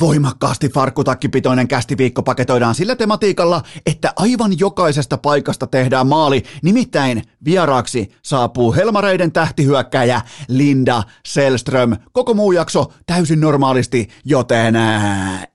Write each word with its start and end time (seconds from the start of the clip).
Voimakkaasti 0.00 0.68
farkkutakkipitoinen 0.68 1.68
kästiviikko 1.68 2.22
paketoidaan 2.22 2.74
sillä 2.74 2.96
tematiikalla, 2.96 3.62
että 3.86 4.12
aivan 4.16 4.58
jokaisesta 4.58 5.18
paikasta 5.18 5.66
tehdään 5.66 6.06
maali. 6.06 6.42
Nimittäin 6.62 7.22
vieraaksi 7.44 8.12
saapuu 8.22 8.74
Helmareiden 8.74 9.32
tähtihyökkäjä 9.32 10.20
Linda 10.48 11.02
Selström. 11.26 11.96
Koko 12.12 12.34
muu 12.34 12.52
jakso 12.52 12.92
täysin 13.06 13.40
normaalisti, 13.40 14.08
joten 14.24 14.74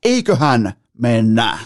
eiköhän 0.04 0.74
mennä. 0.98 1.58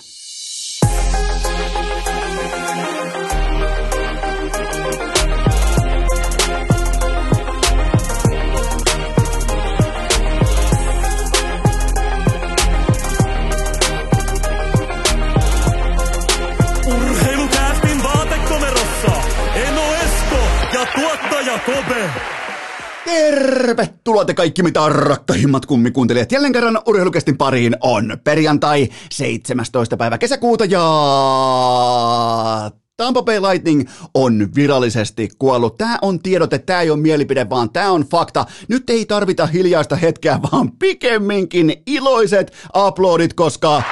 Tervetuloa 23.10 24.26
te 24.26 24.34
kaikki 24.34 24.64
mitä 24.64 24.90
rakkahimmat 24.90 25.66
kummikuuntelijat. 25.66 26.32
Jälleen 26.32 26.54
kerran 26.54 26.82
urheilukestin 26.88 27.38
pariin 27.38 27.76
on 27.82 28.18
perjantai 28.24 28.90
17. 29.12 29.98
päivä 29.98 30.18
kesäkuuta 30.18 30.66
ja 30.66 30.82
Tampa 32.98 33.24
Bay 33.24 33.40
Lightning 33.42 33.90
on 34.14 34.50
virallisesti 34.56 35.30
kuollut. 35.40 35.78
Tämä 35.78 35.98
on 36.02 36.20
tiedote, 36.20 36.60
tämä 36.60 36.82
ei 36.82 36.90
ole 36.90 37.00
mielipide, 37.00 37.50
vaan 37.50 37.70
tämä 37.70 37.92
on 37.92 38.02
fakta. 38.02 38.46
Nyt 38.68 38.90
ei 38.90 39.06
tarvita 39.06 39.46
hiljaista 39.46 39.96
hetkeä, 39.96 40.40
vaan 40.52 40.72
pikemminkin 40.72 41.84
iloiset 41.88 42.54
aplodit, 42.74 43.34
koska 43.34 43.84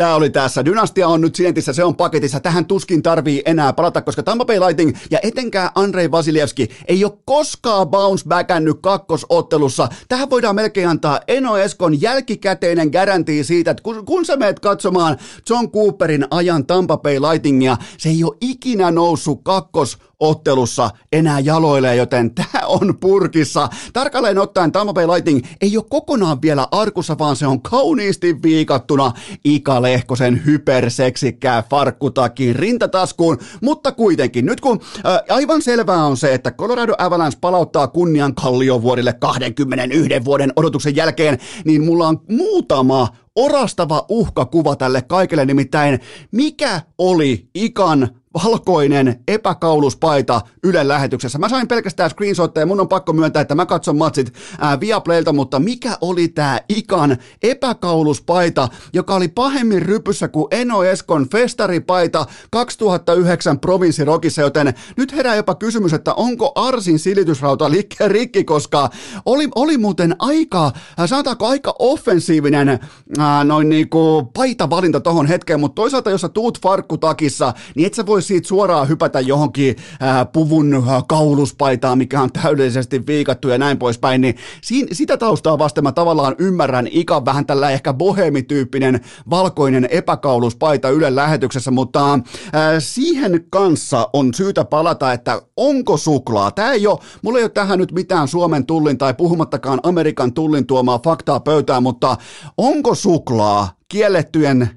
Tämä 0.00 0.14
oli 0.14 0.30
tässä. 0.30 0.64
Dynastia 0.64 1.08
on 1.08 1.20
nyt 1.20 1.34
sientissä, 1.34 1.72
se 1.72 1.84
on 1.84 1.96
paketissa. 1.96 2.40
Tähän 2.40 2.66
tuskin 2.66 3.02
tarvii 3.02 3.42
enää 3.44 3.72
palata, 3.72 4.02
koska 4.02 4.22
Tampa 4.22 4.44
Bay 4.44 4.60
Lightning 4.60 4.96
ja 5.10 5.18
etenkään 5.22 5.70
Andrei 5.74 6.10
Vasilievski 6.10 6.68
ei 6.88 7.04
ole 7.04 7.12
koskaan 7.24 7.88
bounce 7.88 8.24
backännyt 8.28 8.76
kakkosottelussa. 8.82 9.88
Tähän 10.08 10.30
voidaan 10.30 10.54
melkein 10.54 10.88
antaa 10.88 11.20
Eno 11.28 11.56
Eskon 11.56 12.00
jälkikäteinen 12.00 12.88
garantii 12.88 13.44
siitä, 13.44 13.70
että 13.70 13.82
kun, 13.82 14.06
kun 14.06 14.24
sä 14.24 14.36
meet 14.36 14.60
katsomaan 14.60 15.18
John 15.50 15.70
Cooperin 15.70 16.26
ajan 16.30 16.66
Tampa 16.66 16.96
Bay 16.96 17.18
Lightningia, 17.18 17.76
se 17.98 18.08
ei 18.08 18.24
ole 18.24 18.36
ikinä 18.40 18.90
noussut 18.90 19.40
kakkos 19.42 19.98
ottelussa 20.20 20.90
enää 21.12 21.40
jaloille, 21.40 21.96
joten 21.96 22.34
tämä 22.34 22.66
on 22.66 22.94
purkissa. 23.00 23.68
Tarkalleen 23.92 24.38
ottaen 24.38 24.72
Tampa 24.72 24.92
Bay 24.92 25.06
Lightning 25.06 25.44
ei 25.60 25.76
ole 25.76 25.84
kokonaan 25.90 26.42
vielä 26.42 26.68
arkussa, 26.70 27.18
vaan 27.18 27.36
se 27.36 27.46
on 27.46 27.62
kauniisti 27.62 28.42
viikattuna. 28.42 29.12
Ika 29.44 29.82
Lehkosen 29.82 30.42
hyperseksikkää 30.46 31.62
farkkutakin 31.70 32.56
rintataskuun, 32.56 33.38
mutta 33.62 33.92
kuitenkin 33.92 34.46
nyt 34.46 34.60
kun 34.60 34.80
äh, 35.06 35.36
aivan 35.36 35.62
selvää 35.62 36.04
on 36.04 36.16
se, 36.16 36.34
että 36.34 36.50
Colorado 36.50 36.94
Avalanche 36.98 37.38
palauttaa 37.40 37.88
kunnian 37.88 38.34
kalliovuorille 38.34 39.12
21 39.12 40.24
vuoden 40.24 40.52
odotuksen 40.56 40.96
jälkeen, 40.96 41.38
niin 41.64 41.84
mulla 41.84 42.08
on 42.08 42.20
muutama 42.28 43.08
orastava 43.36 44.06
uhkakuva 44.08 44.76
tälle 44.76 45.02
kaikille, 45.02 45.44
nimittäin 45.44 46.00
mikä 46.32 46.80
oli 46.98 47.48
Ikan 47.54 48.19
valkoinen 48.34 49.20
epäkauluspaita 49.28 50.40
Ylen 50.64 50.88
lähetyksessä. 50.88 51.38
Mä 51.38 51.48
sain 51.48 51.68
pelkästään 51.68 52.10
screenshotteja, 52.10 52.66
mun 52.66 52.80
on 52.80 52.88
pakko 52.88 53.12
myöntää, 53.12 53.42
että 53.42 53.54
mä 53.54 53.66
katson 53.66 53.96
matsit 53.96 54.32
ää, 54.58 54.80
Viaplaylta, 54.80 55.32
mutta 55.32 55.58
mikä 55.58 55.98
oli 56.00 56.28
tää 56.28 56.60
Ikan 56.68 57.16
epäkauluspaita, 57.42 58.68
joka 58.92 59.14
oli 59.14 59.28
pahemmin 59.28 59.82
rypyssä 59.82 60.28
kuin 60.28 60.46
Eno 60.50 60.84
Eskon 60.84 61.26
festaripaita 61.32 62.26
2009 62.50 63.60
provinssirokissa, 63.60 64.42
joten 64.42 64.74
nyt 64.96 65.12
herää 65.12 65.34
jopa 65.34 65.54
kysymys, 65.54 65.92
että 65.92 66.14
onko 66.14 66.52
Arsin 66.54 66.98
silitysrauta 66.98 67.70
liikkeen 67.70 68.10
rikki, 68.10 68.44
koska 68.44 68.90
oli, 69.26 69.48
oli 69.54 69.78
muuten 69.78 70.16
aika, 70.18 70.72
sanotaanko 71.06 71.46
aika 71.46 71.74
offensiivinen 71.78 72.78
ää, 73.18 73.44
noin 73.44 73.68
niinku 73.68 74.30
paitavalinta 74.34 75.00
tohon 75.00 75.26
hetkeen, 75.26 75.60
mutta 75.60 75.74
toisaalta 75.74 76.10
jos 76.10 76.20
sä 76.20 76.28
tuut 76.28 76.60
farkkutakissa, 76.62 77.54
niin 77.74 77.86
et 77.86 77.94
sä 77.94 78.06
voi 78.06 78.19
siitä 78.20 78.48
suoraan 78.48 78.88
hypätä 78.88 79.20
johonkin 79.20 79.76
ää, 80.00 80.24
puvun 80.24 80.74
ää, 80.74 81.02
kauluspaitaan, 81.08 81.98
mikä 81.98 82.20
on 82.20 82.32
täydellisesti 82.32 83.06
viikattu 83.06 83.48
ja 83.48 83.58
näin 83.58 83.78
poispäin, 83.78 84.20
niin 84.20 84.34
siin, 84.62 84.88
sitä 84.92 85.16
taustaa 85.16 85.58
vasten 85.58 85.84
mä 85.84 85.92
tavallaan 85.92 86.34
ymmärrän 86.38 86.88
Ikan 86.90 87.24
vähän 87.24 87.46
tällä 87.46 87.70
ehkä 87.70 87.92
bohemityyppinen 87.92 89.00
valkoinen 89.30 89.88
epäkauluspaita 89.90 90.88
Ylen 90.88 91.16
lähetyksessä, 91.16 91.70
mutta 91.70 92.18
ää, 92.52 92.80
siihen 92.80 93.46
kanssa 93.50 94.08
on 94.12 94.34
syytä 94.34 94.64
palata, 94.64 95.12
että 95.12 95.42
onko 95.56 95.96
suklaa. 95.96 96.50
Tämä 96.50 96.72
ei 96.72 96.86
ole, 96.86 96.98
mulla 97.22 97.38
ei 97.38 97.44
ole 97.44 97.50
tähän 97.50 97.78
nyt 97.78 97.92
mitään 97.92 98.28
Suomen 98.28 98.66
tullin 98.66 98.98
tai 98.98 99.14
puhumattakaan 99.14 99.80
Amerikan 99.82 100.32
tullin 100.32 100.66
tuomaa 100.66 101.00
faktaa 101.04 101.40
pöytään, 101.40 101.82
mutta 101.82 102.16
onko 102.58 102.94
suklaa 102.94 103.79
kiellettyjen 103.90 104.70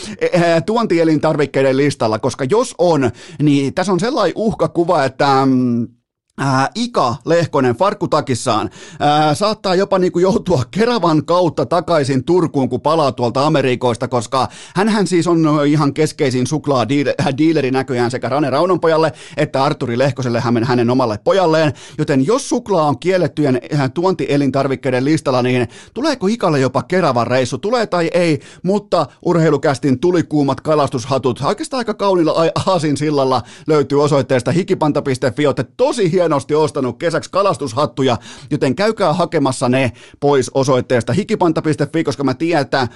tuontielintarvikkeiden 0.66 1.76
listalla, 1.76 2.18
koska 2.18 2.44
jos 2.50 2.74
on, 2.78 3.10
niin 3.42 3.74
tässä 3.74 3.92
on 3.92 4.00
sellainen 4.00 4.32
uhkakuva, 4.36 5.04
että 5.04 5.46
mm, 5.46 5.88
Ää, 6.38 6.70
Ika 6.74 7.16
Lehkonen 7.24 7.76
farkkutakissaan. 7.76 8.70
Saattaa 9.34 9.74
jopa 9.74 9.98
niinku 9.98 10.18
joutua 10.18 10.62
Keravan 10.70 11.24
kautta 11.24 11.66
takaisin 11.66 12.24
Turkuun, 12.24 12.68
kun 12.68 12.80
palaa 12.80 13.12
tuolta 13.12 13.46
Amerikoista, 13.46 14.08
koska 14.08 14.48
hän 14.74 15.06
siis 15.06 15.26
on 15.26 15.46
ihan 15.66 15.94
keskeisin 15.94 16.46
suklaadiileri 16.46 17.70
näköjään 17.70 18.10
sekä 18.10 18.28
Rane 18.28 18.50
Raunonpojalle 18.50 19.12
että 19.36 19.64
Arturi 19.64 19.98
Lehkoselle 19.98 20.40
hänen, 20.40 20.64
hänen 20.64 20.90
omalle 20.90 21.18
pojalleen, 21.24 21.72
joten 21.98 22.26
jos 22.26 22.48
suklaa 22.48 22.88
on 22.88 22.98
kiellettyjen 22.98 23.60
tuontielintarvikkeiden 23.94 25.04
listalla, 25.04 25.42
niin 25.42 25.68
tuleeko 25.94 26.26
Ikalle 26.26 26.60
jopa 26.60 26.82
Keravan 26.82 27.26
reissu? 27.26 27.58
Tulee 27.58 27.86
tai 27.86 28.10
ei, 28.14 28.40
mutta 28.62 29.06
urheilukästin 29.24 30.00
tulikuumat 30.00 30.60
kalastushatut, 30.60 31.40
oikeastaan 31.44 31.78
aika 31.78 31.94
kaunilla 31.94 32.50
aasin 32.66 32.96
sillalla 32.96 33.42
löytyy 33.66 34.02
osoitteesta 34.02 34.52
hikipanta.fi, 34.52 35.46
olette 35.46 35.64
tosi 35.76 36.12
hieno 36.12 36.25
hienosti 36.26 36.54
ostanut 36.54 36.98
kesäksi 36.98 37.30
kalastushattuja, 37.30 38.16
joten 38.50 38.74
käykää 38.74 39.12
hakemassa 39.12 39.68
ne 39.68 39.92
pois 40.20 40.50
osoitteesta 40.54 41.12
hikipanta.fi, 41.12 42.04
koska 42.04 42.24
mä 42.24 42.34
tiedän, 42.34 42.62
että 42.62 42.88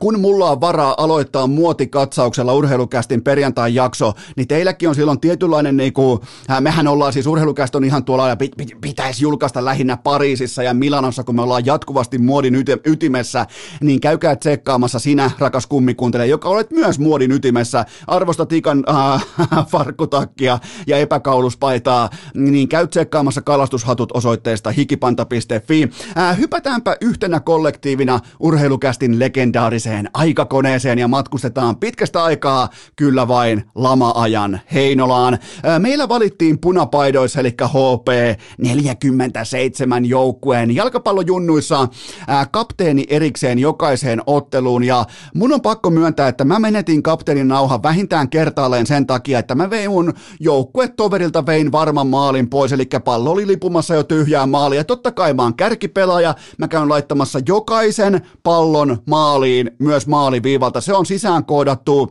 kun 0.00 0.20
mulla 0.20 0.50
on 0.50 0.60
varaa 0.60 0.94
aloittaa 0.98 1.46
muotikatsauksella 1.46 2.54
urheilukästin 2.54 3.22
perjantai 3.22 3.74
jakso, 3.74 4.12
niin 4.36 4.48
teilläkin 4.48 4.88
on 4.88 4.94
silloin 4.94 5.20
tietynlainen, 5.20 5.76
niin 5.76 5.92
kuin, 5.92 6.20
mehän 6.60 6.88
ollaan 6.88 7.12
siis 7.12 7.26
urheilukäst 7.26 7.74
on 7.74 7.84
ihan 7.84 8.04
tuolla 8.04 8.28
ja 8.28 8.36
pit, 8.36 8.52
pit, 8.56 8.68
pitäisi 8.80 9.24
julkaista 9.24 9.64
lähinnä 9.64 9.96
Pariisissa 9.96 10.62
ja 10.62 10.74
Milanossa, 10.74 11.24
kun 11.24 11.34
me 11.34 11.42
ollaan 11.42 11.66
jatkuvasti 11.66 12.18
muodin 12.18 12.64
ytimessä, 12.84 13.46
niin 13.80 14.00
käykää 14.00 14.36
tsekkaamassa 14.36 14.98
sinä, 14.98 15.30
rakas 15.38 15.66
kummikuuntelija, 15.66 16.30
joka 16.30 16.48
olet 16.48 16.70
myös 16.70 16.98
muodin 16.98 17.32
ytimessä, 17.32 17.84
arvostat 18.06 18.52
ikan 18.52 18.84
äh, 18.88 19.26
farkkutakkia 19.70 20.58
ja 20.86 20.96
epäkauluspaitaa, 20.96 22.10
niin 22.34 22.68
käy 22.68 22.77
tsekkaamassa 22.86 23.42
kalastushatut 23.42 24.12
osoitteesta 24.14 24.70
hikipanta.fi. 24.70 25.90
Ää, 26.16 26.32
hypätäänpä 26.34 26.96
yhtenä 27.00 27.40
kollektiivina 27.40 28.20
urheilukästin 28.40 29.18
legendaariseen 29.18 30.10
aikakoneeseen 30.14 30.98
ja 30.98 31.08
matkustetaan 31.08 31.76
pitkästä 31.76 32.24
aikaa 32.24 32.68
kyllä 32.96 33.28
vain 33.28 33.64
lama-ajan 33.74 34.60
Heinolaan. 34.74 35.38
Ää, 35.62 35.78
meillä 35.78 36.08
valittiin 36.08 36.58
punapaidoissa 36.58 37.40
eli 37.40 37.54
HP 37.64 38.38
47 38.58 40.04
joukkueen 40.04 40.74
jalkapallojunnuissa 40.74 41.88
ää, 42.28 42.46
kapteeni 42.46 43.04
erikseen 43.08 43.58
jokaiseen 43.58 44.22
otteluun 44.26 44.84
ja 44.84 45.04
mun 45.34 45.52
on 45.52 45.60
pakko 45.60 45.90
myöntää, 45.90 46.28
että 46.28 46.44
mä 46.44 46.58
menetin 46.58 47.02
kapteenin 47.02 47.48
nauhan 47.48 47.82
vähintään 47.82 48.30
kertaalleen 48.30 48.86
sen 48.86 49.06
takia, 49.06 49.38
että 49.38 49.54
mä 49.54 49.70
vein 49.70 49.90
mun 49.90 50.12
joukkuetoverilta 50.40 51.46
vein 51.46 51.72
varman 51.72 52.06
maalin 52.06 52.50
pois, 52.50 52.67
eli 52.72 52.86
pallo 53.04 53.30
oli 53.30 53.46
lipumassa 53.46 53.94
jo 53.94 54.02
tyhjää 54.02 54.46
maalia. 54.46 54.84
Totta 54.84 55.12
kai 55.12 55.34
mä 55.34 55.42
oon 55.42 55.54
kärkipelaaja, 55.54 56.34
mä 56.58 56.68
käyn 56.68 56.88
laittamassa 56.88 57.40
jokaisen 57.48 58.20
pallon 58.42 58.98
maaliin 59.06 59.70
myös 59.78 60.06
maaliviivalta. 60.06 60.80
Se 60.80 60.92
on 60.92 61.06
sisään 61.06 61.44
koodattu. 61.44 62.10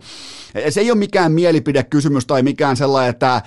Se 0.70 0.82
ei 0.82 0.92
ole 0.92 1.00
mikään 1.00 1.32
mielipidekysymys 1.32 2.26
tai 2.26 2.44
mikään 2.44 2.78
sellainen, 2.78 3.10
että 3.10 3.42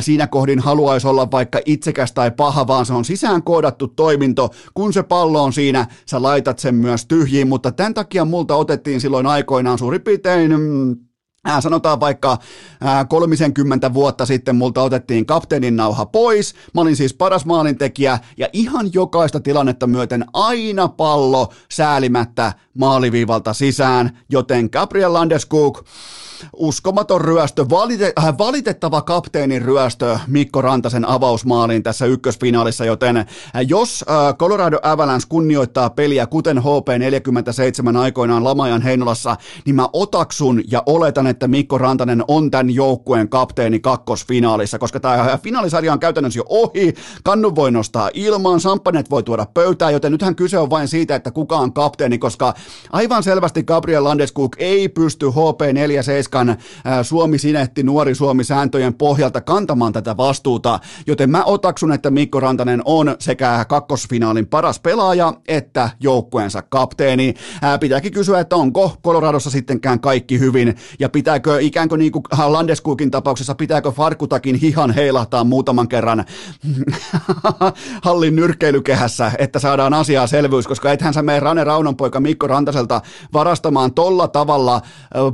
siinä 0.00 0.26
kohdin 0.26 0.58
haluaisi 0.58 1.06
olla 1.06 1.30
vaikka 1.30 1.60
itsekäs 1.66 2.12
tai 2.12 2.30
paha, 2.30 2.66
vaan 2.66 2.86
se 2.86 2.92
on 2.92 3.04
sisään 3.04 3.42
koodattu 3.42 3.88
toiminto. 3.88 4.50
Kun 4.74 4.92
se 4.92 5.02
pallo 5.02 5.42
on 5.42 5.52
siinä, 5.52 5.86
sä 6.06 6.22
laitat 6.22 6.58
sen 6.58 6.74
myös 6.74 7.06
tyhjiin, 7.06 7.48
mutta 7.48 7.72
tämän 7.72 7.94
takia 7.94 8.24
multa 8.24 8.56
otettiin 8.56 9.00
silloin 9.00 9.26
aikoinaan 9.26 9.78
suurin 9.78 10.02
piirtein 10.02 10.60
mm, 10.60 10.96
Ää, 11.46 11.60
sanotaan 11.60 12.00
vaikka 12.00 12.38
ää, 12.80 13.04
30 13.04 13.94
vuotta 13.94 14.26
sitten 14.26 14.56
multa 14.56 14.82
otettiin 14.82 15.26
kapteenin 15.26 15.76
nauha 15.76 16.06
pois, 16.06 16.54
mä 16.74 16.80
olin 16.80 16.96
siis 16.96 17.14
paras 17.14 17.46
maalintekijä 17.46 18.18
ja 18.36 18.48
ihan 18.52 18.90
jokaista 18.92 19.40
tilannetta 19.40 19.86
myöten 19.86 20.24
aina 20.32 20.88
pallo 20.88 21.52
säälimättä 21.70 22.52
maaliviivalta 22.78 23.52
sisään, 23.52 24.18
joten 24.28 24.68
Gabriel 24.72 25.12
Landeskog 25.12 25.82
uskomaton 26.56 27.20
ryöstö, 27.20 27.66
valite, 27.70 28.12
äh, 28.18 28.38
valitettava 28.38 29.02
kapteenin 29.02 29.62
ryöstö 29.62 30.18
Mikko 30.26 30.62
Rantasen 30.62 31.08
avausmaaliin 31.08 31.82
tässä 31.82 32.06
ykkösfinaalissa, 32.06 32.84
joten 32.84 33.16
äh, 33.16 33.26
jos 33.68 34.04
äh, 34.10 34.36
Colorado 34.36 34.78
Avalanche 34.82 35.26
kunnioittaa 35.28 35.90
peliä 35.90 36.26
kuten 36.26 36.58
HP47 36.58 37.96
aikoinaan 37.96 38.44
Lamajan 38.44 38.82
Heinolassa, 38.82 39.36
niin 39.64 39.76
mä 39.76 39.88
otaksun 39.92 40.62
ja 40.70 40.82
oletan, 40.86 41.26
että 41.26 41.48
Mikko 41.48 41.78
Rantanen 41.78 42.24
on 42.28 42.50
tämän 42.50 42.70
joukkueen 42.70 43.28
kapteeni 43.28 43.80
kakkosfinaalissa, 43.80 44.78
koska 44.78 45.00
tämä 45.00 45.38
finaalisarja 45.42 45.92
on 45.92 46.00
käytännössä 46.00 46.38
jo 46.38 46.44
ohi, 46.48 46.94
kannu 47.24 47.54
voi 47.54 47.70
nostaa 47.70 48.10
ilmaan, 48.14 48.60
samppanet 48.60 49.10
voi 49.10 49.22
tuoda 49.22 49.46
pöytään, 49.54 49.92
joten 49.92 50.12
nythän 50.12 50.36
kyse 50.36 50.58
on 50.58 50.70
vain 50.70 50.88
siitä, 50.88 51.14
että 51.14 51.30
kuka 51.30 51.56
on 51.56 51.72
kapteeni, 51.72 52.18
koska 52.18 52.54
aivan 52.92 53.22
selvästi 53.22 53.62
Gabriel 53.62 54.04
Landeskog 54.04 54.56
ei 54.58 54.88
pysty 54.88 55.26
HP47 55.26 56.25
Ranskan 56.26 56.56
Suomi-sinetti, 57.02 57.82
nuori 57.82 58.14
Suomi-sääntöjen 58.14 58.94
pohjalta 58.94 59.40
kantamaan 59.40 59.92
tätä 59.92 60.16
vastuuta, 60.16 60.78
joten 61.06 61.30
mä 61.30 61.44
otaksun, 61.44 61.92
että 61.92 62.10
Mikko 62.10 62.40
Rantanen 62.40 62.82
on 62.84 63.16
sekä 63.18 63.64
kakkosfinaalin 63.68 64.46
paras 64.46 64.80
pelaaja 64.80 65.32
että 65.48 65.90
joukkueensa 66.00 66.62
kapteeni. 66.62 67.34
Pitääkin 67.80 68.12
kysyä, 68.12 68.40
että 68.40 68.56
onko 68.56 68.96
Coloradossa 69.04 69.50
sittenkään 69.50 70.00
kaikki 70.00 70.38
hyvin? 70.38 70.76
Ja 70.98 71.08
pitääkö 71.08 71.60
ikään 71.60 71.88
kuin, 71.88 71.98
niin 71.98 72.12
kuin 72.12 72.22
Landeskukin 72.46 73.10
tapauksessa, 73.10 73.54
pitääkö 73.54 73.90
Farkutakin 73.90 74.56
hihan 74.56 74.90
heilahtaa 74.90 75.44
muutaman 75.44 75.88
kerran 75.88 76.24
hallin 78.04 78.36
nyrkkeilykehässä, 78.36 79.32
että 79.38 79.58
saadaan 79.58 79.94
asiaa 79.94 80.26
selvyys, 80.26 80.66
koska 80.66 80.92
ethän 80.92 81.14
sä 81.14 81.22
mene 81.22 81.40
Rane 81.40 81.64
Raunonpoika 81.64 82.20
Mikko 82.20 82.46
Rantaselta 82.46 83.00
varastamaan 83.32 83.94
tolla 83.94 84.28
tavalla 84.28 84.80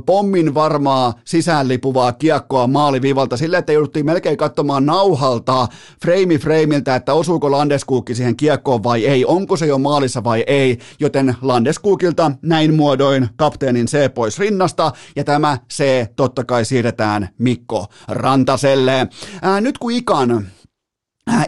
pommin 0.05 0.53
varma 0.53 0.82
varmaa 0.83 1.13
sisäänlipuvaa 1.25 2.13
kiekkoa 2.13 2.67
maalivivalta 2.67 3.37
sillä, 3.37 3.57
että 3.57 3.71
jouduttiin 3.71 4.05
melkein 4.05 4.37
katsomaan 4.37 4.85
nauhalta 4.85 5.67
frame 6.01 6.37
frameiltä, 6.37 6.95
että 6.95 7.13
osuuko 7.13 7.51
Landeskuukki 7.51 8.15
siihen 8.15 8.35
kiekkoon 8.35 8.83
vai 8.83 9.05
ei, 9.05 9.25
onko 9.25 9.57
se 9.57 9.65
jo 9.65 9.77
maalissa 9.77 10.23
vai 10.23 10.43
ei, 10.47 10.79
joten 10.99 11.35
Landeskuukilta 11.41 12.31
näin 12.41 12.73
muodoin 12.73 13.29
kapteenin 13.35 13.85
C 13.85 14.13
pois 14.13 14.39
rinnasta 14.39 14.91
ja 15.15 15.23
tämä 15.23 15.57
C 15.73 15.83
totta 16.15 16.43
kai 16.43 16.65
siirretään 16.65 17.29
Mikko 17.37 17.87
Rantaselle. 18.07 19.07
Ää, 19.41 19.61
nyt 19.61 19.77
kun 19.77 19.91
Ikan 19.91 20.47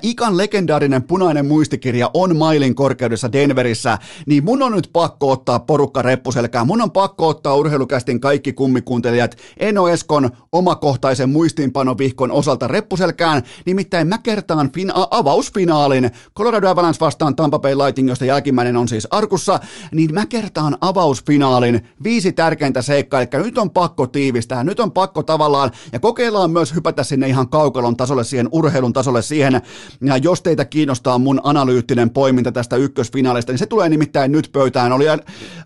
Ikan 0.02 0.38
legendaarinen 0.38 1.04
punainen 1.04 1.46
muistikirja 1.46 2.12
on 2.14 2.38
mailin 2.38 2.76
korkeudessa 2.76 3.32
Denverissä, 3.32 3.98
niin 4.26 4.44
mun 4.44 4.62
on 4.62 4.72
nyt 4.72 4.90
pakko 4.94 5.32
ottaa 5.32 5.60
porukka 5.60 6.02
reppuselkään. 6.02 6.68
Mun 6.68 6.82
on 6.82 6.92
pakko 6.92 7.28
ottaa 7.28 7.56
urheilukästin 7.56 8.20
kaikki 8.20 8.54
kummikuuntelijat 8.54 9.38
Eno 9.58 9.88
Eskon 9.88 10.30
omakohtaisen 10.52 11.30
muistiinpanovihkon 11.30 12.32
osalta 12.32 12.68
reppuselkään. 12.68 13.44
Nimittäin 13.66 14.08
mä 14.08 14.18
kertaan 14.18 14.72
fin- 14.78 15.08
avausfinaalin 15.12 16.12
Colorado 16.38 16.70
Avalanche 16.70 17.00
vastaan 17.00 17.36
Tampa 17.36 17.60
Bay 17.60 17.76
Lightning, 17.76 18.10
josta 18.10 18.26
jälkimmäinen 18.26 18.78
on 18.78 18.88
siis 18.88 19.08
arkussa, 19.12 19.60
niin 19.92 20.14
mä 20.14 20.26
kertaan 20.26 20.78
avausfinaalin 20.82 21.88
viisi 22.04 22.32
tärkeintä 22.32 22.82
seikkaa, 22.82 23.22
eli 23.22 23.44
nyt 23.44 23.58
on 23.58 23.70
pakko 23.70 24.08
tiivistää, 24.08 24.64
nyt 24.64 24.80
on 24.80 24.92
pakko 24.92 25.24
tavallaan, 25.24 25.72
ja 25.94 26.00
kokeillaan 26.00 26.52
myös 26.52 26.76
hypätä 26.76 27.04
sinne 27.04 27.28
ihan 27.28 27.50
kaukalon 27.50 27.98
tasolle, 27.98 28.24
siihen 28.24 28.50
urheilun 28.52 28.94
tasolle, 28.94 29.22
siihen 29.22 29.62
ja 30.02 30.18
jos 30.18 30.42
teitä 30.42 30.66
kiinnostaa 30.66 31.18
mun 31.18 31.42
analyyttinen 31.44 32.10
poiminta 32.10 32.52
tästä 32.52 32.76
ykkösfinaalista, 32.76 33.52
niin 33.52 33.60
se 33.60 33.66
tulee 33.66 33.90
nimittäin 33.90 34.32
nyt 34.32 34.50
pöytään. 34.52 34.92
Oli 34.92 35.06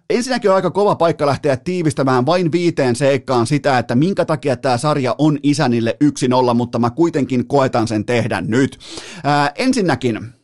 ensinnäkin 0.09 0.51
aika 0.51 0.71
kova 0.71 0.95
paikka 0.95 1.25
lähteä 1.25 1.57
tiivistämään 1.57 2.25
vain 2.25 2.51
viiteen 2.51 2.95
seikkaan 2.95 3.47
sitä, 3.47 3.77
että 3.77 3.95
minkä 3.95 4.25
takia 4.25 4.57
tämä 4.57 4.77
sarja 4.77 5.15
on 5.17 5.39
isänille 5.43 5.97
1-0, 6.51 6.53
mutta 6.53 6.79
mä 6.79 6.89
kuitenkin 6.89 7.47
koetan 7.47 7.87
sen 7.87 8.05
tehdä 8.05 8.41
nyt. 8.41 8.79
Ää, 9.23 9.51
ensinnäkin, 9.55 10.38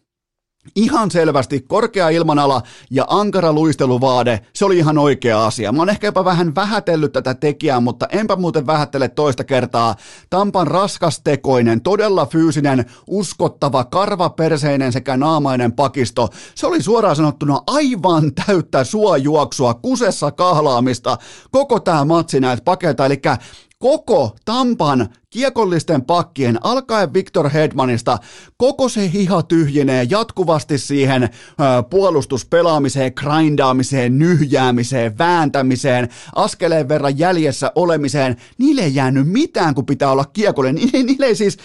Ihan 0.76 1.12
selvästi 1.12 1.62
korkea 1.62 2.10
ilmanala 2.10 2.62
ja 2.92 3.06
ankara 3.10 3.54
luisteluvaade, 3.54 4.40
se 4.54 4.66
oli 4.66 4.78
ihan 4.78 4.98
oikea 4.98 5.46
asia. 5.46 5.72
Mä 5.72 5.82
oon 5.82 5.90
ehkä 5.90 6.08
jopa 6.08 6.26
vähän 6.26 6.56
vähätellyt 6.56 7.12
tätä 7.12 7.34
tekijää, 7.34 7.80
mutta 7.80 8.08
enpä 8.12 8.36
muuten 8.36 8.68
vähättele 8.68 9.10
toista 9.10 9.44
kertaa. 9.44 9.96
Tampan 10.30 10.68
raskastekoinen, 10.68 11.82
todella 11.82 12.26
fyysinen, 12.26 12.86
uskottava, 13.08 13.84
karvaperseinen 13.84 14.92
sekä 14.92 15.18
naamainen 15.18 15.72
pakisto. 15.72 16.30
Se 16.56 16.68
oli 16.68 16.82
suoraan 16.82 17.16
sanottuna 17.16 17.60
aivan 17.68 18.32
täyttä 18.34 18.84
suojuoksua, 18.84 19.74
kusessa 19.74 20.32
kahlaamista, 20.32 21.18
koko 21.52 21.80
tämä 21.80 22.06
matsi 22.06 22.40
näitä 22.40 22.64
pakeita, 22.64 23.06
eli 23.06 23.22
koko 23.86 24.36
Tampan 24.46 25.10
kiekollisten 25.30 26.02
pakkien, 26.02 26.58
alkaen 26.64 27.14
Victor 27.14 27.50
Hedmanista, 27.50 28.18
koko 28.58 28.90
se 28.90 29.12
hiha 29.12 29.44
tyhjenee 29.44 30.08
jatkuvasti 30.10 30.78
siihen 30.78 31.24
ö, 31.24 31.30
puolustuspelaamiseen, 31.90 33.12
grindaamiseen, 33.16 34.20
nyhjäämiseen, 34.20 35.18
vääntämiseen, 35.18 36.10
askeleen 36.36 36.90
verran 36.90 37.20
jäljessä 37.20 37.72
olemiseen. 37.76 38.36
Niille 38.58 38.82
ei 38.82 38.96
jäänyt 38.96 39.28
mitään, 39.28 39.76
kun 39.76 39.86
pitää 39.86 40.12
olla 40.12 40.26
kiekolle. 40.26 40.74
Niille, 40.74 41.04
niille 41.04 41.26
ei 41.26 41.36
siis, 41.36 41.58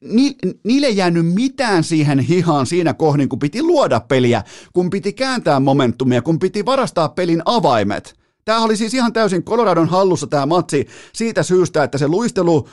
ni, 0.00 0.36
niille 0.64 0.86
ei 0.86 0.96
jäänyt 0.96 1.26
mitään 1.34 1.84
siihen 1.84 2.18
hihaan 2.18 2.66
siinä 2.66 2.94
kohdin, 2.94 3.28
kun 3.28 3.38
piti 3.38 3.62
luoda 3.62 4.00
peliä, 4.00 4.42
kun 4.72 4.90
piti 4.90 5.12
kääntää 5.12 5.60
momentumia, 5.60 6.22
kun 6.22 6.38
piti 6.38 6.64
varastaa 6.64 7.08
pelin 7.08 7.42
avaimet. 7.44 8.18
Tämä 8.48 8.62
oli 8.62 8.76
siis 8.76 8.94
ihan 8.94 9.12
täysin 9.12 9.44
Coloradon 9.44 9.88
hallussa 9.88 10.26
tämä 10.26 10.46
matsi 10.46 10.86
siitä 11.12 11.42
syystä, 11.42 11.82
että 11.82 11.98
se 11.98 12.08
luistelu 12.08 12.68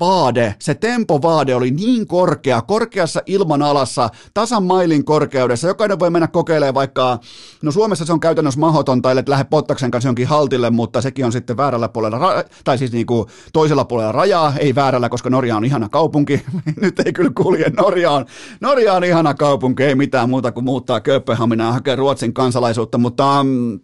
vaade, 0.00 0.54
se 0.58 0.74
tempovaade 0.74 1.54
oli 1.54 1.70
niin 1.70 2.06
korkea, 2.06 2.62
korkeassa 2.62 3.22
ilmanalassa, 3.26 4.10
tasan 4.34 4.62
mailin 4.62 5.04
korkeudessa. 5.04 5.68
Jokainen 5.68 5.98
voi 5.98 6.10
mennä 6.10 6.28
kokeilemaan 6.28 6.74
vaikka, 6.74 7.18
no 7.62 7.72
Suomessa 7.72 8.04
se 8.04 8.12
on 8.12 8.20
käytännössä 8.20 8.60
mahdotonta, 8.60 9.10
että 9.10 9.30
lähde 9.30 9.44
Pottaksen 9.44 9.90
kanssa 9.90 10.08
jonkin 10.08 10.26
haltille, 10.26 10.70
mutta 10.70 11.00
sekin 11.00 11.24
on 11.24 11.32
sitten 11.32 11.56
väärällä 11.56 11.88
puolella, 11.88 12.44
tai 12.64 12.78
siis 12.78 12.92
niin 12.92 13.06
kuin 13.06 13.28
toisella 13.52 13.84
puolella 13.84 14.12
rajaa, 14.12 14.52
ei 14.58 14.74
väärällä, 14.74 15.08
koska 15.08 15.30
Norja 15.30 15.56
on 15.56 15.64
ihana 15.64 15.88
kaupunki. 15.88 16.42
Nyt 16.80 17.00
ei 17.00 17.12
kyllä 17.12 17.32
kulje, 17.34 17.70
Norja 17.76 18.10
on, 18.10 18.26
Norja 18.60 18.92
on 18.92 19.04
ihana 19.04 19.34
kaupunki, 19.34 19.84
ei 19.84 19.94
mitään 19.94 20.30
muuta 20.30 20.52
kuin 20.52 20.64
muuttaa 20.64 21.00
Kööpenhaminaa 21.00 21.66
ja 21.66 21.72
hakea 21.72 21.96
Ruotsin 21.96 22.34
kansalaisuutta, 22.34 22.98
mutta 22.98 23.44
mm, 23.44 23.80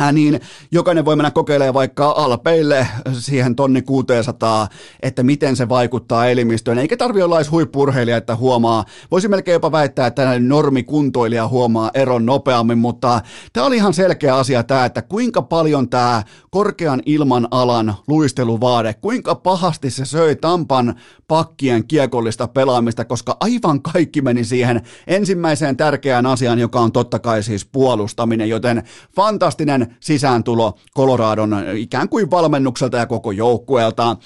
Äh, 0.00 0.12
niin 0.12 0.40
jokainen 0.72 1.04
voi 1.04 1.16
mennä 1.16 1.30
kokeilemaan 1.30 1.74
vaikka 1.74 2.14
alpeille 2.16 2.88
siihen 3.12 3.56
tonni 3.56 3.82
600, 3.82 4.68
että 5.02 5.22
miten 5.22 5.56
se 5.56 5.68
vaikuttaa 5.68 6.26
elimistöön. 6.26 6.78
Eikä 6.78 6.96
tarvi 6.96 7.22
olla 7.22 7.36
edes 7.36 7.50
huippurheilija, 7.50 8.16
että 8.16 8.36
huomaa. 8.36 8.84
Voisi 9.10 9.28
melkein 9.28 9.52
jopa 9.52 9.72
väittää, 9.72 10.06
että 10.06 10.38
normikuntoilija 10.38 11.48
huomaa 11.48 11.90
eron 11.94 12.26
nopeammin, 12.26 12.78
mutta 12.78 13.20
tämä 13.52 13.66
oli 13.66 13.76
ihan 13.76 13.94
selkeä 13.94 14.36
asia 14.36 14.62
tämä, 14.62 14.84
että 14.84 15.02
kuinka 15.02 15.42
paljon 15.42 15.88
tämä 15.88 16.22
korkean 16.50 17.02
ilman 17.06 17.48
alan 17.50 17.94
luisteluvaade, 18.08 18.94
kuinka 18.94 19.34
pahasti 19.34 19.90
se 19.90 20.04
söi 20.04 20.36
Tampan 20.36 20.94
pakkien 21.28 21.86
kiekollista 21.86 22.48
pelaamista, 22.48 23.04
koska 23.04 23.36
aivan 23.40 23.82
kaikki 23.82 24.22
meni 24.22 24.44
siihen 24.44 24.82
ensimmäiseen 25.06 25.76
tärkeään 25.76 26.26
asiaan, 26.26 26.58
joka 26.58 26.80
on 26.80 26.92
totta 26.92 27.18
kai 27.18 27.42
siis 27.42 27.64
puolustaminen, 27.64 28.48
joten 28.48 28.82
fantastinen 29.14 29.85
sisääntulo 30.00 30.78
Coloradon 30.96 31.56
ikään 31.76 32.08
kuin 32.08 32.30
valmennukselta 32.30 32.96
ja 32.96 33.06
koko 33.06 33.30
joukkueelta. 33.30 34.16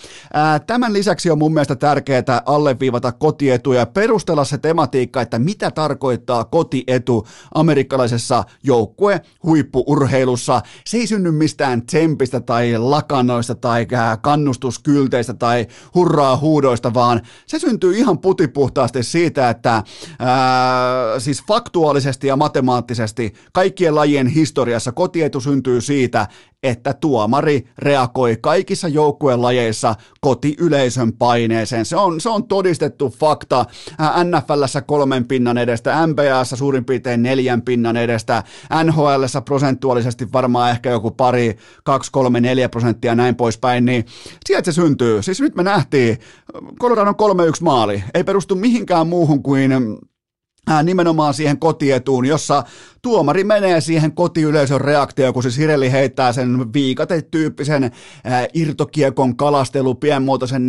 Tämän 0.67 0.93
lisäksi 0.93 1.31
on 1.31 1.39
mun 1.39 1.55
mielestä 1.55 1.77
tärkeää 1.77 2.43
alleviivata 2.47 3.13
kotietu 3.13 3.73
ja 3.73 3.87
perustella 3.87 4.45
se 4.45 4.59
tematiikka, 4.59 5.21
että 5.21 5.39
mitä 5.39 5.71
tarkoittaa 5.71 6.45
kotietu 6.45 7.27
amerikkalaisessa 7.55 8.45
joukkue 8.63 9.21
huippuurheilussa. 9.45 10.63
Se 10.87 10.97
ei 10.97 11.07
synny 11.07 11.31
mistään 11.31 11.87
tsempistä 11.87 12.41
tai 12.41 12.79
lakanoista 12.79 13.55
tai 13.55 13.87
kannustuskylteistä 14.21 15.35
tai 15.35 15.67
hurraa 15.95 16.37
huudoista, 16.37 16.95
vaan 16.95 17.21
se 17.47 17.59
syntyy 17.59 17.97
ihan 17.97 18.19
putipuhtaasti 18.19 19.03
siitä, 19.03 19.51
että 19.51 19.83
ää, 20.19 21.21
siis 21.21 21.43
faktuaalisesti 21.49 22.27
ja 22.27 22.37
matemaattisesti 22.37 23.35
kaikkien 23.53 23.95
lajien 23.95 24.27
historiassa 24.27 24.93
kotietu 24.93 25.41
syntyy 25.51 25.81
siitä, 25.81 26.27
että 26.63 26.93
tuomari 26.93 27.69
reagoi 27.79 28.37
kaikissa 28.41 28.89
joukkueen 28.89 29.43
lajeissa 29.43 29.95
kotiyleisön 30.21 31.13
paineeseen. 31.13 31.85
Se 31.85 31.97
on, 31.97 32.21
se 32.21 32.29
on 32.29 32.49
todistettu 32.49 33.15
fakta 33.21 33.65
NFLssä 34.25 34.81
kolmen 34.81 35.25
pinnan 35.25 35.59
edestä, 35.59 36.07
NBAssa 36.07 36.57
suurin 36.57 36.85
piirtein 36.85 37.23
neljän 37.23 37.63
pinnan 37.63 37.97
edestä, 37.97 38.43
NHLssä 38.85 39.41
prosentuaalisesti 39.41 40.33
varmaan 40.33 40.71
ehkä 40.71 40.91
joku 40.91 41.11
pari, 41.11 41.57
kaksi, 41.85 42.13
kolme, 42.13 42.41
neljä 42.41 42.69
prosenttia 42.69 43.15
näin 43.15 43.37
poispäin, 43.37 43.85
niin 43.85 44.05
sieltä 44.47 44.73
se 44.73 44.75
syntyy. 44.75 45.23
Siis 45.23 45.41
nyt 45.41 45.55
me 45.55 45.63
nähtiin, 45.63 46.19
Coloradon 46.81 47.15
3-1 47.15 47.17
maali, 47.61 48.05
ei 48.15 48.25
perustu 48.25 48.55
mihinkään 48.55 49.07
muuhun 49.07 49.43
kuin 49.43 49.73
nimenomaan 50.83 51.35
siihen 51.35 51.59
kotietuun, 51.59 52.27
jossa 52.27 52.65
tuomari 53.03 53.45
menee 53.45 53.81
siihen 53.81 54.13
kotiyleisön 54.13 54.81
reaktioon, 54.81 55.35
kun 55.35 55.43
se 55.43 55.51
Sireli 55.51 55.93
heittää 55.93 56.33
sen 56.33 56.73
viikatetyyppisen 56.73 57.91
irtokiekon 58.55 59.37
kalastelu, 59.37 59.95
pienmuotoisen 59.95 60.67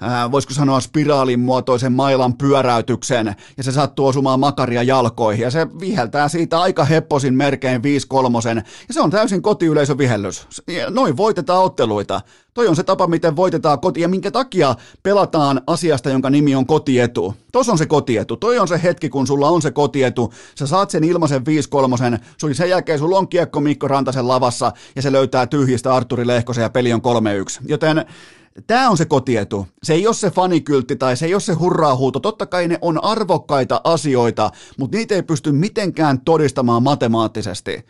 niinku, 0.00 0.32
voisiko 0.32 0.54
sanoa 0.54 0.80
spiraalin 0.80 1.40
muotoisen 1.40 1.92
mailan 1.92 2.36
pyöräytyksen, 2.36 3.34
ja 3.56 3.62
se 3.62 3.72
sattuu 3.72 4.06
osumaan 4.06 4.40
makaria 4.40 4.82
jalkoihin, 4.82 5.42
ja 5.42 5.50
se 5.50 5.66
viheltää 5.80 6.28
siitä 6.28 6.60
aika 6.60 6.84
hepposin 6.84 7.34
merkein 7.34 7.82
5 7.82 8.08
kolmosen, 8.08 8.56
ja 8.88 8.94
se 8.94 9.00
on 9.00 9.10
täysin 9.10 9.42
kotiyleisön 9.42 9.98
vihellys. 9.98 10.46
Noin 10.90 11.16
voitetaan 11.16 11.64
otteluita. 11.64 12.20
Toi 12.54 12.68
on 12.68 12.76
se 12.76 12.82
tapa, 12.82 13.06
miten 13.06 13.36
voitetaan 13.36 13.80
koti, 13.80 14.00
ja 14.00 14.08
minkä 14.08 14.30
takia 14.30 14.74
pelataan 15.02 15.60
asiasta, 15.66 16.10
jonka 16.10 16.30
nimi 16.30 16.54
on 16.54 16.66
kotietu. 16.66 17.34
Tos 17.52 17.68
on 17.68 17.78
se 17.78 17.86
kotietu. 17.86 18.36
Toi 18.36 18.58
on 18.58 18.68
se 18.68 18.80
hetki, 18.82 19.08
kun 19.08 19.26
sulla 19.26 19.48
on 19.48 19.62
se 19.62 19.70
kotietu. 19.70 20.32
Sä 20.54 20.66
saat 20.66 20.90
sen 20.90 21.04
ilmaisen 21.04 21.44
5 21.46 21.68
kolmosen, 21.68 22.18
sen 22.52 22.68
jälkeen 22.68 22.98
sulla 22.98 23.18
on 23.18 23.28
kiekko 23.28 23.60
Mikko 23.60 23.88
Rantasen 23.88 24.28
lavassa, 24.28 24.72
ja 24.96 25.02
se 25.02 25.12
löytää 25.12 25.46
tyhjistä 25.46 25.94
Arturi 25.94 26.26
Lehkosen, 26.26 26.62
ja 26.62 26.70
peli 26.70 26.92
on 26.92 27.00
3-1. 27.60 27.64
Joten 27.68 28.04
Tämä 28.66 28.90
on 28.90 28.96
se 28.96 29.04
kotietu. 29.04 29.66
Se 29.82 29.94
ei 29.94 30.06
ole 30.06 30.14
se 30.14 30.30
fanikyltti 30.30 30.96
tai 30.96 31.16
se 31.16 31.26
ei 31.26 31.34
ole 31.34 31.40
se 31.40 31.52
hurraahuuto. 31.52 32.20
Totta 32.20 32.46
kai 32.46 32.68
ne 32.68 32.78
on 32.80 33.04
arvokkaita 33.04 33.80
asioita, 33.84 34.50
mutta 34.78 34.96
niitä 34.96 35.14
ei 35.14 35.22
pysty 35.22 35.52
mitenkään 35.52 36.20
todistamaan 36.20 36.82
matemaattisesti. 36.82 37.86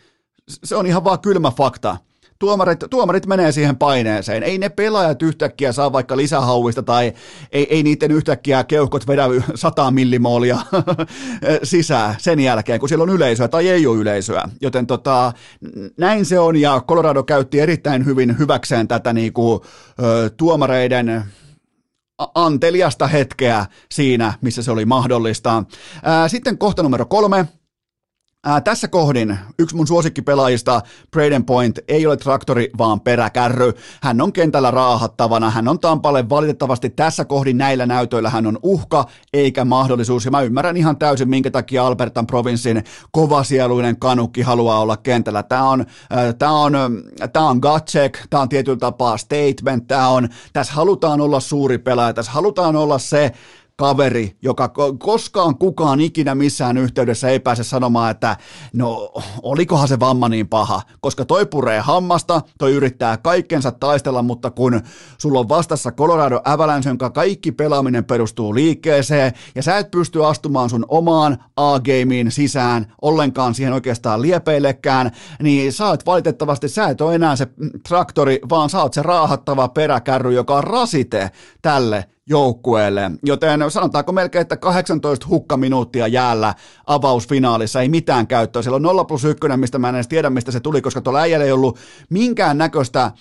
Se 0.63 0.75
on 0.75 0.85
ihan 0.85 1.03
vaan 1.03 1.19
kylmä 1.19 1.51
fakta 1.51 1.97
tuomarit, 2.39 2.79
tuomarit 2.89 3.25
menee 3.25 3.51
siihen 3.51 3.77
paineeseen. 3.77 4.43
Ei 4.43 4.57
ne 4.57 4.69
pelaajat 4.69 5.21
yhtäkkiä 5.21 5.71
saa 5.71 5.93
vaikka 5.93 6.17
lisähauista 6.17 6.83
tai 6.83 7.13
ei, 7.51 7.67
ei 7.69 7.83
niiden 7.83 8.11
yhtäkkiä 8.11 8.63
keuhkot 8.63 9.07
vedä 9.07 9.25
100 9.55 9.91
millimoolia 9.91 10.57
sisään 11.63 12.15
sen 12.17 12.39
jälkeen, 12.39 12.79
kun 12.79 12.89
siellä 12.89 13.03
on 13.03 13.09
yleisöä 13.09 13.47
tai 13.47 13.69
ei 13.69 13.87
ole 13.87 13.97
yleisöä. 13.97 14.49
Joten 14.61 14.87
tota, 14.87 15.33
näin 15.97 16.25
se 16.25 16.39
on 16.39 16.55
ja 16.55 16.81
Colorado 16.87 17.23
käytti 17.23 17.59
erittäin 17.59 18.05
hyvin 18.05 18.39
hyväkseen 18.39 18.87
tätä 18.87 19.13
niinku, 19.13 19.65
tuomareiden 20.37 21.23
anteliasta 22.35 23.07
hetkeä 23.07 23.65
siinä, 23.91 24.33
missä 24.41 24.63
se 24.63 24.71
oli 24.71 24.85
mahdollista. 24.85 25.63
Sitten 26.27 26.57
kohta 26.57 26.83
numero 26.83 27.05
kolme, 27.05 27.45
Ää, 28.47 28.61
tässä 28.61 28.87
kohdin 28.87 29.37
yksi 29.59 29.75
mun 29.75 29.87
suosikkipelaajista, 29.87 30.81
Braden 31.11 31.45
Point, 31.45 31.79
ei 31.87 32.07
ole 32.07 32.17
traktori, 32.17 32.69
vaan 32.77 33.01
peräkärry. 33.01 33.73
Hän 34.03 34.21
on 34.21 34.33
kentällä 34.33 34.71
raahattavana, 34.71 35.49
hän 35.49 35.67
on 35.67 35.79
Tampalle 35.79 36.29
valitettavasti 36.29 36.89
tässä 36.89 37.25
kohdin 37.25 37.57
näillä 37.57 37.85
näytöillä 37.85 38.29
hän 38.29 38.47
on 38.47 38.59
uhka 38.63 39.05
eikä 39.33 39.65
mahdollisuus. 39.65 40.25
Ja 40.25 40.31
mä 40.31 40.41
ymmärrän 40.41 40.77
ihan 40.77 40.97
täysin, 40.97 41.29
minkä 41.29 41.51
takia 41.51 41.87
Albertan 41.87 42.27
provinssin 42.27 42.83
kovasieluinen 43.11 43.99
kanukki 43.99 44.41
haluaa 44.41 44.79
olla 44.79 44.97
kentällä. 44.97 45.43
Tämä 45.43 45.69
on, 45.69 45.81
äh, 45.81 46.35
tää 46.39 46.51
on, 46.51 46.73
tää 47.33 47.43
on 47.43 47.59
gut 47.59 47.85
check, 47.85 48.15
tämä 48.29 48.41
on 48.41 48.49
tietyllä 48.49 48.77
tapaa 48.77 49.17
statement, 49.17 49.87
tää 49.87 50.09
on, 50.09 50.29
tässä 50.53 50.73
halutaan 50.73 51.21
olla 51.21 51.39
suuri 51.39 51.77
pelaaja, 51.77 52.13
tässä 52.13 52.31
halutaan 52.31 52.75
olla 52.75 52.97
se, 52.97 53.31
kaveri, 53.77 54.37
joka 54.41 54.73
koskaan 54.99 55.57
kukaan 55.57 56.01
ikinä 56.01 56.35
missään 56.35 56.77
yhteydessä 56.77 57.29
ei 57.29 57.39
pääse 57.39 57.63
sanomaan, 57.63 58.11
että 58.11 58.37
no 58.73 59.11
olikohan 59.41 59.87
se 59.87 59.99
vamma 59.99 60.29
niin 60.29 60.47
paha, 60.47 60.81
koska 61.01 61.25
toi 61.25 61.45
puree 61.45 61.79
hammasta, 61.79 62.41
toi 62.57 62.73
yrittää 62.73 63.17
kaikkensa 63.17 63.71
taistella, 63.71 64.21
mutta 64.21 64.51
kun 64.51 64.81
sulla 65.17 65.39
on 65.39 65.49
vastassa 65.49 65.91
Colorado 65.91 66.41
Avalanche, 66.45 66.89
jonka 66.89 67.09
kaikki 67.09 67.51
pelaaminen 67.51 68.05
perustuu 68.05 68.55
liikkeeseen, 68.55 69.33
ja 69.55 69.63
sä 69.63 69.77
et 69.77 69.91
pysty 69.91 70.25
astumaan 70.25 70.69
sun 70.69 70.85
omaan 70.87 71.37
A-gameen 71.55 72.31
sisään 72.31 72.93
ollenkaan 73.01 73.55
siihen 73.55 73.73
oikeastaan 73.73 74.21
liepeillekään, 74.21 75.11
niin 75.41 75.73
sä 75.73 75.87
oot 75.87 76.05
valitettavasti, 76.05 76.69
sä 76.69 76.89
et 76.89 77.01
ole 77.01 77.15
enää 77.15 77.35
se 77.35 77.47
traktori, 77.87 78.39
vaan 78.49 78.69
sä 78.69 78.81
oot 78.81 78.93
se 78.93 79.01
raahattava 79.01 79.67
peräkärry, 79.67 80.33
joka 80.33 80.55
on 80.55 80.63
rasite 80.63 81.31
tälle 81.61 82.05
joukkueelle. 82.29 83.11
Joten 83.23 83.71
sanotaanko 83.71 84.11
melkein, 84.11 84.41
että 84.41 84.57
18 84.57 85.27
hukkaminuuttia 85.27 86.07
jäällä 86.07 86.53
avausfinaalissa, 86.87 87.81
ei 87.81 87.89
mitään 87.89 88.27
käyttöä. 88.27 88.61
Siellä 88.61 88.75
on 88.75 88.81
0 88.81 89.05
plus 89.05 89.25
1, 89.25 89.47
mistä 89.55 89.79
mä 89.79 89.89
en 89.89 89.95
edes 89.95 90.07
tiedä, 90.07 90.29
mistä 90.29 90.51
se 90.51 90.59
tuli, 90.59 90.81
koska 90.81 91.01
tuolla 91.01 91.19
äijällä 91.19 91.45
ei 91.45 91.51
ollut 91.51 91.79
minkään 92.09 92.57
näköistä 92.57 93.11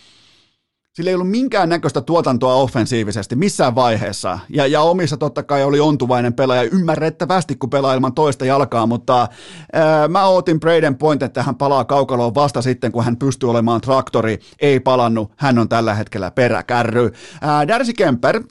sillä 0.95 1.11
ei 1.11 1.15
ollut 1.15 1.31
minkään 1.31 1.69
näköistä 1.69 2.01
tuotantoa 2.01 2.55
offensiivisesti 2.55 3.37
missään 3.37 3.75
vaiheessa. 3.75 4.39
Ja, 4.49 4.67
ja 4.67 4.81
omissa 4.81 5.17
totta 5.17 5.43
kai 5.43 5.65
oli 5.65 5.81
ontuvainen 5.81 6.35
pelaaja 6.35 6.63
ymmärrettävästi, 6.63 7.57
kun 7.57 7.71
pelaa 7.71 7.95
ilman 7.95 8.15
toista 8.15 8.45
jalkaa, 8.45 8.87
mutta 8.87 9.29
ää, 9.73 10.09
mä 10.09 10.27
ootin 10.27 10.61
Braden 10.61 10.97
Point, 10.97 11.23
että 11.23 11.43
hän 11.43 11.57
palaa 11.57 11.85
kaukaloon 11.85 12.35
vasta 12.35 12.63
sitten, 12.63 12.93
kun 12.93 13.05
hän 13.05 13.17
pystyy 13.17 13.51
olemaan 13.51 13.81
traktori. 13.81 14.39
Ei 14.61 14.81
palannut, 14.81 15.33
hän 15.37 15.59
on 15.59 15.69
tällä 15.69 15.95
hetkellä 15.95 16.31
peräkärry. 16.31 17.11
Ää, 17.41 17.69
Darcy 17.69 17.93
Kemper, 17.93 18.43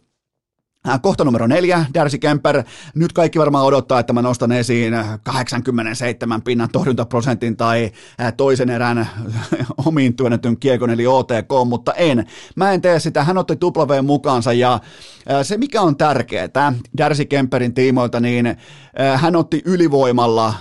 kohta 1.01 1.23
numero 1.23 1.47
neljä, 1.47 1.85
Darcy 1.93 2.17
Kemper. 2.17 2.63
Nyt 2.95 3.13
kaikki 3.13 3.39
varmaan 3.39 3.65
odottaa, 3.65 3.99
että 3.99 4.13
mä 4.13 4.21
nostan 4.21 4.51
esiin 4.51 4.93
87 5.23 6.41
pinnan 6.41 6.69
torjuntaprosentin 6.69 7.57
tai 7.57 7.91
äh, 8.21 8.33
toisen 8.33 8.69
erän 8.69 9.07
omiin 9.85 10.15
työnnetyn 10.15 10.57
kiekon 10.57 10.89
eli 10.89 11.07
OTK, 11.07 11.49
mutta 11.65 11.93
en. 11.93 12.25
Mä 12.55 12.71
en 12.71 12.81
tee 12.81 12.99
sitä. 12.99 13.23
Hän 13.23 13.37
otti 13.37 13.55
tuplaveen 13.55 14.05
mukaansa 14.05 14.53
ja 14.53 14.73
äh, 14.73 15.43
se 15.43 15.57
mikä 15.57 15.81
on 15.81 15.97
tärkeää 15.97 16.73
Darcy 16.97 17.25
Kemperin 17.25 17.73
tiimoilta, 17.73 18.19
niin 18.19 18.57
hän 19.15 19.35
otti 19.35 19.61
ylivoimalla, 19.65 20.53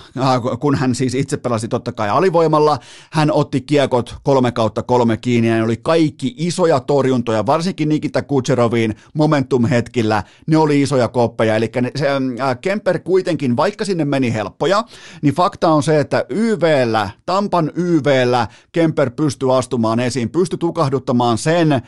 kun 0.59 0.75
hän 0.75 0.95
siis 0.95 1.15
itse 1.15 1.37
pelasi 1.37 1.67
totta 1.67 1.91
kai 1.91 2.09
alivoimalla, 2.09 2.79
hän 3.11 3.31
otti 3.31 3.61
kiekot 3.61 4.15
kolme 4.23 4.51
kautta 4.51 4.83
kolme 4.83 5.17
kiinni. 5.17 5.49
Ja 5.49 5.55
ne 5.55 5.63
oli 5.63 5.77
kaikki 5.77 6.35
isoja 6.37 6.79
torjuntoja, 6.79 7.45
varsinkin 7.45 7.89
Nikita 7.89 8.21
Kutseroviin 8.21 8.95
momentum-hetkillä. 9.13 10.23
Ne 10.47 10.57
oli 10.57 10.81
isoja 10.81 11.07
koppeja, 11.07 11.55
eli 11.55 11.71
se, 11.95 12.07
äh, 12.07 12.57
Kemper 12.61 12.99
kuitenkin, 12.99 13.57
vaikka 13.57 13.85
sinne 13.85 14.05
meni 14.05 14.33
helppoja, 14.33 14.83
niin 15.21 15.33
fakta 15.33 15.69
on 15.69 15.83
se, 15.83 15.99
että 15.99 16.25
YVllä, 16.29 17.09
Tampan 17.25 17.71
YVllä 17.75 18.47
Kemper 18.71 19.09
pystyy 19.09 19.57
astumaan 19.57 19.99
esiin, 19.99 20.29
pystyy 20.29 20.57
tukahduttamaan 20.57 21.37
sen, 21.37 21.71
äh, 21.71 21.81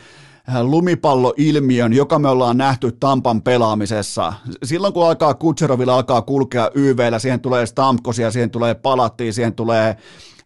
lumipalloilmiön, 0.62 1.94
joka 1.94 2.20
me 2.20 2.30
ollaan 2.30 2.58
nähty 2.58 2.92
Tampan 2.92 3.42
pelaamisessa. 3.42 4.34
Silloin 4.64 4.94
kun 4.94 5.08
alkaa 5.08 5.34
Kutserovilla 5.34 5.96
alkaa 5.96 6.22
kulkea 6.22 6.72
YVllä, 6.76 7.20
siihen 7.20 7.40
tulee 7.40 7.66
Stamkosia, 7.66 8.32
siihen 8.32 8.50
tulee 8.50 8.76
Palattia, 8.76 9.34
siihen 9.34 9.54
tulee 9.54 9.98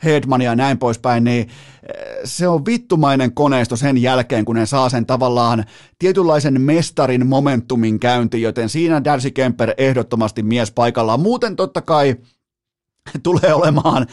Hedmania 0.03 0.50
ja 0.50 0.56
näin 0.56 0.77
poispäin, 0.77 1.24
niin 1.24 1.41
eh, 1.41 2.06
se 2.24 2.48
on 2.48 2.65
vittumainen 2.65 3.34
koneisto 3.34 3.75
sen 3.75 3.98
jälkeen, 3.98 4.46
kun 4.46 4.56
ne 4.56 4.65
saa 4.65 4.89
sen 4.89 5.06
tavallaan 5.06 5.65
tietynlaisen 6.00 6.62
mestarin 6.62 7.27
momentumin 7.27 8.00
käynti, 8.00 8.41
joten 8.41 8.70
siinä 8.70 9.03
Darcy 9.03 9.32
Kemper 9.32 9.74
ehdottomasti 9.77 10.44
mies 10.44 10.72
paikallaan. 10.72 11.20
Muuten 11.20 11.56
totta 11.56 11.82
kai 11.82 12.15
tulee 13.24 13.54
olemaan, 13.54 14.08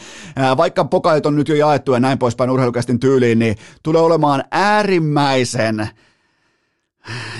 vaikka 0.57 0.85
pokait 0.85 1.25
on 1.25 1.35
nyt 1.35 1.49
jo 1.49 1.55
jaettu 1.55 1.93
ja 1.93 1.99
näin 1.99 2.17
poispäin 2.17 2.49
urheilukästin 2.49 2.99
tyyliin, 2.99 3.39
niin 3.39 3.55
tulee 3.83 4.01
olemaan 4.01 4.43
äärimmäisen, 4.51 5.89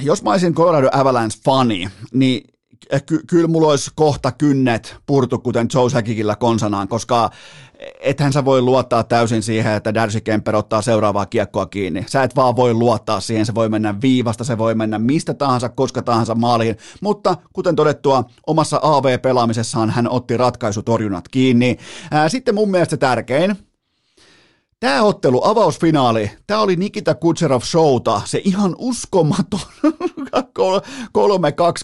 jos 0.02 0.24
mä 0.24 0.32
olisin 0.32 0.54
Colorado 0.54 0.90
Avalanche-fani, 0.92 1.90
niin 2.14 2.57
ky- 3.06 3.22
kyllä 3.28 3.48
mulla 3.48 3.68
olisi 3.68 3.92
kohta 3.96 4.32
kynnet 4.32 4.96
purtu, 5.06 5.40
kuten 5.40 5.68
Joe 5.74 5.90
Säkikillä 5.90 6.36
konsanaan, 6.36 6.88
koska 6.88 7.30
ethän 8.00 8.34
sä 8.34 8.46
voi 8.46 8.62
luottaa 8.62 9.04
täysin 9.04 9.44
siihen, 9.44 9.74
että 9.74 9.94
Darcy 9.94 10.22
Kemper 10.22 10.56
ottaa 10.56 10.82
seuraavaa 10.82 11.26
kiekkoa 11.26 11.66
kiinni. 11.66 12.06
Sä 12.08 12.24
et 12.24 12.36
vaan 12.36 12.56
voi 12.56 12.74
luottaa 12.74 13.20
siihen, 13.20 13.46
se 13.46 13.56
voi 13.56 13.70
mennä 13.70 14.02
viivasta, 14.02 14.44
se 14.44 14.58
voi 14.58 14.76
mennä 14.76 15.00
mistä 15.00 15.34
tahansa, 15.34 15.70
koska 15.70 16.02
tahansa 16.02 16.36
maaliin, 16.36 16.78
mutta 17.02 17.38
kuten 17.54 17.76
todettua, 17.76 18.24
omassa 18.48 18.80
AV-pelaamisessaan 18.84 19.90
hän 19.90 20.10
otti 20.10 20.38
ratkaisutorjunnat 20.38 21.28
kiinni. 21.28 21.78
Sitten 22.28 22.56
mun 22.56 22.72
mielestä 22.72 22.98
tärkein, 22.98 23.58
Tämä 24.80 25.04
ottelu, 25.04 25.42
avausfinaali, 25.44 26.32
tämä 26.48 26.60
oli 26.60 26.76
Nikita 26.76 27.16
Kutserov 27.16 27.62
showta, 27.62 28.22
se 28.26 28.42
ihan 28.44 28.76
uskomaton 28.78 29.60
3-2 31.18 31.22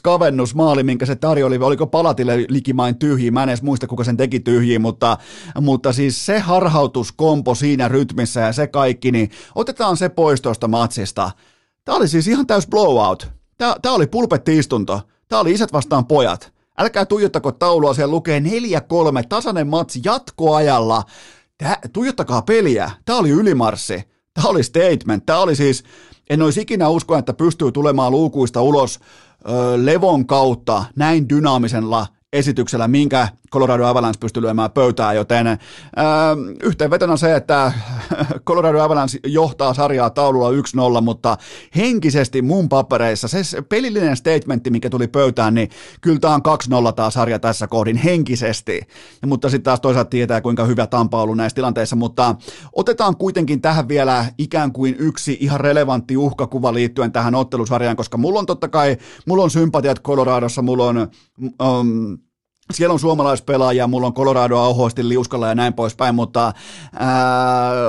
kavennusmaali, 0.01 0.83
minkä 0.83 1.05
se 1.05 1.15
tarjoli, 1.15 1.57
oliko 1.57 1.87
palatille 1.87 2.45
likimain 2.49 2.95
tyhjiä, 2.95 3.31
mä 3.31 3.43
en 3.43 3.49
edes 3.49 3.61
muista 3.61 3.87
kuka 3.87 4.03
sen 4.03 4.17
teki 4.17 4.39
tyhjiä, 4.39 4.79
mutta, 4.79 5.17
mutta 5.61 5.93
siis 5.93 6.25
se 6.25 6.39
harhautuskompo 6.39 7.55
siinä 7.55 7.87
rytmissä 7.87 8.39
ja 8.39 8.53
se 8.53 8.67
kaikki, 8.67 9.11
niin 9.11 9.31
otetaan 9.55 9.97
se 9.97 10.09
pois 10.09 10.41
tuosta 10.41 10.67
matsista. 10.67 11.31
Tämä 11.85 11.95
oli 11.95 12.07
siis 12.07 12.27
ihan 12.27 12.47
täys 12.47 12.67
blowout. 12.67 13.27
Tämä, 13.57 13.75
tämä 13.81 13.95
oli 13.95 14.07
pulpettiistunto. 14.07 15.01
Tämä 15.27 15.39
oli 15.39 15.51
isät 15.51 15.73
vastaan 15.73 16.05
pojat. 16.05 16.53
Älkää 16.77 17.05
tuijottako 17.05 17.51
taulua, 17.51 17.93
siellä 17.93 18.11
lukee 18.11 18.39
4-3, 18.39 18.43
tasainen 19.29 19.67
matsi 19.67 20.01
jatkoajalla. 20.05 21.03
Tää, 21.63 21.77
tuijottakaa 21.93 22.41
peliä. 22.41 22.91
Tämä 23.05 23.19
oli 23.19 23.29
ylimarssi. 23.29 24.03
Tämä 24.33 24.47
oli 24.47 24.63
statement. 24.63 25.25
Tämä 25.25 25.39
oli 25.39 25.55
siis, 25.55 25.83
en 26.29 26.41
olisi 26.41 26.61
ikinä 26.61 26.89
uskoa, 26.89 27.19
että 27.19 27.33
pystyy 27.33 27.71
tulemaan 27.71 28.11
luukuista 28.11 28.61
ulos 28.61 28.99
ö, 28.99 29.85
levon 29.85 30.27
kautta 30.27 30.85
näin 30.95 31.29
dynaamisella 31.29 32.07
esityksellä, 32.33 32.87
minkä 32.87 33.27
Colorado 33.53 33.85
Avalanche 33.85 34.19
pystyi 34.19 34.41
lyömään 34.41 34.71
pöytään, 34.71 35.15
joten 35.15 35.47
ää, 35.47 35.57
yhteenvetona 36.63 37.17
se, 37.17 37.35
että 37.35 37.71
Colorado 38.47 38.81
Avalanche 38.81 39.19
johtaa 39.27 39.73
sarjaa 39.73 40.09
taululla 40.09 40.49
1-0, 40.97 41.01
mutta 41.01 41.37
henkisesti 41.75 42.41
mun 42.41 42.69
papereissa 42.69 43.27
se 43.27 43.61
pelillinen 43.61 44.17
statementti, 44.17 44.69
mikä 44.69 44.89
tuli 44.89 45.07
pöytään, 45.07 45.53
niin 45.53 45.69
kyllä 46.01 46.19
tämä 46.19 46.33
on 46.33 46.41
2-0 46.89 46.93
tämä 46.93 47.09
sarja 47.09 47.39
tässä 47.39 47.67
kohdin 47.67 47.97
henkisesti, 47.97 48.81
ja, 49.21 49.27
mutta 49.27 49.49
sitten 49.49 49.63
taas 49.63 49.81
toisaalta 49.81 50.09
tietää, 50.09 50.41
kuinka 50.41 50.65
hyvä 50.65 50.87
Tampa 50.87 51.17
on 51.17 51.23
ollut 51.23 51.37
näissä 51.37 51.55
tilanteissa, 51.55 51.95
mutta 51.95 52.35
otetaan 52.73 53.17
kuitenkin 53.17 53.61
tähän 53.61 53.87
vielä 53.87 54.25
ikään 54.37 54.71
kuin 54.71 54.95
yksi 54.99 55.37
ihan 55.39 55.59
relevantti 55.59 56.17
uhkakuva 56.17 56.73
liittyen 56.73 57.11
tähän 57.11 57.35
ottelusarjaan, 57.35 57.95
koska 57.95 58.17
mulla 58.17 58.39
on 58.39 58.45
totta 58.45 58.67
kai, 58.67 58.97
mulla 59.27 59.43
on 59.43 59.51
sympatiat 59.51 60.01
Coloradossa, 60.01 60.61
mulla 60.61 60.85
on 60.85 60.97
um, 61.61 62.17
siellä 62.71 62.93
on 62.93 62.99
suomalaispelaajia, 62.99 63.87
mulla 63.87 64.07
on 64.07 64.13
Colorado 64.13 64.57
auhoisti 64.57 65.09
liuskalla 65.09 65.47
ja 65.47 65.55
näin 65.55 65.73
poispäin, 65.73 66.15
mutta 66.15 66.53
ää, 66.93 67.11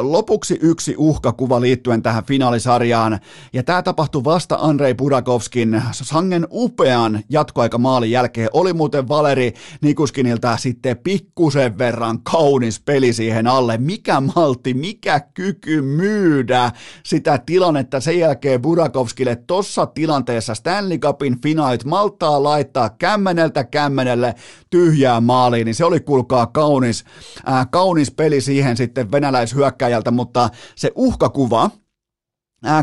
lopuksi 0.02 0.58
yksi 0.62 0.94
uhkakuva 0.98 1.60
liittyen 1.60 2.02
tähän 2.02 2.24
finaalisarjaan, 2.24 3.18
ja 3.52 3.62
tämä 3.62 3.82
tapahtui 3.82 4.24
vasta 4.24 4.58
Andrei 4.60 4.94
Burakovskin 4.94 5.82
sangen 5.92 6.46
upean 6.50 7.22
jatkoaikamaalin 7.28 8.10
jälkeen. 8.10 8.48
Oli 8.52 8.72
muuten 8.72 9.08
Valeri 9.08 9.54
Nikuskinilta 9.80 10.56
sitten 10.56 10.98
pikkusen 10.98 11.78
verran 11.78 12.22
kaunis 12.22 12.80
peli 12.80 13.12
siihen 13.12 13.46
alle. 13.46 13.78
Mikä 13.78 14.20
maltti, 14.20 14.74
mikä 14.74 15.20
kyky 15.20 15.82
myydä 15.82 16.72
sitä 17.04 17.38
tilannetta 17.46 18.00
sen 18.00 18.18
jälkeen 18.18 18.62
Burakovskille 18.62 19.36
tossa 19.36 19.86
tilanteessa 19.86 20.54
Stanley 20.54 20.98
Cupin 20.98 21.40
finaalit 21.42 21.84
maltaa 21.84 22.42
laittaa 22.42 22.90
kämmeneltä 22.90 23.64
kämmenelle 23.64 24.34
tyhjää 24.74 25.20
maaliin, 25.20 25.64
niin 25.64 25.74
se 25.74 25.84
oli 25.84 26.00
kuulkaa 26.00 26.46
kaunis, 26.46 27.04
äh, 27.48 27.66
kaunis 27.70 28.10
peli 28.10 28.40
siihen 28.40 28.76
sitten 28.76 29.12
venäläishyökkäjältä, 29.12 30.10
mutta 30.10 30.50
se 30.76 30.92
uhkakuva, 30.94 31.70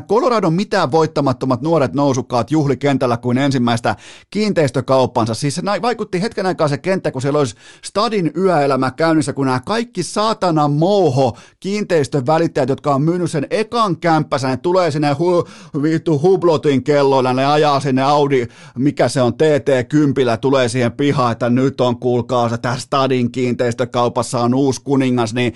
Coloradon 0.07 0.53
mitään 0.53 0.91
voittamattomat 0.91 1.61
nuoret 1.61 1.93
nousukkaat 1.93 2.51
juhli 2.51 2.77
kentällä 2.77 3.17
kuin 3.17 3.37
ensimmäistä 3.37 3.95
kiinteistökauppansa. 4.29 5.33
Siis 5.33 5.55
se 5.55 5.61
vaikutti 5.81 6.21
hetken 6.21 6.45
aikaa 6.45 6.67
se 6.67 6.77
kenttä, 6.77 7.11
kun 7.11 7.21
siellä 7.21 7.39
olisi 7.39 7.55
stadin 7.83 8.31
yöelämä 8.37 8.91
käynnissä, 8.91 9.33
kun 9.33 9.45
nämä 9.45 9.59
kaikki 9.65 10.03
saatana 10.03 10.67
mouho 10.67 11.37
kiinteistön 11.59 12.25
välittäjät, 12.25 12.69
jotka 12.69 12.95
on 12.95 13.01
myynyt 13.01 13.31
sen 13.31 13.47
ekan 13.49 13.97
kämppänsä, 13.97 14.47
ne 14.47 14.57
tulee 14.57 14.91
sinne 14.91 15.13
hu, 15.13 15.47
vittu 15.81 16.19
hublotin 16.21 16.83
kelloilla, 16.83 17.33
ne 17.33 17.45
ajaa 17.45 17.79
sinne 17.79 18.01
Audi, 18.01 18.47
mikä 18.77 19.09
se 19.09 19.21
on, 19.21 19.33
TT-kympillä, 19.33 20.37
tulee 20.37 20.69
siihen 20.69 20.91
pihaan, 20.91 21.31
että 21.31 21.49
nyt 21.49 21.81
on, 21.81 21.99
kuulkaa, 21.99 22.49
se 22.49 22.57
tässä 22.57 22.81
stadin 22.81 23.31
kiinteistökaupassa 23.31 24.39
on 24.39 24.53
uusi 24.53 24.81
kuningas, 24.83 25.33
niin, 25.33 25.53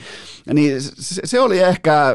niin 0.53 0.82
se, 0.82 1.22
se 1.25 1.39
oli 1.39 1.60
ehkä, 1.60 2.13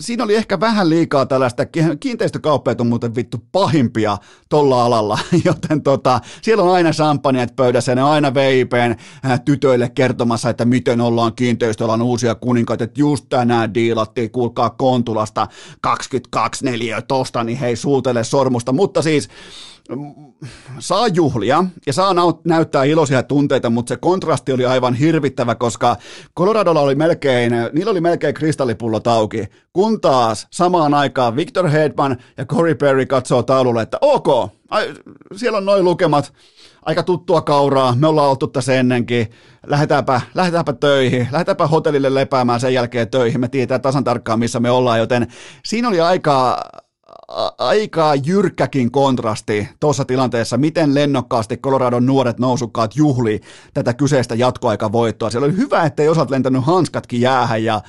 siinä 0.00 0.24
oli 0.24 0.34
ehkä 0.34 0.60
vähän 0.60 0.88
liikaa 0.88 1.26
tällä 1.26 1.47
tällaista, 1.56 1.96
kiinteistökauppeet 2.00 2.80
on 2.80 2.86
muuten 2.86 3.14
vittu 3.14 3.44
pahimpia 3.52 4.18
tolla 4.48 4.84
alalla, 4.84 5.18
joten 5.44 5.82
tota, 5.82 6.20
siellä 6.42 6.62
on 6.62 6.74
aina 6.74 6.90
champagneet 6.92 7.56
pöydässä 7.56 7.92
ja 7.92 7.96
ne 7.96 8.02
aina 8.02 8.34
VIPn 8.34 8.94
äh, 9.26 9.40
tytöille 9.44 9.88
kertomassa, 9.88 10.50
että 10.50 10.64
miten 10.64 11.00
ollaan 11.00 11.34
kiinteistöllä 11.34 11.92
on 11.92 12.02
uusia 12.02 12.34
kuninkaita, 12.34 12.84
että 12.84 13.00
just 13.00 13.24
tänään 13.28 13.74
diilattiin, 13.74 14.30
kuulkaa 14.30 14.70
Kontulasta 14.70 15.46
22 15.80 16.64
neliö 16.64 17.02
tosta, 17.02 17.44
niin 17.44 17.58
hei 17.58 17.76
suutele 17.76 18.24
sormusta, 18.24 18.72
mutta 18.72 19.02
siis 19.02 19.28
saa 20.78 21.08
juhlia 21.08 21.64
ja 21.86 21.92
saa 21.92 22.14
näyttää 22.44 22.84
iloisia 22.84 23.22
tunteita, 23.22 23.70
mutta 23.70 23.88
se 23.88 23.96
kontrasti 23.96 24.52
oli 24.52 24.66
aivan 24.66 24.94
hirvittävä, 24.94 25.54
koska 25.54 25.96
Coloradolla 26.38 26.80
oli 26.80 26.94
melkein, 26.94 27.52
niillä 27.72 27.90
oli 27.90 28.00
melkein 28.00 28.34
kristallipullot 28.34 29.06
auki, 29.06 29.44
kun 29.72 30.00
taas 30.00 30.46
samaan 30.52 30.94
aikaan 30.94 31.36
Victor 31.36 31.68
Hedman 31.68 32.16
ja 32.36 32.44
Corey 32.44 32.74
Perry 32.74 33.06
katsoo 33.06 33.42
taululle, 33.42 33.82
että 33.82 33.98
ok, 34.00 34.50
ai, 34.70 34.94
siellä 35.36 35.58
on 35.58 35.64
noin 35.64 35.84
lukemat, 35.84 36.32
aika 36.82 37.02
tuttua 37.02 37.42
kauraa, 37.42 37.94
me 37.94 38.06
ollaan 38.06 38.30
oltu 38.30 38.46
tässä 38.46 38.74
ennenkin, 38.74 39.30
lähdetäänpä, 39.66 40.20
lähdetäänpä 40.34 40.72
töihin, 40.72 41.28
lähdetäänpä 41.32 41.66
hotellille 41.66 42.14
lepäämään 42.14 42.60
sen 42.60 42.74
jälkeen 42.74 43.10
töihin, 43.10 43.40
me 43.40 43.48
tiedetään 43.48 43.80
tasan 43.82 44.04
tarkkaan 44.04 44.38
missä 44.38 44.60
me 44.60 44.70
ollaan, 44.70 44.98
joten 44.98 45.26
siinä 45.64 45.88
oli 45.88 46.00
aika 46.00 46.62
aika 47.58 48.14
jyrkkäkin 48.14 48.90
kontrasti 48.90 49.68
tuossa 49.80 50.04
tilanteessa, 50.04 50.56
miten 50.56 50.94
lennokkaasti 50.94 51.56
Coloradon 51.56 52.06
nuoret 52.06 52.38
nousukkaat 52.38 52.96
juhli 52.96 53.40
tätä 53.74 53.94
kyseistä 53.94 54.34
jatkoaikavoittoa. 54.34 55.30
Siellä 55.30 55.46
oli 55.46 55.56
hyvä, 55.56 55.82
ettei 55.82 56.08
osat 56.08 56.30
lentänyt 56.30 56.64
hanskatkin 56.64 57.20
jäähän 57.20 57.64
ja 57.64 57.80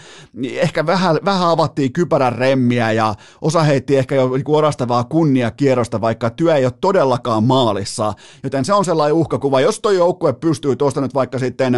ehkä 0.54 0.86
vähän, 0.86 1.20
vähän 1.26 1.50
avattiin 1.50 1.94
kypärän 1.94 2.36
remmiä 2.36 2.92
ja 2.92 3.16
osa 3.42 3.64
heitti 3.64 3.98
ehkä 3.98 4.16
jo 4.16 4.30
orastavaa 4.48 5.04
kunniakierrosta, 5.04 6.02
vaikka 6.02 6.30
työ 6.30 6.56
ei 6.56 6.66
ole 6.66 6.74
todellakaan 6.82 7.44
maalissa. 7.44 8.14
Joten 8.44 8.66
se 8.66 8.74
on 8.74 8.86
sellainen 8.86 9.16
uhkakuva. 9.16 9.62
Jos 9.62 9.80
tuo 9.80 9.92
joukkue 9.92 10.34
pystyy 10.34 10.76
tuosta 10.76 11.02
nyt 11.02 11.14
vaikka 11.14 11.40
sitten 11.40 11.74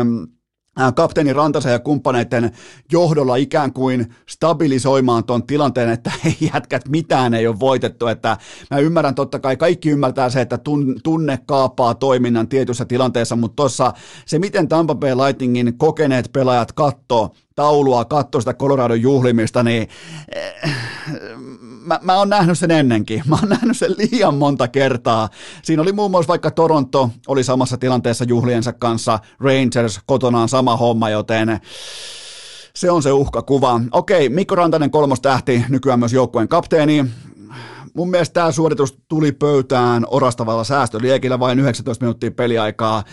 kapteeni 0.95 1.33
Rantasen 1.33 1.71
ja 1.71 1.79
kumppaneiden 1.79 2.51
johdolla 2.91 3.35
ikään 3.35 3.73
kuin 3.73 4.15
stabilisoimaan 4.29 5.23
tuon 5.23 5.43
tilanteen, 5.43 5.89
että 5.89 6.11
ei 6.25 6.37
jätkät 6.53 6.87
mitään 6.87 7.33
ei 7.33 7.47
ole 7.47 7.59
voitettu, 7.59 8.07
että 8.07 8.37
mä 8.71 8.77
ymmärrän 8.77 9.15
totta 9.15 9.39
kai, 9.39 9.57
kaikki 9.57 9.89
ymmärtää 9.89 10.29
se, 10.29 10.41
että 10.41 10.59
tunne 11.03 11.39
kaapaa 11.45 11.95
toiminnan 11.95 12.47
tietyssä 12.47 12.85
tilanteessa, 12.85 13.35
mutta 13.35 13.55
tuossa 13.55 13.93
se, 14.25 14.39
miten 14.39 14.67
Tampa 14.67 14.95
Bay 14.95 15.15
Lightningin 15.15 15.77
kokeneet 15.77 16.29
pelaajat 16.33 16.71
kattoo 16.71 17.35
taulua, 17.55 18.05
katsoo 18.05 18.41
sitä 18.41 18.53
Coloradon 18.53 19.01
juhlimista, 19.01 19.63
niin 19.63 19.87
eh, 20.35 20.71
mä, 21.85 21.99
mä 22.01 22.17
oon 22.17 22.29
nähnyt 22.29 22.59
sen 22.59 22.71
ennenkin. 22.71 23.23
Mä 23.27 23.35
oon 23.35 23.49
nähnyt 23.49 23.77
sen 23.77 23.95
liian 23.97 24.35
monta 24.35 24.67
kertaa. 24.67 25.29
Siinä 25.63 25.81
oli 25.81 25.91
muun 25.91 26.11
muassa 26.11 26.27
vaikka 26.29 26.51
Toronto 26.51 27.09
oli 27.27 27.43
samassa 27.43 27.77
tilanteessa 27.77 28.25
juhliensa 28.27 28.73
kanssa, 28.73 29.19
Rangers 29.39 29.99
kotonaan 30.05 30.49
sama 30.49 30.77
homma, 30.77 31.09
joten 31.09 31.59
se 32.75 32.91
on 32.91 33.03
se 33.03 33.11
uhkakuva. 33.11 33.81
Okei, 33.91 34.29
Mikko 34.29 34.55
Rantanen 34.55 34.91
kolmostähti, 34.91 35.65
nykyään 35.69 35.99
myös 35.99 36.13
joukkueen 36.13 36.47
kapteeni. 36.47 37.05
Mun 37.95 38.09
mielestä 38.09 38.33
tämä 38.33 38.51
suoritus 38.51 38.97
tuli 39.07 39.31
pöytään 39.31 40.05
orastavalla 40.07 40.63
säästöliekillä, 40.63 41.39
vain 41.39 41.59
19 41.59 42.05
minuuttia 42.05 42.31
peliaikaa. 42.31 43.03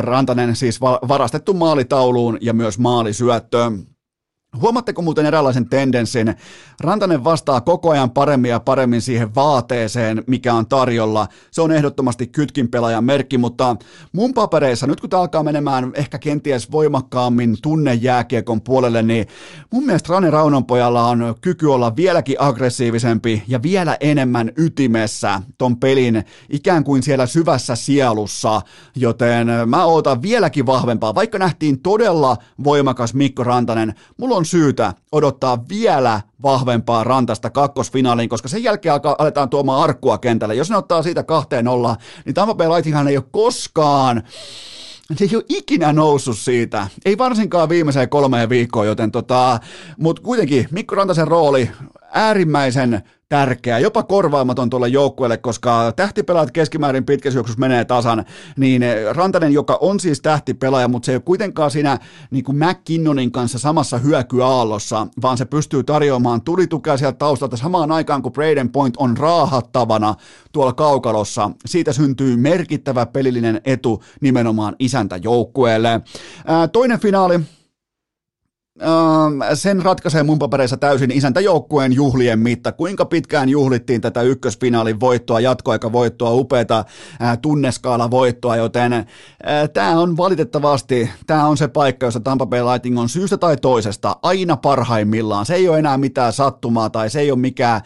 Rantanen 0.00 0.56
siis 0.56 0.80
varastettu 0.80 1.54
maalitauluun 1.54 2.38
ja 2.40 2.52
myös 2.52 2.78
maalisyöttö. 2.78 3.72
Huomatteko 4.60 5.02
muuten 5.02 5.26
eräänlaisen 5.26 5.68
tendenssin? 5.68 6.34
Rantanen 6.80 7.24
vastaa 7.24 7.60
koko 7.60 7.90
ajan 7.90 8.10
paremmin 8.10 8.50
ja 8.50 8.60
paremmin 8.60 9.02
siihen 9.02 9.34
vaateeseen, 9.34 10.24
mikä 10.26 10.54
on 10.54 10.66
tarjolla. 10.66 11.28
Se 11.50 11.62
on 11.62 11.72
ehdottomasti 11.72 12.26
kytkin 12.26 12.68
pelaajan 12.68 13.04
merkki, 13.04 13.38
mutta 13.38 13.76
mun 14.12 14.34
papereissa, 14.34 14.86
nyt 14.86 15.00
kun 15.00 15.10
tämä 15.10 15.20
alkaa 15.20 15.42
menemään 15.42 15.92
ehkä 15.94 16.18
kenties 16.18 16.72
voimakkaammin 16.72 17.56
tunnejääkiekon 17.62 18.60
puolelle, 18.60 19.02
niin 19.02 19.26
mun 19.70 19.86
mielestä 19.86 20.12
Rane 20.12 20.30
Raunonpojalla 20.30 21.06
on 21.06 21.34
kyky 21.40 21.66
olla 21.66 21.96
vieläkin 21.96 22.36
aggressiivisempi 22.38 23.42
ja 23.48 23.62
vielä 23.62 23.96
enemmän 24.00 24.52
ytimessä 24.56 25.42
ton 25.58 25.76
pelin 25.76 26.24
ikään 26.50 26.84
kuin 26.84 27.02
siellä 27.02 27.26
syvässä 27.26 27.76
sielussa, 27.76 28.62
joten 28.96 29.48
mä 29.66 29.84
ootan 29.84 30.22
vieläkin 30.22 30.66
vahvempaa. 30.66 31.14
Vaikka 31.14 31.38
nähtiin 31.38 31.82
todella 31.82 32.36
voimakas 32.64 33.14
Mikko 33.14 33.44
Rantanen, 33.44 33.94
mulla 34.16 34.36
on 34.36 34.45
syytä 34.46 34.94
odottaa 35.12 35.68
vielä 35.68 36.20
vahvempaa 36.42 37.04
rantasta 37.04 37.50
kakkosfinaaliin, 37.50 38.28
koska 38.28 38.48
sen 38.48 38.62
jälkeen 38.62 38.92
alkaa, 38.92 39.14
aletaan 39.18 39.48
tuomaan 39.48 39.82
arkkua 39.82 40.18
kentälle. 40.18 40.54
Jos 40.54 40.70
ne 40.70 40.76
ottaa 40.76 41.02
siitä 41.02 41.22
kahteen 41.22 41.68
olla, 41.68 41.96
niin 42.24 42.34
Tampa 42.34 42.54
Bay 42.54 42.68
Lightninghan 42.68 43.08
ei 43.08 43.16
ole 43.16 43.24
koskaan 43.30 44.22
se 45.14 45.24
ei 45.24 45.36
ole 45.36 45.44
ikinä 45.48 45.92
noussut 45.92 46.38
siitä, 46.38 46.88
ei 47.04 47.18
varsinkaan 47.18 47.68
viimeiseen 47.68 48.08
kolmeen 48.08 48.48
viikkoon, 48.48 48.86
joten 48.86 49.12
tota, 49.12 49.60
mutta 49.98 50.22
kuitenkin 50.22 50.68
Mikko 50.70 50.94
Rantasen 50.94 51.28
rooli 51.28 51.70
äärimmäisen 52.12 53.02
tärkeä, 53.28 53.78
jopa 53.78 54.02
korvaamaton 54.02 54.70
tuolle 54.70 54.88
joukkueelle, 54.88 55.36
koska 55.36 55.92
tähtipelaat 55.96 56.50
keskimäärin 56.50 57.04
pitkässä 57.04 57.38
juoksussa 57.38 57.60
menee 57.60 57.84
tasan, 57.84 58.24
niin 58.56 58.82
Rantanen, 59.10 59.52
joka 59.52 59.78
on 59.80 60.00
siis 60.00 60.20
tähtipelaaja, 60.20 60.88
mutta 60.88 61.06
se 61.06 61.12
ei 61.12 61.16
ole 61.16 61.22
kuitenkaan 61.22 61.70
siinä 61.70 61.98
niin 62.30 62.44
kuin 62.44 62.58
McKinnonin 62.58 63.32
kanssa 63.32 63.58
samassa 63.58 63.98
hyökyaallossa, 63.98 65.06
vaan 65.22 65.38
se 65.38 65.44
pystyy 65.44 65.84
tarjoamaan 65.84 66.42
tulitukea 66.42 66.96
sieltä 66.96 67.18
taustalta 67.18 67.56
samaan 67.56 67.92
aikaan, 67.92 68.22
kun 68.22 68.32
Braden 68.32 68.68
Point 68.68 68.94
on 68.96 69.16
raahattavana 69.16 70.14
tuolla 70.52 70.72
kaukalossa. 70.72 71.50
Siitä 71.66 71.92
syntyy 71.92 72.36
merkittävä 72.36 73.06
pelillinen 73.06 73.60
etu 73.64 74.02
nimenomaan 74.20 74.76
isäntäjoukkueelle. 74.78 76.00
Toinen 76.72 77.00
finaali, 77.00 77.40
sen 79.54 79.82
ratkaisee 79.82 80.22
mun 80.22 80.38
papereissa 80.38 80.76
täysin 80.76 81.10
isäntäjoukkueen 81.10 81.92
juhlien 81.92 82.38
mitta. 82.38 82.72
Kuinka 82.72 83.04
pitkään 83.04 83.48
juhlittiin 83.48 84.00
tätä 84.00 84.22
ykkösfinaalin 84.22 85.00
voittoa, 85.00 85.40
jatkoaikavoittoa, 85.40 86.32
upeata 86.32 86.84
tunneskaala 87.42 88.10
voittoa, 88.10 88.56
joten 88.56 89.06
tämä 89.72 90.00
on 90.00 90.16
valitettavasti, 90.16 91.10
tämä 91.26 91.46
on 91.46 91.56
se 91.56 91.68
paikka, 91.68 92.06
jossa 92.06 92.20
Tampa 92.20 92.46
Bay 92.46 92.62
Lightning 92.64 92.98
on 92.98 93.08
syystä 93.08 93.36
tai 93.36 93.56
toisesta 93.56 94.16
aina 94.22 94.56
parhaimmillaan. 94.56 95.46
Se 95.46 95.54
ei 95.54 95.68
ole 95.68 95.78
enää 95.78 95.98
mitään 95.98 96.32
sattumaa 96.32 96.90
tai 96.90 97.10
se 97.10 97.20
ei 97.20 97.30
ole 97.30 97.38
mikään 97.38 97.80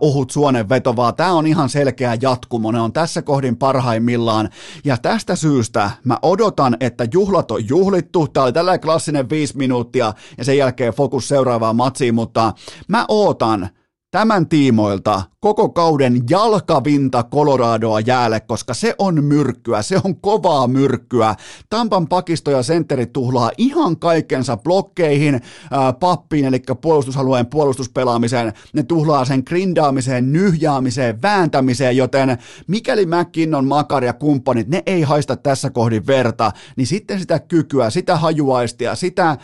ohut 0.00 0.30
suonen 0.30 0.68
veto, 0.68 0.96
vaan 0.96 1.14
tämä 1.14 1.32
on 1.32 1.46
ihan 1.46 1.68
selkeä 1.68 2.16
jatkumo. 2.20 2.72
Ne 2.72 2.80
on 2.80 2.92
tässä 2.92 3.22
kohdin 3.22 3.56
parhaimmillaan 3.56 4.48
ja 4.84 4.96
tästä 4.96 5.36
syystä 5.36 5.90
mä 6.04 6.18
odotan, 6.22 6.76
että 6.80 7.06
juhlat 7.12 7.50
on 7.50 7.68
juhlittu. 7.68 8.28
Tämä 8.28 8.44
oli 8.44 8.52
tällainen 8.52 8.80
klassinen 8.80 9.30
viisi 9.30 9.56
minuuttia 9.56 10.11
ja 10.38 10.44
sen 10.44 10.58
jälkeen 10.58 10.92
fokus 10.92 11.28
seuraavaan 11.28 11.76
matsiin, 11.76 12.14
mutta 12.14 12.52
mä 12.88 13.04
ootan 13.08 13.68
tämän 14.12 14.48
tiimoilta 14.48 15.22
koko 15.40 15.68
kauden 15.68 16.22
jalkavinta 16.30 17.24
Coloradoa 17.34 18.00
jäälle, 18.00 18.40
koska 18.40 18.74
se 18.74 18.94
on 18.98 19.24
myrkkyä, 19.24 19.82
se 19.82 20.00
on 20.04 20.16
kovaa 20.16 20.68
myrkkyä. 20.68 21.34
Tampan 21.70 22.08
pakisto 22.08 22.50
ja 22.50 22.62
sentteri 22.62 23.06
tuhlaa 23.06 23.50
ihan 23.58 23.96
kaikkensa 23.98 24.56
blokkeihin, 24.56 25.40
ää, 25.70 25.92
pappiin, 25.92 26.44
eli 26.44 26.62
puolustusalueen 26.80 27.46
puolustuspelaamiseen, 27.46 28.52
ne 28.72 28.82
tuhlaa 28.82 29.24
sen 29.24 29.42
grindaamiseen, 29.46 30.32
nyhjäämiseen, 30.32 31.22
vääntämiseen, 31.22 31.96
joten 31.96 32.38
mikäli 32.66 33.06
McKinnon, 33.06 33.66
Makar 33.66 34.04
ja 34.04 34.12
kumppanit, 34.12 34.68
ne 34.68 34.82
ei 34.86 35.02
haista 35.02 35.36
tässä 35.36 35.70
kohdin 35.70 36.06
verta, 36.06 36.52
niin 36.76 36.86
sitten 36.86 37.20
sitä 37.20 37.38
kykyä, 37.38 37.90
sitä 37.90 38.16
hajuaistia, 38.16 38.94
sitä 38.94 39.36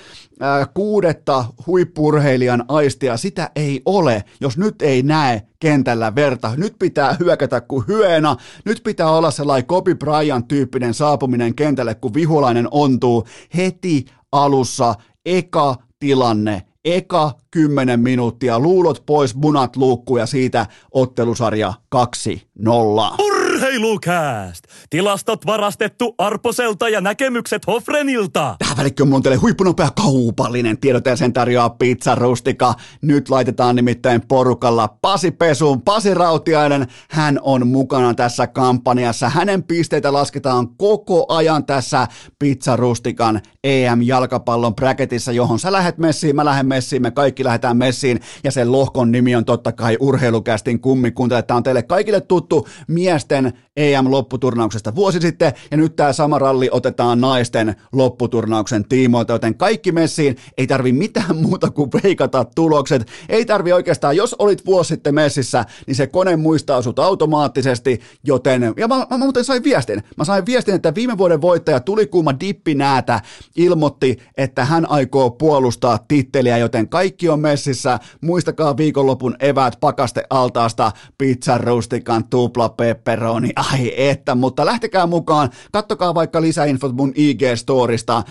kuudetta 0.74 1.44
huippurheilijan 1.66 2.64
aistia, 2.68 3.16
sitä 3.16 3.50
ei 3.56 3.82
ole, 3.86 4.24
jos 4.40 4.58
nyt 4.58 4.82
ei 4.82 5.02
näe 5.02 5.42
kentällä 5.58 6.14
verta. 6.14 6.52
Nyt 6.56 6.74
pitää 6.78 7.16
hyökätä 7.20 7.60
kuin 7.60 7.84
hyena. 7.88 8.36
Nyt 8.64 8.80
pitää 8.84 9.10
olla 9.10 9.30
sellainen 9.30 9.66
Kobe 9.66 9.94
Bryant 9.94 10.48
tyyppinen 10.48 10.94
saapuminen 10.94 11.54
kentälle, 11.54 11.94
kun 11.94 12.14
vihulainen 12.14 12.68
ontuu 12.70 13.26
heti 13.56 14.04
alussa. 14.32 14.94
Eka 15.26 15.76
tilanne, 15.98 16.62
eka 16.84 17.32
10 17.50 18.00
minuuttia, 18.00 18.58
luulot 18.58 19.02
pois, 19.06 19.34
munat 19.34 19.76
luukkuun 19.76 20.20
ja 20.20 20.26
siitä 20.26 20.66
ottelusarja 20.92 21.72
2-0. 21.96 23.37
Urheilukääst! 23.58 24.64
Tilastot 24.90 25.46
varastettu 25.46 26.14
Arposelta 26.18 26.88
ja 26.88 27.00
näkemykset 27.00 27.66
Hofrenilta. 27.66 28.56
Tähän 28.58 28.86
on 29.12 29.22
teille 29.22 29.36
huippunopea 29.36 29.90
kaupallinen 29.90 30.78
tiedot 30.78 31.06
ja 31.06 31.16
sen 31.16 31.32
tarjoaa 31.32 31.70
Pizza 31.70 32.14
Rustika. 32.14 32.74
Nyt 33.02 33.28
laitetaan 33.28 33.76
nimittäin 33.76 34.22
porukalla 34.28 34.88
Pasi 34.88 35.30
Pesuun. 35.30 35.82
Pasi 35.82 36.14
Rautiainen, 36.14 36.86
hän 37.10 37.38
on 37.42 37.66
mukana 37.66 38.14
tässä 38.14 38.46
kampanjassa. 38.46 39.28
Hänen 39.28 39.62
pisteitä 39.62 40.12
lasketaan 40.12 40.68
koko 40.68 41.26
ajan 41.28 41.64
tässä 41.64 42.06
Pizza 42.38 42.76
Rustikan 42.76 43.40
EM-jalkapallon 43.64 44.74
bracketissa, 44.74 45.32
johon 45.32 45.58
sä 45.58 45.72
lähet 45.72 45.98
messiin, 45.98 46.36
mä 46.36 46.44
lähden 46.44 46.66
messiin, 46.66 47.02
me 47.02 47.10
kaikki 47.10 47.44
lähdetään 47.44 47.76
messiin. 47.76 48.20
Ja 48.44 48.50
sen 48.50 48.72
lohkon 48.72 49.12
nimi 49.12 49.36
on 49.36 49.44
totta 49.44 49.72
kai 49.72 49.96
urheilukästin 50.00 50.80
kummikunta. 50.80 51.42
Tämä 51.42 51.56
on 51.56 51.62
teille 51.62 51.82
kaikille 51.82 52.20
tuttu 52.20 52.68
miesten 52.88 53.47
EM-lopputurnauksesta 53.76 54.94
vuosi 54.94 55.20
sitten, 55.20 55.52
ja 55.70 55.76
nyt 55.76 55.96
tämä 55.96 56.12
sama 56.12 56.38
ralli 56.38 56.68
otetaan 56.72 57.20
naisten 57.20 57.74
lopputurnauksen 57.92 58.84
tiimoilta, 58.88 59.32
joten 59.32 59.54
kaikki 59.54 59.92
messiin, 59.92 60.36
ei 60.58 60.66
tarvi 60.66 60.92
mitään 60.92 61.36
muuta 61.36 61.70
kuin 61.70 61.90
veikata 62.04 62.44
tulokset, 62.54 63.06
ei 63.28 63.44
tarvi 63.44 63.72
oikeastaan, 63.72 64.16
jos 64.16 64.36
olit 64.38 64.66
vuosi 64.66 64.88
sitten 64.88 65.14
messissä, 65.14 65.64
niin 65.86 65.94
se 65.94 66.06
kone 66.06 66.36
muistaa 66.36 66.82
sut 66.82 66.98
automaattisesti, 66.98 68.00
joten, 68.24 68.74
ja 68.76 68.88
mä, 68.88 69.06
mä, 69.10 69.18
muuten 69.18 69.44
sain 69.44 69.64
viestin, 69.64 70.02
mä 70.16 70.24
sain 70.24 70.46
viestin, 70.46 70.74
että 70.74 70.94
viime 70.94 71.18
vuoden 71.18 71.40
voittaja 71.40 71.80
Tulikuuma 71.80 72.40
Dippinäätä 72.40 73.20
ilmoitti, 73.56 74.18
että 74.36 74.64
hän 74.64 74.90
aikoo 74.90 75.30
puolustaa 75.30 75.98
titteliä, 76.08 76.58
joten 76.58 76.88
kaikki 76.88 77.28
on 77.28 77.40
messissä, 77.40 77.98
muistakaa 78.20 78.76
viikonlopun 78.76 79.36
evät 79.40 79.76
pakaste 79.80 80.24
altaasta, 80.30 80.92
pizza 81.18 81.58
rustikan 81.58 82.24
tupla 82.24 82.68
pepperoni, 82.68 83.37
niin 83.40 83.52
ai 83.56 83.92
että, 83.96 84.34
mutta 84.34 84.66
lähtekää 84.66 85.06
mukaan, 85.06 85.50
kattokaa 85.72 86.14
vaikka 86.14 86.40
lisäinfot 86.40 86.96
mun 86.96 87.12
IG-storista, 87.16 88.22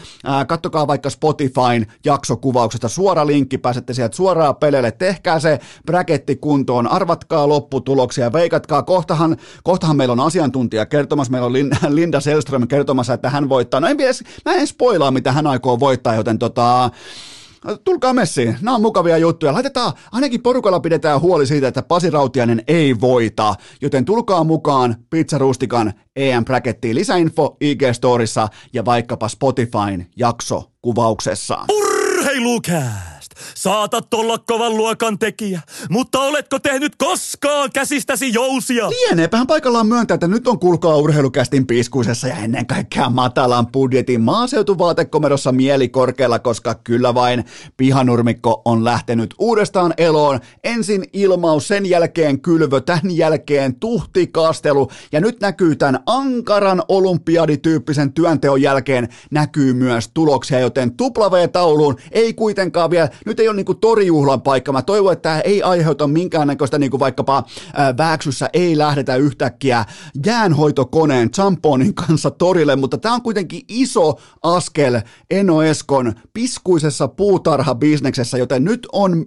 kattokaa 0.48 0.88
vaikka 0.88 1.10
Spotifyn 1.10 1.88
jaksokuvauksesta, 2.06 2.88
suora 2.89 3.28
linkki, 3.28 3.58
pääsette 3.58 3.93
sieltä 3.93 4.15
suoraan 4.15 4.56
peleille, 4.56 4.91
tehkää 4.91 5.39
se 5.39 5.60
bracketti 5.86 6.36
kuntoon, 6.36 6.88
arvatkaa 6.88 7.50
lopputuloksia, 7.50 8.34
veikatkaa, 8.34 8.84
kohtahan, 8.84 9.38
kohtahan 9.63 9.98
meillä 9.98 10.12
on 10.12 10.20
asiantuntija 10.20 10.86
kertomassa, 10.86 11.32
meillä 11.32 11.46
on 11.46 11.54
Linda 11.96 12.20
Selström 12.20 12.67
kertomassa, 12.67 13.13
että 13.13 13.30
hän 13.30 13.50
voittaa, 13.50 13.80
no 13.80 13.88
en 13.88 13.98
mä 14.46 14.54
en 14.54 14.67
spoilaa, 14.67 15.12
mitä 15.12 15.32
hän 15.32 15.48
aikoo 15.48 15.80
voittaa, 15.80 16.15
joten 16.15 16.39
tota, 16.39 16.89
tulkaa 17.84 18.13
messiin, 18.13 18.58
nämä 18.62 18.75
on 18.75 18.82
mukavia 18.82 19.17
juttuja. 19.17 19.53
Laitetaan, 19.53 19.93
ainakin 20.12 20.41
porukalla 20.41 20.80
pidetään 20.80 21.21
huoli 21.21 21.45
siitä, 21.47 21.67
että 21.67 21.84
Pasi 21.84 22.10
Rautiainen 22.10 22.63
ei 22.67 23.01
voita, 23.01 23.56
joten 23.82 24.06
tulkaa 24.06 24.43
mukaan 24.43 24.95
Pizza 25.10 25.38
Rustikan 25.38 25.93
EM 26.15 26.45
Brackettiin 26.45 26.95
lisäinfo 26.95 27.58
IG-storissa 27.63 28.47
ja 28.73 28.86
vaikkapa 28.86 29.27
Spotifyn 29.27 30.08
jakso 30.15 30.71
kuvauksessa. 30.82 31.65
Urheilukää! 31.71 33.07
Saatat 33.56 34.13
olla 34.13 34.38
kovan 34.38 34.78
luokan 34.78 35.19
tekijä, 35.19 35.62
mutta 35.89 36.19
oletko 36.19 36.60
tehnyt 36.60 36.95
koskaan 36.95 37.69
käsistäsi 37.73 38.34
jousia? 38.34 38.89
Lieneepähän 38.89 39.47
paikallaan 39.47 39.88
myöntää, 39.88 40.15
että 40.15 40.28
nyt 40.28 40.47
on 40.47 40.60
kulkaa 40.60 40.95
urheilukästin 40.95 41.67
piskuisessa 41.67 42.28
ja 42.28 42.38
ennen 42.38 42.65
kaikkea 42.65 43.10
matalan 43.10 43.67
budjetin 43.67 44.21
maaseutuvaatekomerossa 44.21 45.52
mieli 45.52 45.89
korkealla, 45.89 46.39
koska 46.39 46.76
kyllä 46.76 47.13
vain 47.13 47.45
pihanurmikko 47.78 48.62
on 48.65 48.84
lähtenyt 48.84 49.36
uudestaan 49.39 49.93
eloon. 49.97 50.39
Ensin 50.63 51.06
ilmaus, 51.13 51.67
sen 51.67 51.86
jälkeen 51.86 52.41
kylvö, 52.41 52.82
tämän 52.82 53.17
jälkeen 53.17 53.76
tuhtikastelu 53.76 54.88
ja 55.12 55.21
nyt 55.21 55.41
näkyy 55.41 55.76
tämän 55.76 56.00
ankaran 56.06 56.84
olympiadityyppisen 56.88 58.13
työnteon 58.13 58.62
jälkeen 58.62 59.10
näkyy 59.32 59.73
myös 59.73 60.10
tuloksia, 60.13 60.60
joten 60.60 60.97
tupla 60.97 61.47
tauluun 61.47 61.95
ei 62.12 62.34
kuitenkaan 62.34 62.89
vielä 62.89 63.10
nyt 63.27 63.39
ei 63.39 63.47
ole 63.47 63.55
niin 63.55 63.77
torijuhlan 63.81 64.41
paikka. 64.41 64.71
Mä 64.71 64.81
toivon, 64.81 65.13
että 65.13 65.29
tämä 65.29 65.39
ei 65.39 65.63
aiheuta 65.63 66.07
minkäännäköistä 66.07 66.79
niin 66.79 66.91
kuin 66.91 66.99
vaikkapa 66.99 67.43
ää, 67.73 67.97
Vääksyssä 67.97 68.49
ei 68.53 68.77
lähdetä 68.77 69.15
yhtäkkiä 69.15 69.85
jäänhoitokoneen 70.25 71.31
Champonin 71.31 71.93
kanssa 71.93 72.31
torille, 72.31 72.75
mutta 72.75 72.97
tämä 72.97 73.15
on 73.15 73.21
kuitenkin 73.21 73.61
iso 73.67 74.19
askel 74.43 75.01
Eno 75.31 75.63
Eskon 75.63 76.13
piskuisessa 76.33 77.07
puutarhabisneksessä, 77.07 78.37
joten 78.37 78.63
nyt 78.63 78.87
on 78.91 79.25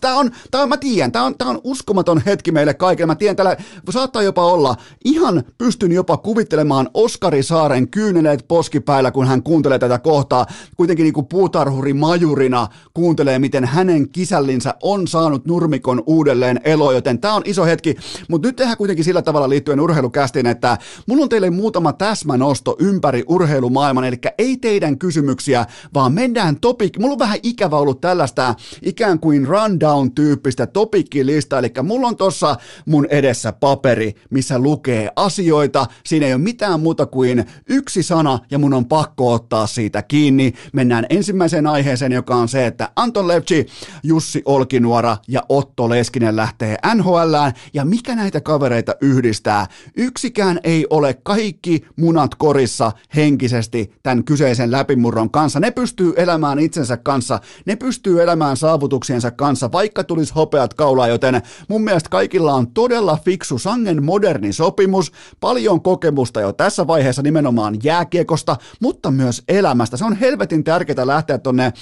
Tämä 0.00 0.14
on, 0.14 0.30
tämä 0.50 0.66
mä 0.66 0.76
tiedän, 0.76 1.12
tämä 1.12 1.24
on, 1.24 1.34
tämä 1.38 1.50
on 1.50 1.60
uskomaton 1.64 2.22
hetki 2.26 2.52
meille 2.52 2.74
kaikille. 2.74 3.06
Mä 3.06 3.14
tiedän, 3.14 3.36
tällä 3.36 3.56
saattaa 3.90 4.22
jopa 4.22 4.44
olla, 4.44 4.76
ihan 5.04 5.42
pystyn 5.58 5.92
jopa 5.92 6.16
kuvittelemaan 6.16 6.90
Oskari 6.94 7.42
Saaren 7.42 7.88
kyyneleet 7.88 8.44
poskipäillä, 8.48 9.10
kun 9.10 9.26
hän 9.26 9.42
kuuntelee 9.42 9.78
tätä 9.78 9.98
kohtaa. 9.98 10.46
Kuitenkin 10.76 11.04
niin 11.04 11.14
kuin 11.14 11.26
puutarhuri 11.26 11.92
majurina 11.92 12.68
kuuntelee, 12.94 13.38
miten 13.38 13.64
hänen 13.64 14.08
kisällinsä 14.08 14.74
on 14.82 15.08
saanut 15.08 15.46
nurmikon 15.46 16.02
uudelleen 16.06 16.60
elo, 16.64 16.92
joten 16.92 17.18
tämä 17.18 17.34
on 17.34 17.42
iso 17.44 17.64
hetki. 17.64 17.96
Mutta 18.28 18.48
nyt 18.48 18.56
tehdään 18.56 18.76
kuitenkin 18.76 19.04
sillä 19.04 19.22
tavalla 19.22 19.48
liittyen 19.48 19.80
urheilukästiin, 19.80 20.46
että 20.46 20.78
mulla 21.06 21.22
on 21.22 21.28
teille 21.28 21.50
muutama 21.50 21.92
täsmänosto 21.92 22.76
ympäri 22.78 23.24
urheilumaailman, 23.28 24.04
eli 24.04 24.16
ei 24.38 24.56
teidän 24.56 24.98
kysymyksiä, 24.98 25.66
vaan 25.94 26.12
mennään 26.12 26.60
topic. 26.60 26.98
Mulla 26.98 27.12
on 27.12 27.18
vähän 27.18 27.38
ikävä 27.42 27.76
ollut 27.76 28.00
tällaista 28.00 28.54
ikään 28.82 29.20
kuin 29.20 29.46
run 29.46 29.79
rundown-tyyppistä 29.80 30.66
topikkilista, 30.66 31.58
eli 31.58 31.72
mulla 31.82 32.08
on 32.08 32.16
tossa 32.16 32.56
mun 32.86 33.06
edessä 33.10 33.52
paperi, 33.52 34.14
missä 34.30 34.58
lukee 34.58 35.10
asioita, 35.16 35.86
siinä 36.06 36.26
ei 36.26 36.32
ole 36.32 36.42
mitään 36.42 36.80
muuta 36.80 37.06
kuin 37.06 37.44
yksi 37.68 38.02
sana, 38.02 38.38
ja 38.50 38.58
mun 38.58 38.74
on 38.74 38.86
pakko 38.86 39.32
ottaa 39.32 39.66
siitä 39.66 40.02
kiinni. 40.02 40.52
Mennään 40.72 41.06
ensimmäiseen 41.10 41.66
aiheeseen, 41.66 42.12
joka 42.12 42.36
on 42.36 42.48
se, 42.48 42.66
että 42.66 42.90
Anton 42.96 43.28
Levci, 43.28 43.66
Jussi 44.02 44.42
Olkinuora 44.44 45.16
ja 45.28 45.42
Otto 45.48 45.88
Leskinen 45.88 46.36
lähtee 46.36 46.76
NHLään, 46.94 47.52
ja 47.74 47.84
mikä 47.84 48.14
näitä 48.14 48.40
kavereita 48.40 48.94
yhdistää? 49.00 49.66
Yksikään 49.96 50.60
ei 50.64 50.86
ole 50.90 51.14
kaikki 51.22 51.84
munat 51.96 52.34
korissa 52.34 52.92
henkisesti 53.16 53.92
tämän 54.02 54.24
kyseisen 54.24 54.70
läpimurron 54.70 55.30
kanssa. 55.30 55.60
Ne 55.60 55.70
pystyy 55.70 56.12
elämään 56.16 56.58
itsensä 56.58 56.96
kanssa, 56.96 57.40
ne 57.66 57.76
pystyy 57.76 58.22
elämään 58.22 58.56
saavutuksiensa 58.56 59.30
kanssa, 59.30 59.69
vaikka 59.72 60.04
tulisi 60.04 60.34
hopeat 60.34 60.74
kaulaa, 60.74 61.08
joten 61.08 61.42
mun 61.68 61.84
mielestä 61.84 62.10
kaikilla 62.10 62.54
on 62.54 62.70
todella 62.70 63.18
fiksu, 63.24 63.58
sangen 63.58 64.04
moderni 64.04 64.52
sopimus, 64.52 65.12
paljon 65.40 65.82
kokemusta 65.82 66.40
jo 66.40 66.52
tässä 66.52 66.86
vaiheessa 66.86 67.22
nimenomaan 67.22 67.76
jääkiekosta, 67.82 68.56
mutta 68.80 69.10
myös 69.10 69.42
elämästä. 69.48 69.96
Se 69.96 70.04
on 70.04 70.16
helvetin 70.16 70.64
tärkeää 70.64 71.06
lähteä 71.06 71.38
tonne 71.38 71.72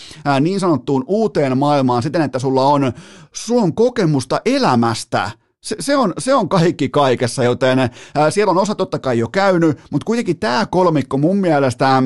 niin 0.40 0.60
sanottuun 0.60 1.04
uuteen 1.06 1.58
maailmaan 1.58 2.02
siten, 2.02 2.22
että 2.22 2.38
sulla 2.38 2.64
on, 2.64 2.92
sulla 3.32 3.62
on 3.62 3.74
kokemusta 3.74 4.40
elämästä 4.44 5.30
se, 5.60 5.76
se, 5.80 5.96
on, 5.96 6.12
se 6.18 6.34
on 6.34 6.48
kaikki 6.48 6.88
kaikessa, 6.88 7.44
joten 7.44 7.78
ää, 7.78 8.30
siellä 8.30 8.50
on 8.50 8.58
osa 8.58 8.74
totta 8.74 8.98
kai 8.98 9.18
jo 9.18 9.28
käynyt, 9.28 9.78
mutta 9.90 10.04
kuitenkin 10.04 10.38
tämä 10.38 10.66
kolmikko 10.66 11.18
mun 11.18 11.36
mielestä 11.36 12.02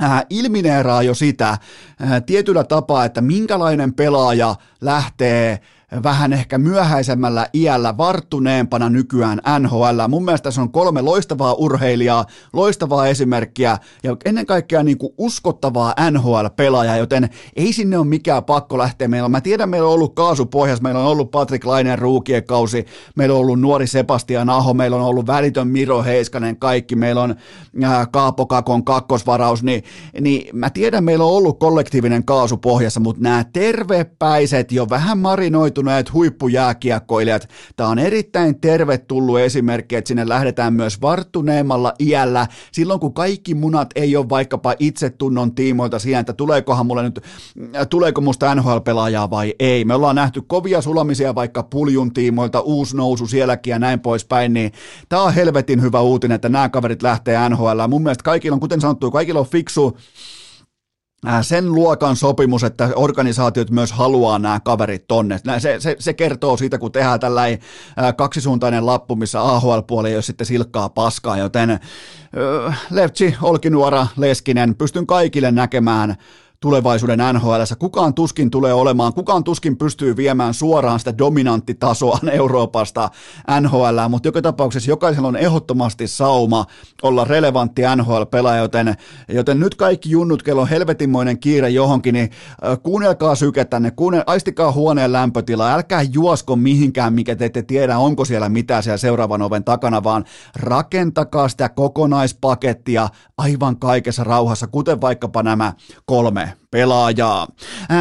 ää, 0.00 0.24
ilmineeraa 0.30 1.02
jo 1.02 1.14
sitä 1.14 1.58
ää, 2.00 2.20
tietyllä 2.20 2.64
tapaa, 2.64 3.04
että 3.04 3.20
minkälainen 3.20 3.94
pelaaja 3.94 4.54
lähtee 4.80 5.60
vähän 6.02 6.32
ehkä 6.32 6.58
myöhäisemmällä 6.58 7.46
iällä 7.54 7.96
varttuneempana 7.96 8.90
nykyään 8.90 9.40
NHL. 9.58 10.08
Mun 10.08 10.24
mielestä 10.24 10.50
se 10.50 10.60
on 10.60 10.72
kolme 10.72 11.02
loistavaa 11.02 11.54
urheilijaa, 11.54 12.24
loistavaa 12.52 13.06
esimerkkiä 13.06 13.78
ja 14.02 14.16
ennen 14.24 14.46
kaikkea 14.46 14.82
niin 14.82 14.98
kuin 14.98 15.14
uskottavaa 15.18 15.94
NHL-pelaajaa, 16.10 16.96
joten 16.96 17.30
ei 17.56 17.72
sinne 17.72 17.98
ole 17.98 18.06
mikään 18.06 18.44
pakko 18.44 18.78
lähteä. 18.78 19.08
Meillä, 19.08 19.28
mä 19.28 19.40
tiedän, 19.40 19.68
meillä 19.68 19.88
on 19.88 19.94
ollut 19.94 20.14
kaasupohjas, 20.14 20.82
meillä 20.82 21.00
on 21.00 21.06
ollut 21.06 21.30
Patrick 21.30 21.64
Lainen 21.64 21.98
ruukien 21.98 22.44
kausi, 22.44 22.86
meillä 23.16 23.34
on 23.34 23.40
ollut 23.40 23.60
nuori 23.60 23.86
Sebastian 23.86 24.50
Aho, 24.50 24.74
meillä 24.74 24.96
on 24.96 25.02
ollut 25.02 25.26
välitön 25.26 25.68
Miro 25.68 26.02
Heiskanen, 26.02 26.56
kaikki, 26.56 26.96
meillä 26.96 27.22
on 27.22 27.34
äh, 27.84 28.08
Kaapo 28.12 28.46
Kakon 28.46 28.84
kakkosvaraus, 28.84 29.62
niin, 29.62 29.84
niin 30.20 30.58
mä 30.58 30.70
tiedän, 30.70 31.04
meillä 31.04 31.24
on 31.24 31.32
ollut 31.32 31.58
kollektiivinen 31.58 32.24
kaasupohjassa, 32.24 33.00
mutta 33.00 33.22
nämä 33.22 33.44
tervepäiset, 33.52 34.72
jo 34.72 34.86
vähän 34.90 35.18
marinoitu 35.18 35.81
valmistuneet 35.84 36.12
huippujääkiekkoilijat. 36.12 37.48
Tämä 37.76 37.88
on 37.88 37.98
erittäin 37.98 38.60
tervetullut 38.60 39.38
esimerkki, 39.38 39.96
että 39.96 40.08
sinne 40.08 40.28
lähdetään 40.28 40.74
myös 40.74 41.00
varttuneemmalla 41.00 41.94
iällä, 42.00 42.46
silloin 42.72 43.00
kun 43.00 43.14
kaikki 43.14 43.54
munat 43.54 43.90
ei 43.94 44.16
ole 44.16 44.28
vaikkapa 44.28 44.74
itsetunnon 44.78 45.54
tiimoilta 45.54 45.98
siihen, 45.98 46.20
että 46.20 46.32
tuleekohan 46.32 46.86
mulle 46.86 47.02
nyt, 47.02 47.20
tuleeko 47.90 48.20
musta 48.20 48.54
NHL-pelaajaa 48.54 49.30
vai 49.30 49.54
ei. 49.58 49.84
Me 49.84 49.94
ollaan 49.94 50.16
nähty 50.16 50.42
kovia 50.42 50.80
sulamisia 50.80 51.34
vaikka 51.34 51.62
puljun 51.62 52.12
tiimoilta, 52.12 52.60
uusi 52.60 52.96
nousu 52.96 53.26
sielläkin 53.26 53.70
ja 53.70 53.78
näin 53.78 54.00
poispäin, 54.00 54.52
niin 54.52 54.72
tämä 55.08 55.22
on 55.22 55.34
helvetin 55.34 55.82
hyvä 55.82 56.00
uutinen, 56.00 56.34
että 56.34 56.48
nämä 56.48 56.68
kaverit 56.68 57.02
lähtee 57.02 57.48
NHL. 57.48 57.88
Mun 57.88 58.02
mielestä 58.02 58.24
kaikilla 58.24 58.54
on, 58.54 58.60
kuten 58.60 58.80
sanottu, 58.80 59.10
kaikilla 59.10 59.40
on 59.40 59.46
fiksu 59.46 59.96
Äh, 59.96 60.41
sen 61.42 61.72
luokan 61.72 62.16
sopimus, 62.16 62.64
että 62.64 62.88
organisaatiot 62.96 63.70
myös 63.70 63.92
haluaa 63.92 64.38
nämä 64.38 64.60
kaverit 64.60 65.08
tonne. 65.08 65.40
Se, 65.58 65.80
se, 65.80 65.96
se 65.98 66.14
kertoo 66.14 66.56
siitä, 66.56 66.78
kun 66.78 66.92
tehdään 66.92 67.20
tällainen 67.20 67.58
äh, 68.02 68.16
kaksisuuntainen 68.16 68.86
lappu, 68.86 69.16
missä 69.16 69.42
AHL-puoli 69.42 70.08
ei 70.08 70.16
ole 70.16 70.22
sitten 70.22 70.46
silkkaa 70.46 70.88
paskaa, 70.88 71.36
joten 71.36 71.70
äh, 71.70 71.80
Levtsi, 72.90 73.34
Olkinuora, 73.42 74.06
Leskinen, 74.16 74.74
pystyn 74.74 75.06
kaikille 75.06 75.52
näkemään 75.52 76.16
tulevaisuuden 76.62 77.18
NHL. 77.32 77.62
Kukaan 77.78 78.14
tuskin 78.14 78.50
tulee 78.50 78.72
olemaan, 78.72 79.14
kukaan 79.14 79.44
tuskin 79.44 79.76
pystyy 79.76 80.16
viemään 80.16 80.54
suoraan 80.54 80.98
sitä 80.98 81.18
dominanttitasoa 81.18 82.18
Euroopasta 82.32 83.10
NHL, 83.60 84.08
mutta 84.08 84.28
joka 84.28 84.42
tapauksessa 84.42 84.90
jokaisella 84.90 85.28
on 85.28 85.36
ehdottomasti 85.36 86.08
sauma 86.08 86.66
olla 87.02 87.24
relevantti 87.24 87.82
NHL-pelaaja, 87.96 88.62
joten, 88.62 88.94
joten 89.28 89.60
nyt 89.60 89.74
kaikki 89.74 90.10
junnut, 90.10 90.42
kello 90.42 90.62
on 90.62 90.68
helvetinmoinen 90.68 91.38
kiire 91.38 91.70
johonkin, 91.70 92.12
niin 92.12 92.30
kuunnelkaa 92.82 93.34
syketänne, 93.34 93.90
kuunnel, 93.90 94.22
aistikaa 94.26 94.72
huoneen 94.72 95.12
lämpötila, 95.12 95.72
älkää 95.72 96.02
juosko 96.02 96.56
mihinkään, 96.56 97.12
mikä 97.12 97.36
te 97.36 97.44
ette 97.44 97.62
tiedä, 97.62 97.98
onko 97.98 98.24
siellä 98.24 98.48
mitään 98.48 98.82
siellä 98.82 98.96
seuraavan 98.96 99.42
oven 99.42 99.64
takana, 99.64 100.04
vaan 100.04 100.24
rakentakaa 100.56 101.48
sitä 101.48 101.68
kokonaispakettia 101.68 103.08
aivan 103.38 103.78
kaikessa 103.78 104.24
rauhassa, 104.24 104.66
kuten 104.66 105.00
vaikkapa 105.00 105.42
nämä 105.42 105.72
kolme 106.04 106.51
pelaajaa. 106.70 107.48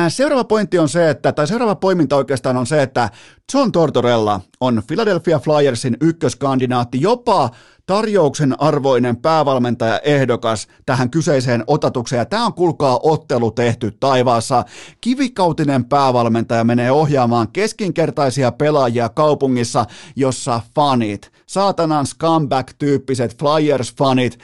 Seuraava 0.09 0.43
pointti 0.43 0.79
on 0.79 0.89
se, 0.89 1.09
että, 1.09 1.31
tai 1.31 1.47
seuraava 1.47 1.75
poiminta 1.75 2.15
oikeastaan 2.15 2.57
on 2.57 2.67
se, 2.67 2.81
että 2.81 3.09
John 3.53 3.71
Tortorella 3.71 4.41
on 4.59 4.83
Philadelphia 4.87 5.39
Flyersin 5.39 5.97
ykköskandidaatti, 6.01 7.01
jopa 7.01 7.49
tarjouksen 7.85 8.61
arvoinen 8.61 9.17
päävalmentaja 9.17 9.99
ehdokas 9.99 10.67
tähän 10.85 11.09
kyseiseen 11.09 11.63
otatukseen. 11.67 12.27
Tämä 12.27 12.45
on 12.45 12.53
kulkaa 12.53 12.99
ottelu 13.03 13.51
tehty 13.51 13.91
taivaassa. 13.99 14.65
Kivikautinen 15.01 15.85
päävalmentaja 15.85 16.63
menee 16.63 16.91
ohjaamaan 16.91 17.47
keskinkertaisia 17.53 18.51
pelaajia 18.51 19.09
kaupungissa, 19.09 19.85
jossa 20.15 20.61
fanit, 20.75 21.31
saatanan 21.45 22.05
scumbag-tyyppiset 22.05 23.35
Flyers-fanit, 23.35 24.37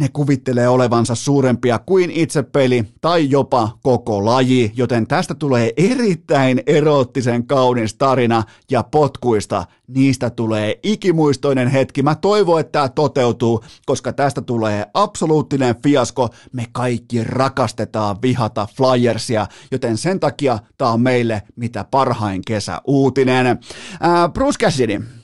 ne 0.00 0.08
kuvittelee 0.12 0.68
olevansa 0.68 1.14
suurempia 1.14 1.78
kuin 1.78 2.10
itse 2.10 2.42
peli 2.42 2.84
tai 3.00 3.30
jopa 3.30 3.78
koko 3.82 4.24
laji, 4.24 4.72
joten 4.76 5.06
tästä 5.06 5.34
tulee 5.34 5.72
erittäin 5.76 6.62
eroottisen 6.66 7.46
kaunis 7.46 7.94
tarina 7.94 8.42
ja 8.70 8.82
potkuista 8.82 9.64
niistä 9.88 10.30
tulee 10.30 10.80
ikimuistoinen 10.82 11.68
hetki. 11.68 12.02
Mä 12.02 12.14
toivon, 12.14 12.60
että 12.60 12.72
tämä 12.72 12.88
toteutuu, 12.88 13.64
koska 13.86 14.12
tästä 14.12 14.42
tulee 14.42 14.86
absoluuttinen 14.94 15.74
fiasko. 15.82 16.28
Me 16.52 16.66
kaikki 16.72 17.24
rakastetaan 17.24 18.16
vihata 18.22 18.68
Flyersia, 18.76 19.46
joten 19.70 19.96
sen 19.96 20.20
takia 20.20 20.58
tämä 20.78 20.90
on 20.90 21.00
meille 21.00 21.42
mitä 21.56 21.84
parhain 21.90 22.42
kesäuutinen. 22.46 23.58
Ää, 24.00 24.28
Bruce 24.28 24.58
Cassidy, 24.64 25.19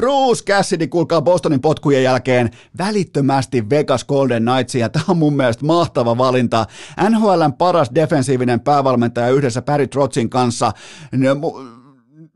Bruce 0.00 0.44
Cassidy, 0.44 0.86
kuulkaa 0.86 1.22
Bostonin 1.22 1.60
potkujen 1.60 2.02
jälkeen 2.02 2.50
välittömästi 2.78 3.70
Vegas 3.70 4.04
Golden 4.04 4.44
Knightsia. 4.44 4.88
Tämä 4.88 5.04
on 5.08 5.18
mun 5.18 5.36
mielestä 5.36 5.64
mahtava 5.64 6.18
valinta. 6.18 6.66
NHLn 7.10 7.52
paras 7.58 7.90
defensiivinen 7.94 8.60
päävalmentaja 8.60 9.30
yhdessä 9.30 9.62
Barry 9.62 9.86
Trotzin 9.86 10.30
kanssa 10.30 10.72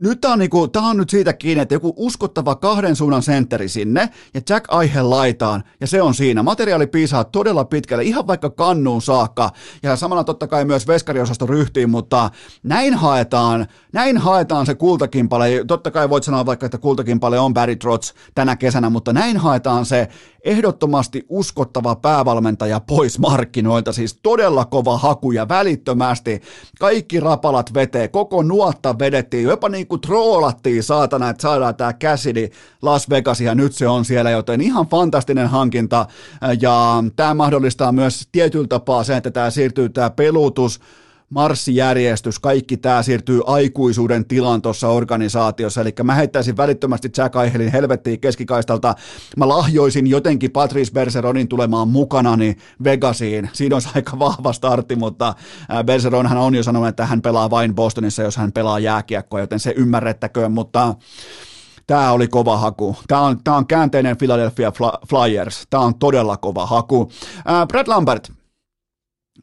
nyt 0.05 0.21
tämä 0.21 0.33
on, 0.33 0.39
niinku, 0.39 0.71
on 0.77 0.97
nyt 0.97 1.11
siitä 1.11 1.33
kiinni, 1.33 1.63
että 1.63 1.75
joku 1.75 1.95
uskottava 1.97 2.55
kahden 2.55 2.97
suunnan 2.97 3.23
sentteri 3.23 3.69
sinne 3.69 4.09
ja 4.35 4.41
Jack 4.51 4.65
Aihe 4.69 5.03
laitaan 5.03 5.65
ja 5.81 5.87
se 5.87 6.03
on 6.03 6.15
siinä. 6.15 6.43
Materiaali 6.43 6.87
piisaa 6.87 7.25
todella 7.25 7.65
pitkälle, 7.65 8.05
ihan 8.05 8.27
vaikka 8.27 8.51
kannuun 8.51 9.03
saakka 9.03 9.51
ja 9.83 9.97
samalla 9.97 10.25
totta 10.25 10.47
kai 10.47 10.65
myös 10.65 10.87
veskariosasto 10.87 11.47
ryhtiin, 11.47 11.91
mutta 11.91 12.31
näin 12.63 12.95
haetaan, 12.95 13.67
näin 13.93 14.19
haetaan 14.19 14.67
se 14.67 14.75
kultakimpale. 14.75 15.65
Totta 15.67 15.91
kai 15.91 16.11
voit 16.11 16.25
sanoa 16.25 16.47
vaikka, 16.47 16.67
että 16.67 16.79
kultakimpale 16.79 17.39
on 17.39 17.55
Barry 17.55 17.77
Trotz 17.77 18.13
tänä 18.35 18.57
kesänä, 18.57 18.91
mutta 18.91 19.13
näin 19.13 19.37
haetaan 19.37 19.87
se 19.87 20.09
ehdottomasti 20.45 21.27
uskottava 21.29 21.97
päävalmentaja 21.97 22.81
pois 22.81 23.19
markkinoilta, 23.19 23.93
siis 23.93 24.19
todella 24.23 24.65
kova 24.65 24.99
haku 24.99 25.33
ja 25.33 25.49
välittömästi 25.49 26.43
kaikki 26.81 27.21
rapalat 27.21 27.75
vetee, 27.75 28.09
koko 28.09 28.43
nuotta 28.43 28.99
vedettiin, 28.99 29.45
jopa 29.45 29.69
niin 29.69 29.87
troolattiin 29.99 30.83
saatana, 30.83 31.29
että 31.29 31.43
saadaan 31.43 31.75
tämä 31.75 31.93
Cassidy 31.93 32.49
Las 32.83 33.11
Vegas 33.11 33.41
ja 33.41 33.55
nyt 33.55 33.73
se 33.73 33.89
on 33.89 34.05
siellä, 34.05 34.31
joten 34.31 34.61
ihan 34.61 34.87
fantastinen 34.87 35.49
hankinta. 35.49 36.07
Ja 36.61 37.05
tämä 37.17 37.35
mahdollistaa 37.35 37.93
myös 37.93 38.29
tietyllä 38.33 38.67
tapaa 38.67 39.05
sen, 39.05 39.17
että 39.17 39.31
tämä 39.31 39.51
siirtyy 39.51 39.89
tämä 39.89 40.11
pelutus 40.11 40.81
marssijärjestys, 41.35 42.39
kaikki 42.39 42.77
tämä 42.77 43.03
siirtyy 43.03 43.41
aikuisuuden 43.47 44.25
tilaan 44.25 44.63
tuossa 44.63 44.89
organisaatiossa, 44.89 45.81
eli 45.81 45.95
mä 46.03 46.15
heittäisin 46.15 46.57
välittömästi 46.57 47.11
Jack 47.17 47.37
Eichelin 47.37 47.73
helvettiin 47.73 48.21
keskikaistalta, 48.21 48.95
mä 49.37 49.49
lahjoisin 49.49 50.07
jotenkin 50.07 50.51
Patrice 50.51 50.93
Bergeronin 50.93 51.49
tulemaan 51.49 51.89
mukanani 51.89 52.57
Vegasiin, 52.85 53.51
siinä 53.53 53.77
olisi 53.77 53.89
aika 53.95 54.19
vahva 54.19 54.53
startti, 54.53 54.97
mutta 54.97 55.35
Bergeronhan 55.85 56.39
on 56.39 56.55
jo 56.55 56.63
sanonut, 56.63 56.89
että 56.89 57.07
hän 57.07 57.23
pelaa 57.23 57.51
vain 57.51 57.75
Bostonissa, 57.75 58.23
jos 58.23 58.37
hän 58.37 58.53
pelaa 58.53 58.79
jääkiekkoa, 58.79 59.41
joten 59.41 59.61
se 59.61 59.75
ymmärrettäköön, 59.77 60.53
mutta 60.53 60.95
Tämä 61.87 62.13
oli 62.13 62.29
kova 62.29 62.57
haku. 62.57 62.97
Tämä 63.09 63.21
on, 63.21 63.45
tämä 63.45 63.57
on 63.57 63.67
käänteinen 63.67 64.17
Philadelphia 64.17 64.73
Flyers. 65.09 65.67
Tämä 65.71 65.83
on 65.83 65.95
todella 65.95 66.37
kova 66.37 66.67
haku. 66.67 67.11
Brad 67.69 67.89
Lambert, 67.89 68.33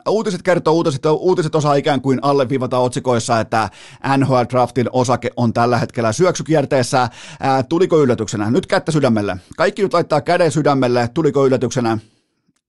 Uutiset 0.10 0.41
kertoo, 0.41 0.73
uutiset, 0.73 1.06
uutiset 1.06 1.56
osaa 1.56 1.75
ikään 1.75 2.01
kuin 2.01 2.19
alleviivata 2.21 2.77
otsikoissa, 2.77 3.39
että 3.39 3.69
NHL 4.17 4.41
Draftin 4.49 4.89
osake 4.93 5.32
on 5.38 5.54
tällä 5.54 5.77
hetkellä 5.77 6.13
syöksykierteessä. 6.13 7.10
Ää, 7.39 7.63
tuliko 7.63 8.01
yllätyksenä? 8.01 8.51
Nyt 8.51 8.67
kättä 8.67 8.91
sydämelle. 8.91 9.38
Kaikki 9.58 9.82
nyt 9.84 9.93
laittaa 9.93 10.21
käden 10.21 10.51
sydämelle. 10.51 11.10
Tuliko 11.13 11.45
yllätyksenä? 11.45 11.97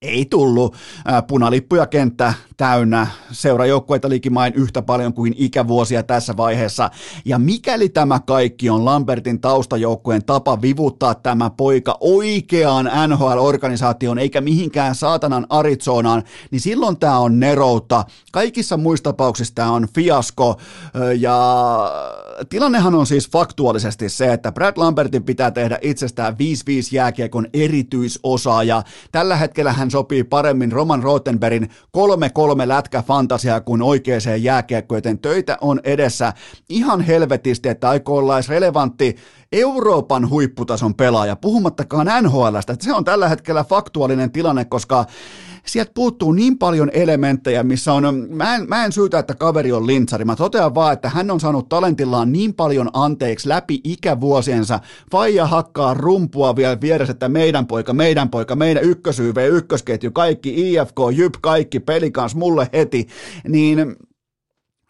ei 0.02 0.24
tullut. 0.24 0.76
Punalippuja 1.26 1.86
kenttä 1.86 2.34
täynnä, 2.62 3.06
seurajoukkueita 3.30 4.08
likimain 4.08 4.54
yhtä 4.54 4.82
paljon 4.82 5.14
kuin 5.14 5.34
ikävuosia 5.36 6.02
tässä 6.02 6.36
vaiheessa. 6.36 6.90
Ja 7.24 7.38
mikäli 7.38 7.88
tämä 7.88 8.20
kaikki 8.26 8.70
on 8.70 8.84
Lambertin 8.84 9.40
taustajoukkueen 9.40 10.24
tapa 10.24 10.62
vivuttaa 10.62 11.14
tämä 11.14 11.50
poika 11.50 11.96
oikeaan 12.00 12.90
NHL-organisaation 13.08 14.18
eikä 14.18 14.40
mihinkään 14.40 14.94
saatanan 14.94 15.46
Arizonaan, 15.48 16.22
niin 16.50 16.60
silloin 16.60 16.98
tämä 16.98 17.18
on 17.18 17.40
neroutta. 17.40 18.04
Kaikissa 18.32 18.76
muissa 18.76 19.04
tapauksissa 19.04 19.54
tämä 19.54 19.72
on 19.72 19.88
fiasko 19.94 20.60
ja 21.18 21.36
tilannehan 22.48 22.94
on 22.94 23.06
siis 23.06 23.30
faktuaalisesti 23.30 24.08
se, 24.08 24.32
että 24.32 24.52
Brad 24.52 24.74
Lambertin 24.76 25.24
pitää 25.24 25.50
tehdä 25.50 25.78
itsestään 25.82 26.34
5-5 26.34 26.36
jääkiekon 26.92 27.46
erityisosaaja. 27.54 28.82
Tällä 29.12 29.36
hetkellä 29.36 29.72
hän 29.72 29.90
sopii 29.90 30.24
paremmin 30.24 30.72
Roman 30.72 31.02
Rottenbergin 31.02 31.70
3-3 31.96 32.51
lätkä 32.58 33.02
fantasiaa 33.02 33.60
kuin 33.60 33.82
oikeeseen 33.82 34.42
jääkiekkoon, 34.42 34.96
joten 34.96 35.18
töitä 35.18 35.58
on 35.60 35.80
edessä 35.84 36.32
ihan 36.68 37.00
helvetisti, 37.00 37.68
että 37.68 37.88
aikoo 37.88 38.18
olla 38.18 38.36
edes 38.36 38.48
relevantti 38.48 39.16
Euroopan 39.52 40.30
huipputason 40.30 40.94
pelaaja, 40.94 41.36
puhumattakaan 41.36 42.06
NHLstä. 42.22 42.76
Se 42.80 42.92
on 42.92 43.04
tällä 43.04 43.28
hetkellä 43.28 43.64
faktuaalinen 43.64 44.32
tilanne, 44.32 44.64
koska 44.64 45.06
sieltä 45.66 45.92
puuttuu 45.94 46.32
niin 46.32 46.58
paljon 46.58 46.90
elementtejä, 46.92 47.62
missä 47.62 47.92
on, 47.92 48.26
mä 48.30 48.54
en, 48.54 48.68
mä 48.68 48.84
en 48.84 48.92
syytä, 48.92 49.18
että 49.18 49.34
kaveri 49.34 49.72
on 49.72 49.86
lintsari, 49.86 50.24
mä 50.24 50.36
totean 50.36 50.74
vaan, 50.74 50.92
että 50.92 51.08
hän 51.08 51.30
on 51.30 51.40
saanut 51.40 51.68
talentillaan 51.68 52.32
niin 52.32 52.54
paljon 52.54 52.90
anteeksi 52.92 53.48
läpi 53.48 53.80
ikävuosiensa, 53.84 54.80
Faija 55.10 55.46
hakkaa 55.46 55.94
rumpua 55.94 56.56
vielä 56.56 56.80
vieressä, 56.80 57.12
että 57.12 57.28
meidän 57.28 57.66
poika, 57.66 57.92
meidän 57.92 58.30
poika, 58.30 58.56
meidän 58.56 58.84
ykkösyyv, 58.84 59.36
ykkösketju, 59.36 60.10
kaikki 60.10 60.72
IFK, 60.72 60.98
Jyp, 61.12 61.34
kaikki, 61.40 61.80
peli 61.80 62.10
kanssa 62.10 62.38
mulle 62.38 62.68
heti, 62.72 63.08
niin 63.48 63.96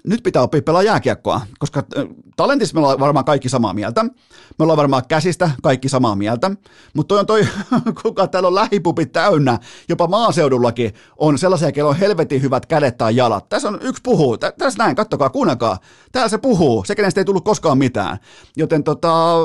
nyt 0.06 0.22
pitää 0.22 0.42
oppia 0.42 0.62
pelaa 0.62 0.82
jääkiekkoa, 0.82 1.40
koska 1.58 1.82
talentissa 2.36 2.74
me 2.74 2.80
ollaan 2.80 3.00
varmaan 3.00 3.24
kaikki 3.24 3.48
samaa 3.48 3.74
mieltä. 3.74 4.04
Me 4.58 4.62
ollaan 4.62 4.76
varmaan 4.76 5.02
käsistä 5.08 5.50
kaikki 5.62 5.88
samaa 5.88 6.16
mieltä, 6.16 6.50
mutta 6.94 7.08
toi 7.08 7.20
on 7.20 7.26
toi, 7.26 7.48
kuka 8.02 8.26
täällä 8.26 8.46
on 8.46 8.54
lähipupit 8.54 9.12
täynnä, 9.12 9.58
jopa 9.88 10.06
maaseudullakin 10.06 10.94
on 11.16 11.38
sellaisia, 11.38 11.72
kello 11.72 11.90
on 11.90 11.96
helvetin 11.96 12.42
hyvät 12.42 12.66
kädet 12.66 12.98
tai 12.98 13.16
jalat. 13.16 13.48
Tässä 13.48 13.68
on 13.68 13.78
yksi 13.82 14.02
puhuu, 14.02 14.38
tässä 14.38 14.78
näin, 14.78 14.96
kattokaa, 14.96 15.30
kuunnakaa. 15.30 15.78
Täällä 16.12 16.28
se 16.28 16.38
puhuu, 16.38 16.84
se 16.84 16.94
kenestä 16.94 17.20
ei 17.20 17.24
tullut 17.24 17.44
koskaan 17.44 17.78
mitään. 17.78 18.18
Joten 18.56 18.84
tota, 18.84 19.36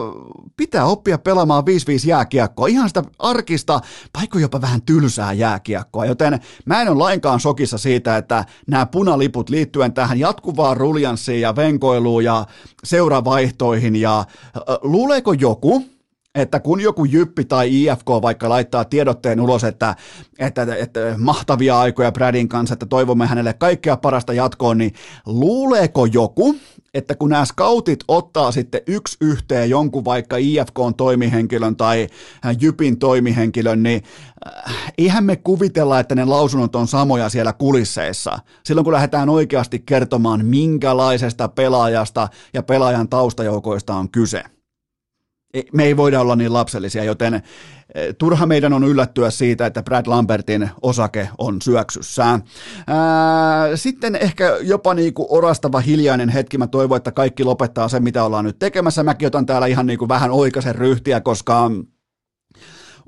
pitää 0.58 0.86
oppia 0.86 1.17
pelaamaan 1.17 1.63
5-5 1.63 2.08
jääkiekkoa, 2.08 2.67
ihan 2.67 2.89
sitä 2.89 3.04
arkista, 3.20 3.80
vaikka 4.17 4.39
jopa 4.39 4.62
vähän 4.62 4.82
tylsää 4.82 5.34
jääkiekkoa. 5.34 6.06
Joten 6.06 6.39
mä 6.65 6.82
en 6.82 6.89
ole 6.89 6.98
lainkaan 6.98 7.39
sokissa 7.39 7.78
siitä, 7.78 8.17
että 8.17 8.46
nämä 8.67 8.86
punaliput 8.86 9.50
liittyen 9.50 9.93
tähän 9.93 10.20
jatkuvaan 10.47 10.77
ruljanssiin 10.77 11.41
ja 11.41 11.55
venkoiluun 11.55 12.23
ja 12.23 12.45
seuravaihtoihin 12.83 13.95
ja 13.95 14.25
luuleeko 14.81 15.33
joku, 15.33 15.83
että 16.38 16.60
kun 16.60 16.82
joku 16.82 17.06
jyppi 17.06 17.45
tai 17.45 17.84
IFK 17.84 18.08
vaikka 18.21 18.50
laittaa 18.50 18.86
tiedotteen 18.86 19.41
ulos, 19.41 19.63
että, 19.63 19.95
että, 20.39 20.76
että 20.80 21.00
mahtavia 21.17 21.80
aikoja 21.80 22.12
Bradin 22.12 22.50
kanssa, 22.50 22.73
että 22.73 22.86
toivomme 22.86 23.28
hänelle 23.28 23.54
kaikkea 23.54 23.97
parasta 23.97 24.34
jatkoon, 24.34 24.78
niin 24.78 24.93
luuleeko 25.26 26.06
joku, 26.06 26.56
että 26.93 27.15
kun 27.15 27.30
nämä 27.30 27.45
scoutit 27.45 28.00
ottaa 28.08 28.52
sitten 28.52 28.82
yksi 28.88 29.17
yhteen 29.21 29.69
jonkun 29.69 30.06
vaikka 30.06 30.38
IFK 30.38 30.80
toimihenkilön 30.97 31.76
tai 31.76 32.08
Jypin 32.62 33.00
toimihenkilön, 33.00 33.84
niin 33.84 34.04
äh, 34.47 34.93
eihän 34.97 35.23
me 35.23 35.36
kuvitella, 35.36 36.00
että 36.00 36.15
ne 36.15 36.26
lausunnot 36.26 36.76
on 36.76 36.88
samoja 36.88 37.30
siellä 37.30 37.54
kulisseissa. 37.54 38.39
Silloin 38.63 38.84
kun 38.84 38.93
lähdetään 38.93 39.30
oikeasti 39.30 39.80
kertomaan, 39.80 40.45
minkälaisesta 40.45 41.47
pelaajasta 41.47 42.28
ja 42.54 42.63
pelaajan 42.63 43.10
taustajoukoista 43.10 43.95
on 43.95 44.10
kyse 44.10 44.43
me 45.74 45.84
ei 45.84 45.98
voida 45.98 46.22
olla 46.22 46.36
niin 46.36 46.54
lapsellisia, 46.54 47.04
joten 47.04 47.34
eh, 47.34 47.41
turha 48.17 48.46
meidän 48.46 48.74
on 48.74 48.84
yllättyä 48.84 49.30
siitä, 49.30 49.65
että 49.65 49.84
Brad 49.84 50.08
Lambertin 50.08 50.70
osake 50.82 51.30
on 51.38 51.62
syöksyssään. 51.62 52.43
sitten 53.76 54.15
ehkä 54.15 54.58
jopa 54.62 54.93
niin 54.93 55.13
kuin 55.13 55.28
orastava 55.30 55.80
hiljainen 55.80 56.30
hetki, 56.30 56.58
mä 56.58 56.67
toivon, 56.67 56.98
että 56.98 57.12
kaikki 57.12 57.43
lopettaa 57.43 57.89
sen, 57.89 58.04
mitä 58.04 58.24
ollaan 58.24 58.46
nyt 58.46 58.60
tekemässä. 58.60 59.04
Mäkin 59.04 59.28
otan 59.28 59.46
täällä 59.46 59.67
ihan 59.67 59.86
niin 59.86 60.00
kuin 60.00 60.10
vähän 60.10 60.32
oikaisen 60.32 60.76
ryhtiä, 60.76 61.22
koska 61.22 61.72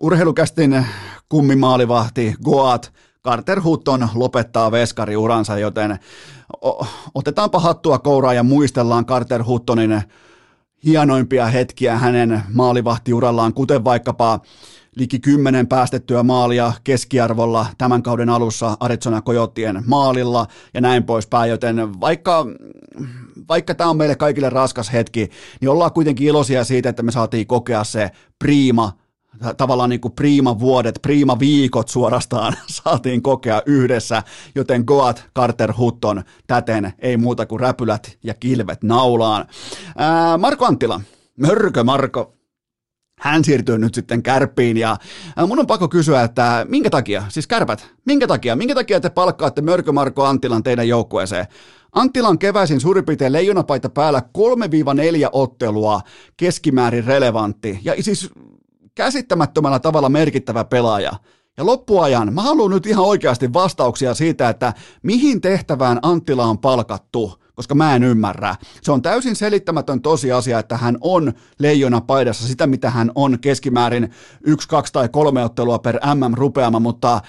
urheilukästin 0.02 0.86
kummimaalivahti 1.30 2.36
Goat 2.44 2.92
Carter 3.26 3.62
Hutton 3.64 4.10
lopettaa 4.16 4.72
veskariuransa, 4.72 5.58
joten 5.58 6.00
otetaanpa 7.16 7.60
hattua 7.60 8.00
kouraa 8.00 8.34
ja 8.34 8.44
muistellaan 8.44 9.06
Carter 9.06 9.44
Huttonin 9.44 10.02
hienoimpia 10.86 11.46
hetkiä 11.46 11.98
hänen 11.98 12.42
maalivahtiurallaan, 12.54 13.54
kuten 13.54 13.84
vaikkapa 13.84 14.39
liki 14.96 15.20
kymmenen 15.20 15.68
päästettyä 15.68 16.24
maalia 16.24 16.74
keskiarvolla 16.84 17.65
tämän 17.78 18.04
kauden 18.04 18.30
alussa 18.30 18.78
Arizona 18.80 19.22
Coyotien 19.22 19.84
maalilla 19.86 20.48
ja 20.74 20.82
näin 20.82 21.04
poispäin, 21.04 21.50
joten 21.50 22.00
vaikka, 22.00 22.46
vaikka 23.50 23.76
tämä 23.76 23.89
on 23.89 23.98
meille 23.98 24.15
kaikille 24.15 24.50
raskas 24.50 24.94
hetki, 24.94 25.30
niin 25.62 25.70
ollaan 25.70 25.94
kuitenkin 25.94 26.28
iloisia 26.28 26.63
siitä, 26.63 26.89
että 26.89 27.04
me 27.04 27.12
saatiin 27.12 27.48
kokea 27.48 27.84
se 27.84 28.12
priima 28.39 28.92
tavallaan 29.58 29.89
niin 29.89 30.02
kuin 30.02 30.12
priima 30.12 30.60
vuodet, 30.60 31.00
priima 31.02 31.39
viikot 31.39 31.89
suorastaan 31.89 32.54
saatiin 32.84 33.22
kokea 33.22 33.62
yhdessä, 33.65 34.24
joten 34.56 34.84
Goat 34.88 35.26
Carter 35.36 35.74
Hutton 35.78 36.24
täten 36.48 36.94
ei 37.00 37.18
muuta 37.18 37.46
kuin 37.46 37.60
räpylät 37.60 38.18
ja 38.24 38.34
kilvet 38.34 38.84
naulaan. 38.84 39.46
Ää, 39.98 40.38
Marko 40.38 40.65
Anttila, 40.65 41.02
Mörkö 41.38 41.84
Marko, 41.84 42.34
hän 43.20 43.44
siirtyy 43.44 43.78
nyt 43.78 43.94
sitten 43.94 44.24
kärppiin 44.24 44.78
ja 44.78 44.98
mun 45.48 45.60
on 45.60 45.68
pakko 45.68 45.88
kysyä, 45.88 46.24
että 46.24 46.65
minkä 46.70 46.89
takia, 46.89 47.24
siis 47.30 47.48
kärpät, 47.48 47.88
minkä 48.06 48.28
takia, 48.28 48.56
minkä 48.56 48.76
takia 48.76 49.00
te 49.00 49.10
palkkaatte 49.10 49.62
Mörkö 49.62 49.92
Marko 49.92 50.26
Anttilan 50.26 50.63
teidän 50.63 50.88
joukkueeseen? 50.88 51.46
Anttilan 51.92 52.39
keväisin 52.39 52.80
suurin 52.80 53.06
piirtein 53.06 53.34
leijonapaita 53.34 53.89
päällä 53.89 54.22
3-4 54.38 55.30
ottelua 55.32 56.02
keskimäärin 56.38 57.06
relevantti. 57.06 57.80
Ja 57.84 58.04
siis 58.04 58.30
käsittämättömällä 59.00 59.80
tavalla 59.80 60.10
merkittävä 60.10 60.64
pelaaja. 60.64 61.12
Ja 61.58 61.66
loppuajan 61.66 62.34
mä 62.34 62.42
haluan 62.42 62.72
nyt 62.72 62.86
ihan 62.86 63.06
oikeasti 63.06 63.54
vastauksia 63.54 64.14
siitä, 64.14 64.50
että 64.50 64.74
mihin 65.04 65.42
tehtävään 65.42 66.00
Anttila 66.02 66.46
on 66.46 66.58
palkattu, 66.58 67.42
koska 67.56 67.76
mä 67.76 67.96
en 67.96 68.04
ymmärrä. 68.04 68.56
Se 68.82 68.92
on 68.92 69.02
täysin 69.02 69.36
selittämätön 69.36 70.02
tosiasia, 70.02 70.60
että 70.60 70.78
hän 70.78 70.98
on 71.02 71.34
leijona 71.60 72.02
paidassa 72.02 72.48
sitä, 72.48 72.68
mitä 72.68 72.90
hän 72.90 73.12
on 73.16 73.40
keskimäärin 73.40 74.12
yksi, 74.44 74.68
kaksi 74.68 74.94
tai 74.94 75.10
kolme 75.10 75.44
ottelua 75.44 75.80
per 75.80 76.00
MM 76.16 76.34
rupeama, 76.34 76.80
mutta 76.80 77.22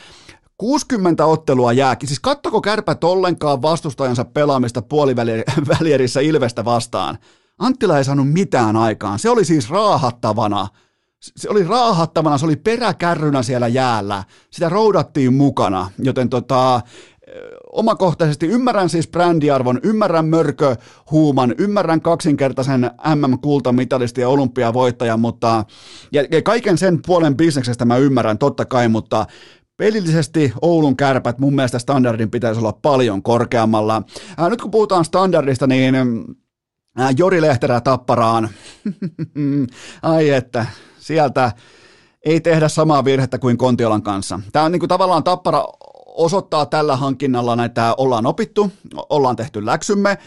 60 0.59 1.27
ottelua 1.27 1.73
jääkin. 1.73 2.09
Siis 2.09 2.21
kattoko 2.21 2.61
kärpät 2.61 3.05
ollenkaan 3.05 3.63
vastustajansa 3.63 4.25
pelaamista 4.25 4.83
puolivälierissä 4.83 6.21
Ilvestä 6.21 6.65
vastaan? 6.65 7.19
Anttila 7.59 7.99
ei 7.99 8.05
saanut 8.05 8.33
mitään 8.33 8.77
aikaan. 8.77 9.19
Se 9.19 9.31
oli 9.31 9.45
siis 9.45 9.71
raahattavana 9.71 10.69
se 11.21 11.51
oli 11.51 11.65
raahattavana, 11.65 12.39
se 12.39 12.45
oli 12.45 12.57
peräkärrynä 12.57 13.43
siellä 13.43 13.69
jäällä. 13.69 14.25
Sitä 14.51 14.69
roudattiin 14.69 15.35
mukana, 15.35 15.91
joten 15.99 16.29
tota, 16.29 16.81
omakohtaisesti 17.73 18.47
ymmärrän 18.47 18.89
siis 18.89 19.09
brändiarvon, 19.09 19.81
ymmärrän 19.83 20.27
mörkö 20.27 20.77
huuman, 21.11 21.55
ymmärrän 21.59 22.01
kaksinkertaisen 22.01 22.91
MM-kultamitalisti 23.15 24.21
ja 24.21 24.29
olympiavoittajan, 24.29 25.21
mutta 25.21 25.65
ja, 26.13 26.25
ja 26.31 26.43
kaiken 26.43 26.79
sen 26.79 26.99
puolen 27.07 27.37
bisneksestä 27.37 27.85
mä 27.85 27.97
ymmärrän 27.97 28.39
totta 28.39 28.65
kai, 28.65 28.89
mutta 28.89 29.27
Pelillisesti 29.77 30.53
Oulun 30.63 30.97
kärpät 30.97 31.39
mun 31.39 31.55
mielestä 31.55 31.79
standardin 31.79 32.31
pitäisi 32.31 32.61
olla 32.61 32.73
paljon 32.73 33.23
korkeammalla. 33.23 34.03
Ää, 34.37 34.49
nyt 34.49 34.61
kun 34.63 34.71
puhutaan 34.71 35.05
standardista, 35.05 35.67
niin 35.67 35.95
ää, 36.97 37.11
Jori 37.17 37.41
Lehterä 37.43 37.81
tapparaan. 37.81 38.49
Ai 40.03 40.31
että, 40.31 40.67
sieltä. 41.11 41.53
Ei 42.25 42.41
tehdä 42.41 42.69
samaa 42.69 43.05
virhettä 43.05 43.39
kuin 43.39 43.59
Kontiolan 43.59 44.03
kanssa. 44.03 44.41
Tämä 44.53 44.65
on 44.65 44.73
niin 44.73 44.81
kuin 44.81 44.89
tavallaan 44.89 45.25
tappara 45.25 45.65
osoittaa 46.15 46.67
tällä 46.67 46.97
hankinnalla 46.97 47.57
näitä, 47.57 47.95
ollaan 47.97 48.27
opittu, 48.27 48.73
ollaan 49.11 49.37
tehty 49.37 49.67
läksymme, 49.67 50.19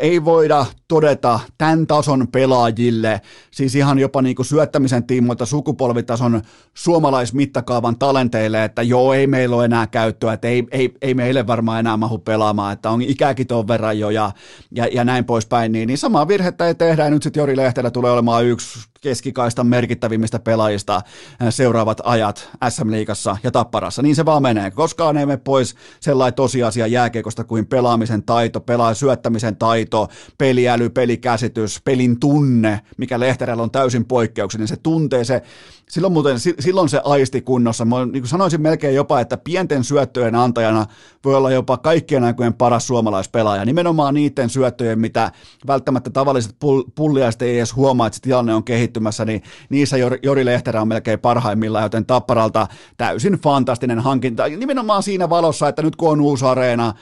ei 0.00 0.24
voida 0.24 0.66
todeta 0.88 1.40
tämän 1.58 1.86
tason 1.86 2.28
pelaajille, 2.28 3.20
siis 3.50 3.74
ihan 3.74 3.98
jopa 3.98 4.22
niin 4.22 4.36
kuin 4.36 4.46
syöttämisen 4.46 5.04
tiimoilta 5.04 5.46
sukupolvitason 5.46 6.42
suomalaismittakaavan 6.74 7.98
talenteille, 7.98 8.64
että 8.64 8.82
joo, 8.82 9.14
ei 9.14 9.26
meillä 9.26 9.56
ole 9.56 9.64
enää 9.64 9.86
käyttöä, 9.86 10.32
että 10.32 10.48
ei, 10.48 10.66
ei, 10.70 10.94
ei 11.02 11.14
meille 11.14 11.46
varmaan 11.46 11.80
enää 11.80 11.96
mahu 11.96 12.18
pelaamaan, 12.18 12.72
että 12.72 12.90
on 12.90 13.02
ikäkin 13.02 13.46
tuon 13.46 13.68
verran 13.68 13.98
jo 13.98 14.10
ja, 14.10 14.30
ja, 14.70 14.86
ja 14.92 15.04
näin 15.04 15.24
poispäin, 15.24 15.72
niin, 15.72 15.86
niin 15.86 15.98
samaa 15.98 16.28
virhettä 16.28 16.66
ei 16.66 16.74
tehdä, 16.74 17.04
ja 17.04 17.10
nyt 17.10 17.22
sitten 17.22 17.40
Jori 17.40 17.56
Lehtelä 17.56 17.90
tulee 17.90 18.12
olemaan 18.12 18.44
yksi 18.44 18.78
keskikaistan 19.04 19.66
merkittävimmistä 19.66 20.38
pelaajista 20.38 21.02
seuraavat 21.50 22.00
ajat 22.04 22.48
SM-liigassa 22.68 23.36
ja 23.42 23.50
Tapparassa. 23.50 24.02
Niin 24.02 24.16
se 24.16 24.24
vaan 24.24 24.42
menee. 24.42 24.70
Koskaan 24.70 25.16
ei 25.16 25.26
mene 25.26 25.36
pois 25.36 25.74
sellainen 26.00 26.34
tosiasia 26.34 26.86
jääkeikosta 26.86 27.44
kuin 27.44 27.66
pelaamisen 27.66 28.22
taito, 28.22 28.60
pelaa 28.60 28.94
syöttämisen 28.94 29.56
taito, 29.56 30.08
peliäly, 30.38 30.90
pelikäsitys, 30.90 31.80
pelin 31.84 32.20
tunne, 32.20 32.80
mikä 32.96 33.20
Lehterällä 33.20 33.62
on 33.62 33.70
täysin 33.70 34.04
poikkeuksellinen. 34.04 34.68
Se 34.68 34.76
tuntee 34.76 35.24
se, 35.24 35.42
silloin, 35.88 36.12
muuten, 36.12 36.36
silloin 36.60 36.88
se 36.88 37.00
aisti 37.04 37.40
kunnossa. 37.40 37.84
Mä 37.84 37.96
niin 38.12 38.26
sanoisin 38.26 38.62
melkein 38.62 38.94
jopa, 38.94 39.20
että 39.20 39.36
pienten 39.36 39.84
syöttöjen 39.84 40.34
antajana 40.34 40.86
voi 41.24 41.34
olla 41.34 41.50
jopa 41.50 41.76
kaikkien 41.76 42.24
aikojen 42.24 42.54
paras 42.54 42.86
suomalaispelaaja. 42.86 43.64
Nimenomaan 43.64 44.14
niiden 44.14 44.50
syöttöjen, 44.50 44.98
mitä 44.98 45.32
välttämättä 45.66 46.10
tavalliset 46.10 46.56
pulliaiset 46.94 47.42
ei 47.42 47.56
edes 47.58 47.76
huomaa, 47.76 48.06
että 48.06 48.16
se 48.16 48.22
tilanne 48.22 48.54
on 48.54 48.64
kehittymässä, 48.64 49.24
niin 49.24 49.42
niissä 49.68 49.96
Jori 50.22 50.44
Lehterä 50.44 50.82
on 50.82 50.88
melkein 50.88 51.20
parhaimmillaan, 51.20 51.84
joten 51.84 52.06
Tapparalta 52.06 52.66
täysin 52.96 53.32
fantastinen 53.32 54.00
hankinta. 54.00 54.48
Nimenomaan 54.48 55.02
siinä 55.02 55.30
valossa, 55.30 55.68
että 55.68 55.82
nyt 55.82 55.96
kun 55.96 56.10
on 56.10 56.20
uusi 56.20 56.44
areena, 56.44 56.94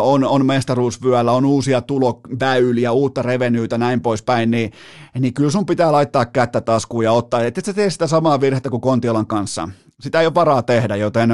on, 0.00 0.24
on 0.24 0.46
mestaruusvyöllä, 0.46 1.32
on 1.32 1.44
uusia 1.44 1.80
tuloväyliä, 1.80 2.92
uutta 2.92 3.22
revenyytä, 3.22 3.78
näin 3.78 4.00
poispäin, 4.00 4.50
niin, 4.50 4.72
niin 5.18 5.34
kyllä 5.34 5.50
sun 5.50 5.66
pitää 5.66 5.92
laittaa 5.92 6.26
kättä 6.26 6.60
taskuun 6.60 7.04
ja 7.04 7.12
ottaa, 7.12 7.42
että 7.42 7.58
et 7.60 7.64
sä 7.64 7.72
tee 7.72 7.90
sitä 7.90 8.06
samaa 8.06 8.40
virhettä 8.40 8.70
kuin 8.70 8.80
Kontiolan 8.80 9.26
kanssa. 9.26 9.68
Sitä 10.00 10.20
ei 10.20 10.26
ole 10.26 10.34
varaa 10.34 10.62
tehdä, 10.62 10.96
joten 10.96 11.30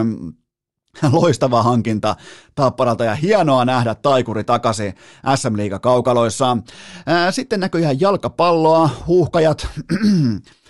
loistava 1.13 1.63
hankinta 1.63 2.17
Tapparalta 2.55 3.05
ja 3.05 3.15
hienoa 3.15 3.65
nähdä 3.65 3.95
taikuri 3.95 4.45
takaisin 4.45 4.95
SM 5.37 5.57
Liiga 5.57 5.79
kaukaloissa. 5.79 6.57
Sitten 7.31 7.61
näköjään 7.61 8.01
jalkapalloa, 8.01 8.91
huuhkajat 9.07 9.67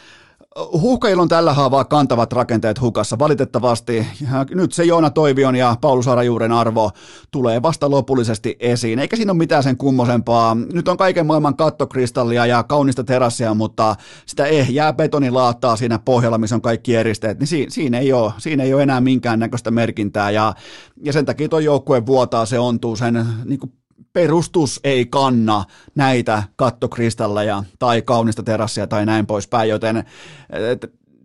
Huuhkajilla 0.57 1.23
on 1.23 1.29
tällä 1.29 1.53
haavaa 1.53 1.85
kantavat 1.85 2.33
rakenteet 2.33 2.81
hukassa. 2.81 3.19
Valitettavasti 3.19 4.07
nyt 4.55 4.73
se 4.73 4.85
Joona 4.85 5.11
Toivion 5.11 5.57
ja 5.57 5.77
Paulus 5.81 6.09
Arajuuren 6.09 6.53
arvo 6.53 6.91
tulee 7.31 7.63
vasta 7.63 7.91
lopullisesti 7.91 8.57
esiin. 8.61 8.99
Eikä 8.99 9.17
siinä 9.17 9.33
ole 9.33 9.39
mitään 9.39 9.63
sen 9.63 9.77
kummosempaa. 9.77 10.55
Nyt 10.55 10.89
on 10.89 10.97
kaiken 10.97 11.27
maailman 11.27 11.57
kattokristallia 11.57 12.47
ja 12.47 12.63
kaunista 12.63 13.05
terassia, 13.05 13.55
mutta 13.55 13.97
sitä 14.27 14.47
ehjää 14.47 14.93
betonilaattaa 14.93 15.77
siinä 15.77 15.99
pohjalla, 15.99 16.39
missä 16.39 16.57
on 16.57 16.63
kaikki 16.63 16.95
eristeet, 16.95 17.39
niin 17.39 17.49
siinä, 17.49 17.71
siinä, 17.71 17.99
ei, 17.99 18.13
ole, 18.13 18.33
siinä 18.39 18.63
ei 18.63 18.75
ole 18.75 18.83
enää 18.83 19.01
minkäännäköistä 19.01 19.71
merkintää. 19.71 20.31
Ja, 20.31 20.55
ja 21.03 21.13
sen 21.13 21.27
takia 21.27 21.49
tuo 21.49 21.59
joukkue 21.59 22.07
vuotaa, 22.07 22.47
se 22.47 22.59
ontuu 22.59 22.97
sen 22.97 23.27
niin 23.45 23.61
kuin 23.61 23.73
perustus 24.13 24.81
ei 24.85 25.07
kanna 25.07 25.65
näitä 25.95 26.43
kattokristalleja 26.57 27.65
tai 27.79 28.03
kaunista 28.03 28.43
terassia 28.43 28.87
tai 28.87 29.07
näin 29.07 29.27
poispäin, 29.27 29.69
joten 29.69 30.05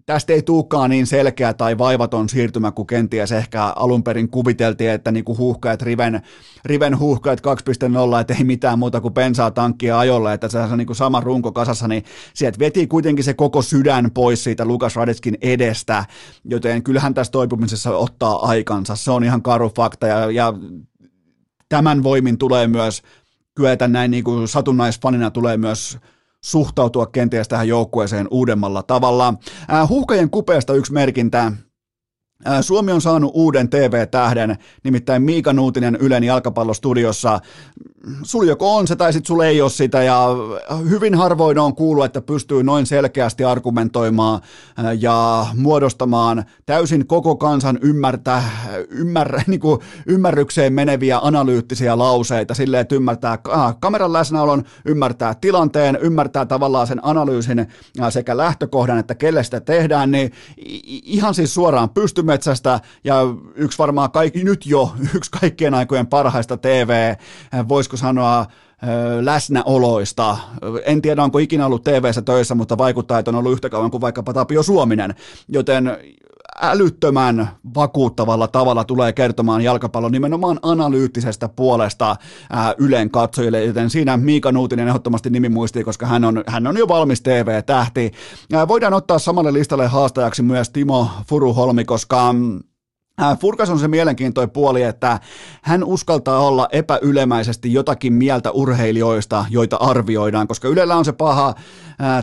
tästä 0.06 0.34
ei 0.34 0.42
tulekaan 0.42 0.90
niin 0.90 1.08
selkeä 1.08 1.54
tai 1.54 1.78
vaivaton 1.78 2.30
siirtymä 2.30 2.72
kuin 2.72 2.88
kenties 2.88 3.32
ehkä 3.32 3.64
alun 3.64 4.04
perin 4.04 4.30
kuviteltiin, 4.30 4.90
että 4.90 5.12
niin 5.12 5.26
kuin 5.26 5.38
huuhkajat, 5.38 5.82
riven, 5.82 6.22
riven 6.66 7.00
huuhkajat 7.00 7.42
2.0, 8.16 8.22
että 8.22 8.34
ei 8.34 8.44
mitään 8.44 8.80
muuta 8.80 9.02
kuin 9.02 9.14
pensaa 9.14 9.52
tankkia 9.52 10.00
ajolle, 10.00 10.34
että 10.34 10.48
se 10.48 10.60
on 10.60 10.78
niin 10.78 10.86
kuin 10.86 10.98
sama 10.98 11.20
runko 11.20 11.52
kasassa, 11.52 11.88
niin 11.88 12.04
sieltä 12.34 12.60
veti 12.60 12.88
kuitenkin 12.88 13.26
se 13.26 13.34
koko 13.34 13.62
sydän 13.62 14.12
pois 14.14 14.44
siitä 14.44 14.66
Lukas 14.66 14.96
Radetskin 14.96 15.38
edestä, 15.42 16.06
joten 16.46 16.84
kyllähän 16.84 17.14
tässä 17.14 17.32
toipumisessa 17.32 17.98
ottaa 17.98 18.48
aikansa, 18.48 18.96
se 18.96 19.12
on 19.12 19.24
ihan 19.24 19.42
karu 19.42 19.72
fakta 19.76 20.08
ja, 20.08 20.32
ja 20.32 20.54
tämän 21.72 22.04
voimin 22.04 22.38
tulee 22.38 22.68
myös 22.68 23.02
kyetä 23.56 23.88
näin 23.88 24.12
niin 24.12 24.24
kuin 24.24 24.48
satunnaisfanina 24.48 25.32
tulee 25.32 25.58
myös 25.58 25.98
suhtautua 26.44 27.06
kenties 27.06 27.48
tähän 27.48 27.68
joukkueeseen 27.68 28.28
uudemmalla 28.32 28.84
tavalla. 28.84 29.34
Äh, 29.74 29.90
huuhkajien 29.90 30.30
kupeesta 30.30 30.74
yksi 30.74 30.94
merkintä. 30.94 31.52
Suomi 32.62 32.92
on 32.92 33.02
saanut 33.02 33.32
uuden 33.34 33.70
TV-tähden, 33.70 34.58
nimittäin 34.84 35.24
Miika 35.24 35.54
Nuutinen 35.54 35.96
Ylen 35.96 36.24
jalkapallostudiossa. 36.24 37.40
Sul 38.24 38.48
joko 38.48 38.76
on 38.76 38.88
se 38.88 38.96
tai 38.96 39.14
sitten 39.14 39.28
sulla 39.28 39.46
ei 39.46 39.62
ole 39.62 39.70
sitä. 39.70 40.04
Ja 40.04 40.28
hyvin 40.90 41.16
harvoin 41.16 41.60
on 41.60 41.76
kuullut, 41.76 42.06
että 42.06 42.22
pystyy 42.22 42.64
noin 42.64 42.86
selkeästi 42.86 43.44
argumentoimaan 43.44 44.42
ja 45.00 45.46
muodostamaan 45.58 46.46
täysin 46.66 47.08
koko 47.08 47.36
kansan 47.36 47.80
ymmärtää, 47.82 48.44
ymmär, 48.90 49.42
niin 49.48 49.60
kuin 49.60 49.80
ymmärrykseen 50.06 50.74
meneviä 50.74 51.20
analyyttisiä 51.22 51.98
lauseita. 51.98 52.54
Silleen, 52.54 52.82
että 52.82 52.96
ymmärtää 52.96 53.38
kameran 53.80 54.14
läsnäolon, 54.14 54.64
ymmärtää 54.86 55.36
tilanteen, 55.42 55.98
ymmärtää 56.02 56.46
tavallaan 56.46 56.88
sen 56.88 57.00
analyysin 57.06 57.68
sekä 58.10 58.38
lähtökohdan, 58.38 59.00
että 59.00 59.16
kelle 59.16 59.44
sitä 59.44 59.60
tehdään, 59.60 60.12
niin 60.12 60.32
ihan 61.04 61.34
siis 61.34 61.54
suoraan 61.54 61.90
pystymme 61.90 62.32
metsästä 62.32 62.80
ja 63.04 63.16
yksi 63.56 63.78
varmaan 63.78 64.12
kaikki, 64.12 64.44
nyt 64.44 64.66
jo 64.66 64.94
yksi 65.16 65.32
kaikkien 65.32 65.74
aikojen 65.74 66.08
parhaista 66.08 66.58
TV, 66.58 67.16
voisiko 67.92 68.08
sanoa 68.08 68.46
läsnäoloista. 69.22 70.38
En 70.86 71.02
tiedä, 71.02 71.24
onko 71.24 71.40
ikinä 71.40 71.66
ollut 71.66 71.84
tv 71.84 72.12
töissä, 72.26 72.56
mutta 72.56 72.78
vaikuttaa, 72.78 73.20
että 73.20 73.32
on 73.32 73.36
ollut 73.36 73.52
yhtä 73.52 73.70
kauan 73.70 73.92
kuin 73.92 74.02
vaikkapa 74.02 74.34
Tapio 74.34 74.64
Suominen, 74.64 75.16
joten 75.48 75.98
älyttömän 76.62 77.50
vakuuttavalla 77.76 78.48
tavalla 78.48 78.84
tulee 78.84 79.14
kertomaan 79.14 79.62
jalkapallon 79.62 80.12
nimenomaan 80.12 80.60
analyyttisestä 80.62 81.50
puolesta 81.50 82.16
Ylen 82.78 83.12
katsojille, 83.12 83.66
joten 83.66 83.90
siinä 83.90 84.18
Miika 84.18 84.52
Nuutinen 84.52 84.88
ehdottomasti 84.88 85.30
nimi 85.30 85.50
muistii, 85.50 85.84
koska 85.84 86.06
hän 86.06 86.26
on, 86.26 86.44
hän 86.48 86.68
on 86.68 86.78
jo 86.78 86.88
valmis 86.88 87.22
TV-tähti. 87.22 88.12
Voidaan 88.68 88.94
ottaa 88.94 89.20
samalle 89.20 89.54
listalle 89.54 89.88
haastajaksi 89.88 90.44
myös 90.44 90.70
Timo 90.70 91.08
Furuholmi, 91.28 91.86
koska 91.86 92.34
mm, 92.34 92.60
Furkas 93.40 93.70
on 93.70 93.80
se 93.80 93.88
mielenkiintoinen 93.88 94.50
puoli, 94.52 94.84
että 94.84 95.20
hän 95.62 95.84
uskaltaa 95.84 96.40
olla 96.40 96.68
epäylemäisesti 96.72 97.74
jotakin 97.74 98.14
mieltä 98.14 98.52
urheilijoista, 98.52 99.46
joita 99.50 99.76
arvioidaan, 99.76 100.48
koska 100.48 100.68
Ylellä 100.68 100.96
on 100.96 101.06
se 101.06 101.12
paha 101.12 101.54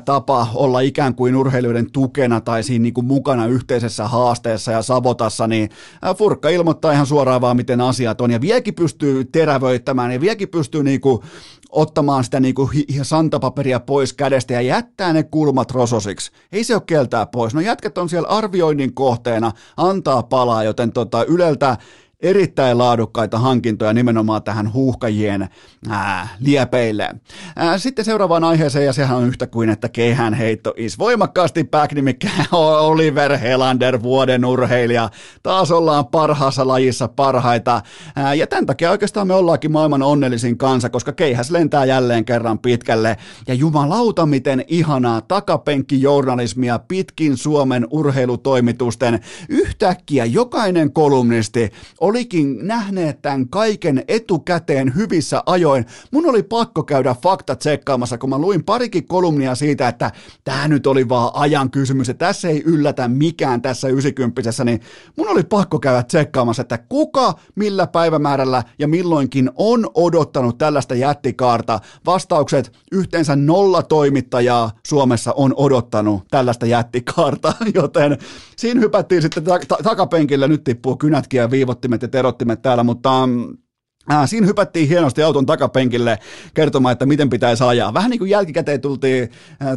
tapa 0.05 0.47
olla 0.55 0.81
ikään 0.81 1.15
kuin 1.15 1.37
urheilijoiden 1.37 1.91
tukena 1.91 2.41
tai 2.41 2.63
siinä 2.63 2.83
niin 2.83 2.95
kuin 2.95 3.07
mukana 3.07 3.47
yhteisessä 3.47 4.09
haasteessa 4.09 4.73
ja 4.73 4.83
savotassa, 4.83 5.47
niin 5.47 5.71
Furkka 6.17 6.49
ilmoittaa 6.49 6.93
ihan 6.93 7.07
suoraan 7.07 7.41
vaan, 7.41 7.57
miten 7.57 7.81
asiat 7.81 8.21
on, 8.21 8.31
ja 8.31 8.41
viekin 8.41 8.75
pystyy 8.75 9.25
terävöittämään, 9.25 10.13
ja 10.13 10.21
viekin 10.21 10.49
pystyy 10.49 10.83
niin 10.83 11.01
kuin 11.01 11.23
ottamaan 11.69 12.25
sitä 12.25 12.41
niin 12.41 12.55
kuin 12.55 12.71
santapaperia 13.03 13.81
pois 13.81 14.13
kädestä 14.13 14.53
ja 14.53 14.61
jättää 14.61 15.13
ne 15.13 15.23
kulmat 15.23 15.71
rososiksi. 15.71 16.31
Ei 16.53 16.65
se 16.65 16.75
ole 16.75 16.83
keltää 16.87 17.27
pois. 17.27 17.55
No 17.55 17.61
jätket 17.61 17.99
on 17.99 18.09
siellä 18.09 18.29
arvioinnin 18.29 18.95
kohteena, 18.95 19.53
antaa 19.77 20.23
palaa, 20.23 20.65
joten 20.65 20.93
tota, 20.93 21.25
Yleltä 21.25 21.77
erittäin 22.23 22.79
laadukkaita 22.79 23.39
hankintoja 23.39 23.93
nimenomaan 23.93 24.43
tähän 24.43 24.73
huuhkajien 24.73 25.49
ää, 25.89 26.29
liepeille. 26.41 27.09
Ää, 27.57 27.79
sitten 27.79 28.05
seuraavaan 28.05 28.45
aiheeseen, 28.45 28.85
ja 28.85 28.93
sehän 28.93 29.17
on 29.17 29.27
yhtä 29.27 29.47
kuin, 29.47 29.69
että 29.69 29.89
kehän 29.89 30.35
heitto 30.35 30.75
is 30.77 30.99
voimakkaasti 30.99 31.65
back, 31.65 31.93
nimittäin 31.93 32.47
Oliver 32.53 33.39
Helander, 33.39 34.03
vuoden 34.03 34.45
urheilija. 34.45 35.11
Taas 35.43 35.71
ollaan 35.71 36.07
parhaassa 36.07 36.69
lajissa 36.69 37.09
parhaita, 37.09 37.83
ää, 38.17 38.35
ja 38.35 38.47
tämän 38.47 38.67
takia 38.67 38.91
oikeastaan 38.91 39.27
me 39.27 39.35
ollaankin 39.35 39.73
maailman 39.73 40.03
onnellisin 40.03 40.59
kansa, 40.59 40.91
koska 40.91 41.13
keihäs 41.13 41.51
lentää 41.51 41.85
jälleen 41.85 42.25
kerran 42.25 42.59
pitkälle, 42.59 43.17
ja 43.49 43.55
jumalauta 43.55 44.27
miten 44.27 44.65
ihanaa 44.69 45.21
takapenkkijournalismia 45.21 46.79
pitkin 46.79 47.37
Suomen 47.37 47.87
urheilutoimitusten. 47.91 49.21
Yhtäkkiä 49.49 50.25
jokainen 50.25 50.93
kolumnisti 50.93 51.73
olikin 52.09 52.59
nähneet 52.67 53.23
tämän 53.23 53.49
kaiken 53.49 54.05
etukäteen 54.09 54.95
hyvissä 54.95 55.43
ajoin. 55.47 55.87
Mun 56.11 56.27
oli 56.27 56.43
pakko 56.43 56.83
käydä 56.83 57.17
fakta 57.23 57.57
tsekkaamassa, 57.57 58.19
kun 58.19 58.31
mä 58.31 58.39
luin 58.39 58.65
parikin 58.65 59.07
kolumnia 59.07 59.55
siitä, 59.55 59.89
että 59.89 60.11
tämä 60.45 60.69
nyt 60.69 60.87
oli 60.87 61.09
vaan 61.09 61.31
ajan 61.35 61.71
kysymys, 61.71 62.09
että 62.09 62.27
tässä 62.27 62.49
ei 62.49 62.63
yllätä 62.67 63.09
mikään 63.09 63.63
tässä 63.63 63.89
90 63.89 64.65
niin 64.65 64.81
mun 65.17 65.29
oli 65.29 65.43
pakko 65.43 65.79
käydä 65.79 66.03
tsekkaamassa, 66.03 66.63
että 66.63 66.79
kuka, 66.79 67.35
millä 67.55 67.87
päivämäärällä 67.87 68.63
ja 68.79 68.89
milloinkin 68.89 69.51
on 69.55 69.91
odottanut 69.95 70.59
tällaista 70.59 70.95
jättikaarta. 70.95 71.81
Vastaukset 72.07 72.73
yhteensä 72.93 73.37
nolla 73.37 73.83
toimittajaa 73.83 74.71
Suomessa 74.87 75.33
on 75.33 75.55
odottanut 75.57 76.23
tällaista 76.31 76.67
jättikaarta, 76.67 77.53
joten 77.75 78.19
siinä 78.57 78.81
hypättiin 78.81 79.23
sitten 79.23 79.45
takapenkillä, 79.83 80.49
nyt 80.49 80.65
tippuu 80.65 80.97
kynätkin 80.97 81.39
ja 81.39 81.51
viivottimet 81.51 81.98
ja 82.03 82.09
terottimet 82.09 82.63
täällä, 82.63 82.85
mutta 82.85 83.27
mm, 83.27 83.59
siinä 84.27 84.47
hypättiin 84.47 84.89
hienosti 84.89 85.23
auton 85.23 85.47
takapenkille 85.47 86.19
kertomaan, 86.55 86.93
että 86.93 87.07
miten 87.07 87.31
pitäisi 87.31 87.65
ajaa. 87.65 87.95
Vähän 87.95 88.11
niin 88.11 88.19
kuin 88.19 88.31
jälkikäteen 88.31 88.81
tultiin, 88.81 89.29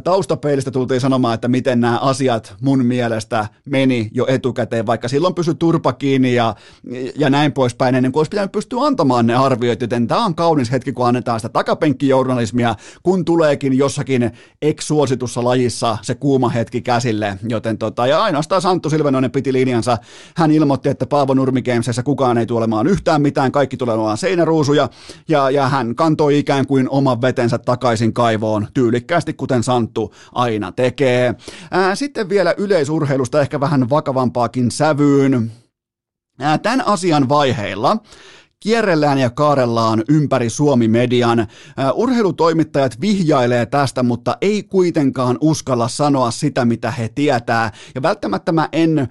taustapeilistä 0.03 0.71
tultiin 0.71 1.01
sanomaan, 1.01 1.34
että 1.34 1.47
miten 1.47 1.82
nämä 1.82 1.97
asiat 1.97 2.55
mun 2.61 2.86
mielestä 2.86 3.47
meni 3.65 4.09
jo 4.13 4.25
etukäteen, 4.27 4.86
vaikka 4.86 5.07
silloin 5.07 5.36
pysyi 5.36 5.55
turpa 5.55 5.93
kiinni 5.93 6.34
ja, 6.36 6.55
ja 7.15 7.29
näin 7.29 7.51
poispäin, 7.51 7.95
ennen 7.95 8.11
kuin 8.11 8.19
olisi 8.19 8.29
pitänyt 8.29 8.51
pystyä 8.51 8.82
antamaan 8.82 9.27
ne 9.27 9.36
arvioit, 9.36 9.82
joten 9.82 10.07
tämä 10.07 10.25
on 10.25 10.36
kaunis 10.36 10.71
hetki, 10.71 10.93
kun 10.93 11.07
annetaan 11.07 11.39
sitä 11.39 11.49
takapenkkijournalismia, 11.49 12.75
kun 13.03 13.25
tuleekin 13.25 13.77
jossakin 13.77 14.32
ex-suositussa 14.61 15.43
lajissa 15.43 15.97
se 16.01 16.15
kuuma 16.15 16.49
hetki 16.49 16.82
käsille, 16.82 17.38
joten 17.49 17.77
tota, 17.77 18.07
ja 18.07 18.23
ainoastaan 18.23 18.61
Santtu 18.61 18.89
Silvenoinen 18.89 19.32
piti 19.32 19.53
linjansa. 19.53 19.97
Hän 20.36 20.51
ilmoitti, 20.51 20.89
että 20.89 21.05
Paavo 21.05 21.34
Nurmi 21.34 21.61
Gamesissa 21.61 22.03
kukaan 22.03 22.38
ei 22.38 22.45
tule 22.45 22.57
olemaan 22.57 22.88
yhtään 22.88 23.21
mitään, 23.21 23.51
kaikki 23.51 23.77
tulee 23.77 23.95
olemaan 23.95 24.17
seinäruusuja 24.22 24.89
ja, 25.28 25.49
ja 25.49 25.69
hän 25.69 25.95
kantoi 25.95 26.39
ikään 26.39 26.67
kuin 26.67 26.89
oman 26.89 27.22
vetensä 27.22 27.57
takaisin 27.57 28.13
kaivoon 28.13 28.67
tyylikkäästi, 28.74 29.34
kuten 29.34 29.63
Santtu 29.63 30.13
aina 30.32 30.72
tekee. 30.72 31.36
Ää, 31.72 31.95
sitten 31.95 32.30
vielä 32.30 32.55
yleisurheilusta 32.57 33.41
ehkä 33.41 33.59
vähän 33.59 33.89
vakavampaakin 33.89 34.72
sävyyn. 34.72 35.51
Ää, 36.39 36.57
tämän 36.57 36.88
asian 36.88 37.30
vaiheilla 37.30 37.97
kierrellään 38.59 39.17
ja 39.17 39.30
kaarellaan 39.30 40.03
ympäri 40.09 40.49
Suomi-median. 40.49 41.47
urheilutoimittajat 41.93 43.01
vihjailee 43.01 43.65
tästä, 43.65 44.03
mutta 44.03 44.38
ei 44.41 44.63
kuitenkaan 44.63 45.38
uskalla 45.41 45.88
sanoa 45.88 46.32
sitä, 46.32 46.65
mitä 46.65 46.91
he 46.91 47.09
tietää. 47.15 47.72
Ja 47.95 48.01
välttämättä 48.01 48.51
mä 48.51 48.69
en 48.72 49.07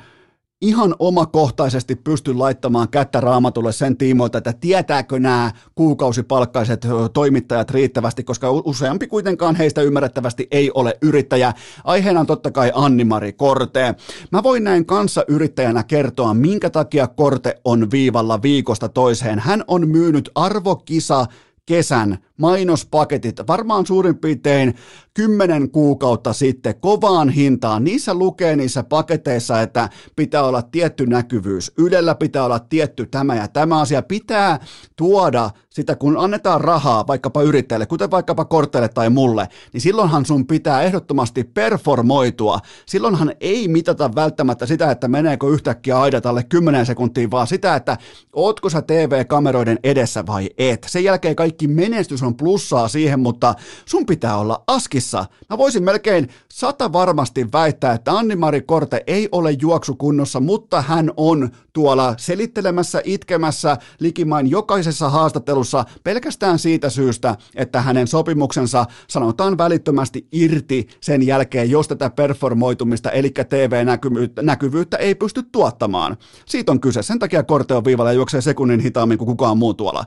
ihan 0.60 0.94
omakohtaisesti 0.98 1.96
pysty 1.96 2.34
laittamaan 2.34 2.88
kättä 2.88 3.20
raamatulle 3.20 3.72
sen 3.72 3.96
tiimoilta, 3.96 4.38
että 4.38 4.52
tietääkö 4.52 5.18
nämä 5.18 5.52
kuukausipalkkaiset 5.74 6.86
toimittajat 7.12 7.70
riittävästi, 7.70 8.24
koska 8.24 8.50
useampi 8.50 9.06
kuitenkaan 9.06 9.56
heistä 9.56 9.82
ymmärrettävästi 9.82 10.48
ei 10.50 10.70
ole 10.74 10.98
yrittäjä. 11.02 11.52
Aiheena 11.84 12.20
on 12.20 12.26
totta 12.26 12.50
kai 12.50 12.72
Anni-Mari 12.74 13.32
Korte. 13.32 13.94
Mä 14.32 14.42
voin 14.42 14.64
näin 14.64 14.86
kanssa 14.86 15.24
yrittäjänä 15.28 15.82
kertoa, 15.82 16.34
minkä 16.34 16.70
takia 16.70 17.06
Korte 17.06 17.60
on 17.64 17.90
viivalla 17.90 18.42
viikosta 18.42 18.88
toiseen. 18.88 19.38
Hän 19.38 19.64
on 19.66 19.88
myynyt 19.88 20.30
arvokisa 20.34 21.26
kesän 21.66 22.18
mainospaketit, 22.40 23.36
varmaan 23.48 23.86
suurin 23.86 24.18
piirtein 24.18 24.74
kymmenen 25.14 25.70
kuukautta 25.70 26.32
sitten 26.32 26.74
kovaan 26.80 27.28
hintaan. 27.28 27.84
Niissä 27.84 28.14
lukee 28.14 28.56
niissä 28.56 28.82
paketeissa, 28.82 29.60
että 29.60 29.88
pitää 30.16 30.42
olla 30.42 30.62
tietty 30.62 31.06
näkyvyys. 31.06 31.72
Ylellä 31.78 32.14
pitää 32.14 32.44
olla 32.44 32.58
tietty 32.58 33.06
tämä 33.06 33.34
ja 33.34 33.48
tämä 33.48 33.80
asia. 33.80 34.02
Pitää 34.02 34.58
tuoda 34.96 35.50
sitä, 35.70 35.96
kun 35.96 36.18
annetaan 36.18 36.60
rahaa 36.60 37.06
vaikkapa 37.06 37.42
yrittäjälle, 37.42 37.86
kuten 37.86 38.10
vaikkapa 38.10 38.44
kortteille 38.44 38.88
tai 38.88 39.10
mulle, 39.10 39.48
niin 39.72 39.80
silloinhan 39.80 40.26
sun 40.26 40.46
pitää 40.46 40.82
ehdottomasti 40.82 41.44
performoitua. 41.44 42.58
Silloinhan 42.86 43.32
ei 43.40 43.68
mitata 43.68 44.14
välttämättä 44.14 44.66
sitä, 44.66 44.90
että 44.90 45.08
meneekö 45.08 45.46
yhtäkkiä 45.48 46.00
aidat 46.00 46.26
alle 46.26 46.44
10 46.44 46.86
sekuntia, 46.86 47.30
vaan 47.30 47.46
sitä, 47.46 47.76
että 47.76 47.96
ootko 48.32 48.70
sä 48.70 48.82
TV-kameroiden 48.82 49.78
edessä 49.84 50.26
vai 50.26 50.50
et. 50.58 50.86
Sen 50.90 51.04
jälkeen 51.04 51.36
kaikki 51.36 51.68
menestys 51.68 52.22
on 52.22 52.29
plussaa 52.36 52.88
siihen, 52.88 53.20
mutta 53.20 53.54
sun 53.86 54.06
pitää 54.06 54.36
olla 54.36 54.62
askissa. 54.66 55.24
Mä 55.50 55.58
voisin 55.58 55.82
melkein 55.82 56.28
sata 56.52 56.92
varmasti 56.92 57.46
väittää, 57.52 57.92
että 57.92 58.12
Anni-Mari 58.12 58.60
Korte 58.60 59.04
ei 59.06 59.28
ole 59.32 59.50
juoksukunnossa, 59.60 60.40
mutta 60.40 60.82
hän 60.82 61.10
on 61.16 61.50
tuolla 61.72 62.14
selittelemässä, 62.16 63.02
itkemässä 63.04 63.76
likimain 64.00 64.50
jokaisessa 64.50 65.10
haastattelussa 65.10 65.84
pelkästään 66.04 66.58
siitä 66.58 66.90
syystä, 66.90 67.36
että 67.54 67.80
hänen 67.80 68.06
sopimuksensa 68.06 68.86
sanotaan 69.08 69.58
välittömästi 69.58 70.26
irti 70.32 70.88
sen 71.00 71.26
jälkeen, 71.26 71.70
jos 71.70 71.88
tätä 71.88 72.10
performoitumista, 72.10 73.10
eli 73.10 73.30
TV-näkyvyyttä 73.30 74.96
ei 74.96 75.14
pysty 75.14 75.42
tuottamaan. 75.42 76.16
Siitä 76.46 76.72
on 76.72 76.80
kyse. 76.80 77.02
Sen 77.02 77.18
takia 77.18 77.42
Korte 77.42 77.74
on 77.74 77.84
viivalla 77.84 78.10
ja 78.10 78.16
juoksee 78.16 78.40
sekunnin 78.40 78.80
hitaammin 78.80 79.18
kuin 79.18 79.26
kukaan 79.26 79.58
muu 79.58 79.74
tuolla. 79.74 80.04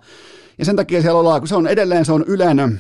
Ja 0.57 0.65
sen 0.65 0.75
takia 0.75 1.01
siellä 1.01 1.19
ollaan, 1.19 1.41
kun 1.41 1.47
se 1.47 1.55
on 1.55 1.67
edelleen, 1.67 2.05
se 2.05 2.11
on 2.11 2.25
Ylen 2.27 2.79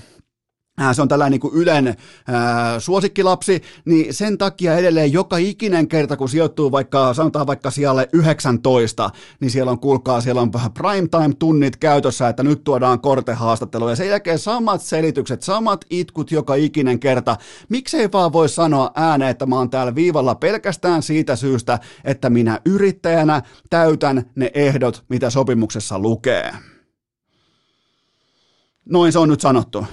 se 0.93 1.01
on 1.01 1.07
tällainen 1.07 1.31
niin 1.31 1.39
kuin 1.39 1.53
Ylen 1.53 1.95
ää, 2.27 2.79
suosikkilapsi, 2.79 3.61
niin 3.85 4.13
sen 4.13 4.37
takia 4.37 4.77
edelleen 4.77 5.13
joka 5.13 5.37
ikinen 5.37 5.87
kerta, 5.87 6.17
kun 6.17 6.29
sijoittuu 6.29 6.71
vaikka, 6.71 7.13
sanotaan 7.13 7.47
vaikka 7.47 7.71
siellä 7.71 8.05
19, 8.13 9.09
niin 9.39 9.51
siellä 9.51 9.71
on, 9.71 9.79
kuulkaa, 9.79 10.21
siellä 10.21 10.41
on 10.41 10.51
primetime-tunnit 10.51 11.77
käytössä, 11.77 12.29
että 12.29 12.43
nyt 12.43 12.63
tuodaan 12.63 12.99
kortehaastattelu, 12.99 13.89
ja 13.89 13.95
sen 13.95 14.09
jälkeen 14.09 14.39
samat 14.39 14.81
selitykset, 14.81 15.41
samat 15.43 15.85
itkut 15.89 16.31
joka 16.31 16.55
ikinen 16.55 16.99
kerta. 16.99 17.37
Miksei 17.69 18.11
vaan 18.11 18.33
voi 18.33 18.49
sanoa 18.49 18.91
ääneen, 18.95 19.31
että 19.31 19.45
mä 19.45 19.55
oon 19.55 19.69
täällä 19.69 19.95
viivalla 19.95 20.35
pelkästään 20.35 21.03
siitä 21.03 21.35
syystä, 21.35 21.79
että 22.03 22.29
minä 22.29 22.59
yrittäjänä 22.65 23.41
täytän 23.69 24.25
ne 24.35 24.51
ehdot, 24.53 25.03
mitä 25.09 25.29
sopimuksessa 25.29 25.99
lukee. 25.99 26.53
Noin 28.85 29.11
se 29.11 29.19
on 29.19 29.29
nyt 29.29 29.41
sanottu 29.41 29.85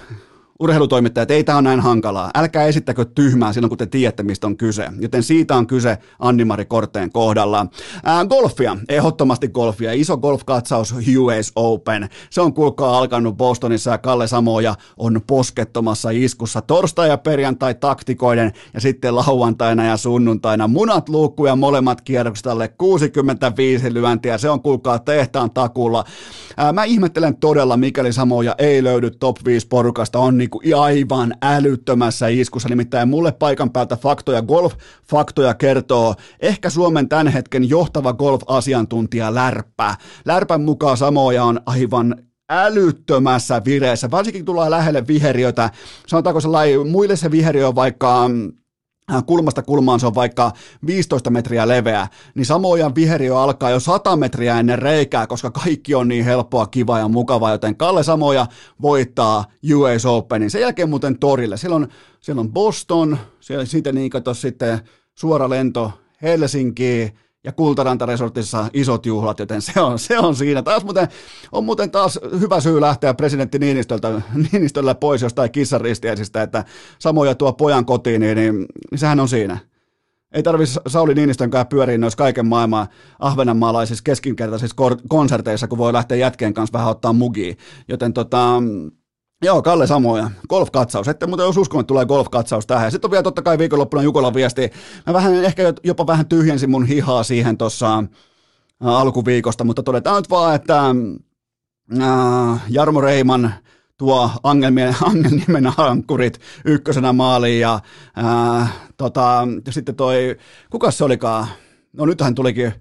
urheilutoimittajat, 0.60 1.30
ei 1.30 1.44
tämä 1.44 1.58
ole 1.58 1.62
näin 1.62 1.80
hankalaa. 1.80 2.30
Älkää 2.34 2.64
esittäkö 2.64 3.04
tyhmää 3.04 3.52
silloin, 3.52 3.68
kun 3.68 3.78
te 3.78 3.86
tiedätte, 3.86 4.22
mistä 4.22 4.46
on 4.46 4.56
kyse. 4.56 4.88
Joten 4.98 5.22
siitä 5.22 5.56
on 5.56 5.66
kyse 5.66 5.98
Anni-Mari 6.18 6.64
Korteen 6.64 7.12
kohdalla. 7.12 7.66
Ää, 8.04 8.24
golfia, 8.24 8.76
ehdottomasti 8.88 9.48
golfia. 9.48 9.92
Iso 9.92 10.16
golfkatsaus 10.16 10.94
US 11.18 11.52
Open. 11.56 12.08
Se 12.30 12.40
on 12.40 12.52
kuulkaa 12.54 12.98
alkanut 12.98 13.36
Bostonissa 13.36 13.90
ja 13.90 13.98
Kalle 13.98 14.26
Samoja 14.26 14.74
on 14.96 15.20
poskettomassa 15.26 16.10
iskussa 16.10 16.60
torstai 16.60 17.08
ja 17.08 17.18
perjantai 17.18 17.74
taktikoiden 17.74 18.52
ja 18.74 18.80
sitten 18.80 19.16
lauantaina 19.16 19.84
ja 19.84 19.96
sunnuntaina 19.96 20.68
munat 20.68 21.08
luukkuja 21.08 21.56
molemmat 21.56 22.00
kierrokset 22.00 22.46
alle 22.46 22.68
65 22.68 23.94
lyöntiä. 23.94 24.38
Se 24.38 24.50
on 24.50 24.62
kuulkaa 24.62 24.98
tehtaan 24.98 25.50
takulla. 25.50 26.04
Ää, 26.56 26.72
mä 26.72 26.84
ihmettelen 26.84 27.36
todella, 27.36 27.76
mikäli 27.76 28.12
Samoja 28.12 28.54
ei 28.58 28.84
löydy 28.84 29.10
top 29.10 29.36
5 29.44 29.66
porukasta. 29.66 30.18
On 30.18 30.38
niin 30.38 30.49
kuin 30.50 30.76
aivan 30.76 31.34
älyttömässä 31.42 32.28
iskussa, 32.28 32.68
nimittäin 32.68 33.08
mulle 33.08 33.32
paikan 33.32 33.70
päältä 33.70 33.96
faktoja, 33.96 34.42
golf-faktoja 34.42 35.54
kertoo 35.54 36.14
ehkä 36.40 36.70
Suomen 36.70 37.08
tämän 37.08 37.28
hetken 37.28 37.68
johtava 37.68 38.12
golf-asiantuntija 38.12 39.34
Lärppä. 39.34 39.94
Lärpän 40.24 40.60
mukaan 40.60 40.96
Samoja 40.96 41.44
on 41.44 41.60
aivan 41.66 42.14
älyttömässä 42.50 43.62
vireessä, 43.64 44.10
varsinkin 44.10 44.44
kun 44.44 44.54
tulee 44.54 44.70
lähelle 44.70 45.06
viheriötä, 45.06 45.70
sanotaanko 46.06 46.40
sellainen, 46.40 46.88
muille 46.88 47.16
se 47.16 47.30
viheriö 47.30 47.68
on 47.68 47.74
vaikka 47.74 48.28
mm, 48.28 48.52
kulmasta 49.26 49.62
kulmaan 49.62 50.00
se 50.00 50.06
on 50.06 50.14
vaikka 50.14 50.52
15 50.86 51.30
metriä 51.30 51.68
leveä, 51.68 52.08
niin 52.34 52.46
samoja 52.46 52.94
viheriö 52.94 53.38
alkaa 53.38 53.70
jo 53.70 53.80
100 53.80 54.16
metriä 54.16 54.60
ennen 54.60 54.78
reikää, 54.78 55.26
koska 55.26 55.50
kaikki 55.50 55.94
on 55.94 56.08
niin 56.08 56.24
helppoa, 56.24 56.66
kiva 56.66 56.98
ja 56.98 57.08
mukavaa, 57.08 57.50
joten 57.50 57.76
Kalle 57.76 58.02
Samoja 58.02 58.46
voittaa 58.82 59.44
US 59.74 60.06
Openin. 60.06 60.50
Sen 60.50 60.60
jälkeen 60.60 60.90
muuten 60.90 61.18
torille. 61.18 61.56
Siellä 61.56 61.76
on, 61.76 61.88
siellä 62.20 62.40
on 62.40 62.52
Boston, 62.52 63.18
siellä 63.40 63.64
sitten 63.64 63.94
niin 63.94 64.10
sitten 64.32 64.80
suora 65.14 65.50
lento 65.50 65.92
Helsinkiin, 66.22 67.18
ja 67.44 67.52
Kultaranta-resortissa 67.52 68.66
isot 68.72 69.06
juhlat, 69.06 69.38
joten 69.38 69.62
se 69.62 69.80
on, 69.80 69.98
se 69.98 70.18
on 70.18 70.36
siinä. 70.36 70.62
Taas 70.62 70.84
muuten, 70.84 71.08
on 71.52 71.64
muuten 71.64 71.90
taas 71.90 72.18
hyvä 72.40 72.60
syy 72.60 72.80
lähteä 72.80 73.14
presidentti 73.14 73.58
Niinistöltä, 73.58 74.22
Niinistöllä 74.52 74.94
pois 74.94 75.22
jostain 75.22 75.52
kissaristiäisistä, 75.52 76.42
että 76.42 76.64
samoja 76.98 77.34
tuo 77.34 77.52
pojan 77.52 77.84
kotiin, 77.84 78.20
niin, 78.20 78.36
niin, 78.36 78.66
niin 78.90 78.98
sehän 78.98 79.20
on 79.20 79.28
siinä. 79.28 79.58
Ei 80.32 80.42
tarvitsisi 80.42 80.80
Sauli 80.86 81.14
Niinistönkään 81.14 81.66
pyöriä 81.66 81.98
noissa 81.98 82.16
kaiken 82.16 82.46
maailman 82.46 82.86
ahvenanmaalaisissa 83.18 84.02
keskinkertaisissa 84.04 84.76
konserteissa, 85.08 85.68
kun 85.68 85.78
voi 85.78 85.92
lähteä 85.92 86.16
jätkeen 86.18 86.54
kanssa 86.54 86.78
vähän 86.78 86.90
ottaa 86.90 87.12
mugia. 87.12 87.54
Joten 87.88 88.12
tota, 88.12 88.62
Joo, 89.42 89.62
Kalle 89.62 89.86
Samoja. 89.86 90.30
Golf-katsaus. 90.48 91.08
Ette 91.08 91.26
muuten 91.26 91.44
jos 91.44 91.56
uskon, 91.56 91.80
että 91.80 91.88
tulee 91.88 92.06
golf-katsaus 92.06 92.66
tähän. 92.66 92.90
Sitten 92.90 93.08
on 93.08 93.10
vielä 93.10 93.22
totta 93.22 93.42
kai 93.42 93.58
viikonloppuna 93.58 94.02
Jukolan 94.02 94.34
viesti. 94.34 94.70
Mä 95.06 95.12
vähän, 95.12 95.44
ehkä 95.44 95.62
jopa 95.84 96.06
vähän 96.06 96.26
tyhjensin 96.26 96.70
mun 96.70 96.86
hihaa 96.86 97.22
siihen 97.22 97.58
tuossa 97.58 98.04
alkuviikosta, 98.80 99.64
mutta 99.64 99.82
todetaan 99.82 100.16
nyt 100.16 100.30
vaan, 100.30 100.54
että 100.54 100.94
äh, 102.02 102.60
Jarmo 102.68 103.00
Reiman 103.00 103.54
tuo 103.96 104.30
Angelmien, 104.42 104.96
Angelniemen 105.10 105.72
ankkurit 105.76 106.40
ykkösenä 106.64 107.12
maaliin 107.12 107.60
ja 107.60 107.80
äh, 108.18 108.72
tota, 108.96 109.48
sitten 109.70 109.94
toi, 109.94 110.36
kuka 110.70 110.90
se 110.90 111.04
olikaan, 111.04 111.46
no 111.92 112.06
nythän 112.06 112.34
tulikin 112.34 112.72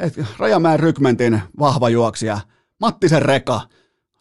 et, 0.00 0.20
Rajamäen 0.38 0.80
rykmentin 0.80 1.42
vahva 1.58 1.88
juoksija, 1.88 2.40
Mattisen 2.80 3.22
Reka, 3.22 3.60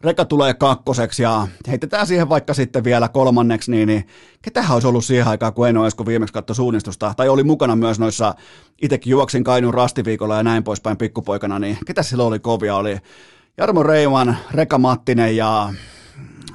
Reka 0.04 0.26
tulee 0.26 0.54
kakkoseksi 0.54 1.24
ja 1.24 1.48
heitetään 1.68 2.08
siihen 2.08 2.30
vaikka 2.30 2.54
sitten 2.54 2.84
vielä 2.84 3.08
kolmanneksi, 3.08 3.72
niin, 3.72 3.88
niin 3.88 4.08
ketähän 4.42 4.74
olisi 4.74 4.88
ollut 4.88 5.06
siihen 5.06 5.28
aikaan, 5.28 5.54
kun 5.54 5.70
Eno 5.70 5.86
Esko 5.86 6.06
viimeksi 6.06 6.34
katsoi 6.34 6.56
suunnistusta, 6.56 7.14
tai 7.18 7.30
oli 7.30 7.44
mukana 7.44 7.76
myös 7.76 8.00
noissa, 8.00 8.36
itsekin 8.82 9.12
juoksin 9.12 9.44
Kainun 9.44 9.74
rastiviikolla 9.74 10.38
ja 10.38 10.44
näin 10.44 10.64
poispäin 10.64 10.98
pikkupoikana, 10.98 11.60
niin 11.60 11.78
ketä 11.86 12.04
silloin 12.04 12.28
oli 12.28 12.40
kovia, 12.40 12.76
oli 12.76 12.98
Jarmo 13.58 13.84
Reiman, 13.84 14.38
Reka 14.52 14.78
Mattinen 14.78 15.38
ja 15.38 15.74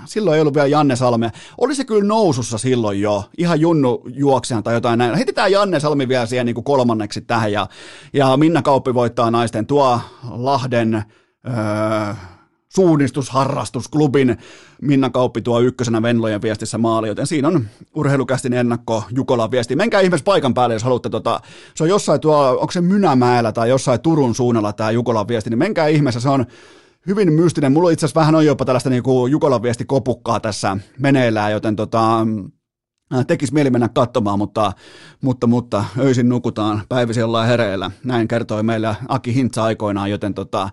silloin 0.05 0.34
ei 0.34 0.40
ollut 0.40 0.55
vielä 0.55 0.66
Janne 0.66 0.97
Salme. 0.97 1.30
Oli 1.59 1.74
se 1.74 1.84
kyllä 1.84 2.05
nousussa 2.05 2.59
silloin 2.59 3.01
jo, 3.01 3.24
ihan 3.38 3.61
junnu 3.61 4.03
juoksijan 4.07 4.62
tai 4.62 4.74
jotain 4.74 4.99
näin. 4.99 5.14
Heitetään 5.14 5.53
Janne 5.53 5.80
Salmi 5.80 6.09
vielä 6.09 6.26
siihen 6.26 6.47
niin 6.47 6.55
kuin 6.55 6.64
kolmanneksi 6.64 7.20
tähän 7.20 7.53
ja, 7.53 7.66
ja 8.12 8.36
Minna 8.36 8.62
Kauppi 8.62 8.95
voittaa 8.95 9.30
naisten 9.30 9.66
tuo 9.66 10.01
Lahden 10.30 11.05
öö, 11.49 12.14
suunnistusharrastusklubin. 12.75 14.37
Minna 14.83 15.11
Kauppi 15.11 15.43
tuo 15.43 15.61
ykkösenä 15.61 16.03
Venlojen 16.03 16.43
viestissä 16.43 16.79
maali, 16.79 17.09
joten 17.09 17.27
siinä 17.27 17.49
on 17.49 17.66
urheilukästin 17.95 18.53
ennakko 18.53 19.05
Jukolan 19.11 19.51
viesti. 19.51 19.77
Menkää 19.77 20.01
ihmeessä 20.01 20.25
paikan 20.25 20.55
päälle, 20.55 20.75
jos 20.75 20.83
haluatte. 20.83 21.11
Tota, 21.11 21.41
se 21.75 21.85
on 21.85 21.89
jossain 21.89 22.20
tuo, 22.20 22.51
onko 22.51 22.70
se 22.70 22.81
Mynämäellä 22.81 23.53
tai 23.53 23.68
jossain 23.68 24.01
Turun 24.01 24.35
suunnalla 24.35 24.72
tämä 24.72 24.91
Jukolan 24.91 25.29
viesti, 25.29 25.51
niin 25.51 25.59
menkää 25.59 25.87
ihmeessä, 25.87 26.20
se 26.20 26.29
on 26.29 26.47
hyvin 27.07 27.33
mystinen. 27.33 27.72
Mulla 27.72 27.91
itse 27.91 28.07
asiassa 28.07 28.20
vähän 28.20 28.35
on 28.35 28.47
jopa 28.47 28.64
tällaista 28.64 28.91
niin 28.91 29.03
kuin 29.03 29.33
Jukolan 29.33 29.62
viesti 29.62 29.85
kopukkaa 29.85 30.41
tässä 30.41 30.77
meneillään, 30.99 31.53
joten 31.53 31.77
tota, 31.77 32.27
tekisi 33.27 33.55
mieli 33.55 33.70
mennä 33.70 33.89
katsomaan, 33.89 34.39
mutta, 34.39 34.72
mutta, 35.20 35.47
mutta 35.47 35.85
öisin 35.99 36.29
nukutaan, 36.29 36.83
päivisin 36.89 37.25
ollaan 37.25 37.49
hereillä. 37.49 37.91
Näin 38.05 38.29
kertoi 38.29 38.62
meille 38.62 38.97
Aki 39.09 39.35
Hintsa 39.35 39.64
aikoinaan, 39.64 40.11
joten 40.11 40.35
tota, 40.35 40.68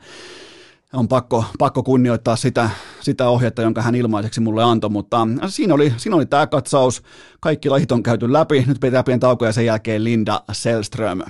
on 0.93 1.07
pakko, 1.07 1.45
pakko 1.59 1.83
kunnioittaa 1.83 2.35
sitä, 2.35 2.69
sitä 3.01 3.29
ohjetta, 3.29 3.61
jonka 3.61 3.81
hän 3.81 3.95
ilmaiseksi 3.95 4.41
mulle 4.41 4.63
antoi, 4.63 4.89
mutta 4.89 5.27
siinä 5.47 5.73
oli, 5.73 5.93
siinä 5.97 6.15
oli 6.15 6.25
tämä 6.25 6.47
katsaus. 6.47 7.03
Kaikki 7.39 7.69
lajit 7.69 7.91
on 7.91 8.03
käyty 8.03 8.33
läpi. 8.33 8.63
Nyt 8.67 8.79
pitää 8.79 9.03
pieni 9.03 9.19
tauko 9.19 9.45
ja 9.45 9.51
sen 9.51 9.65
jälkeen 9.65 10.03
Linda 10.03 10.41
Selström. 10.51 11.21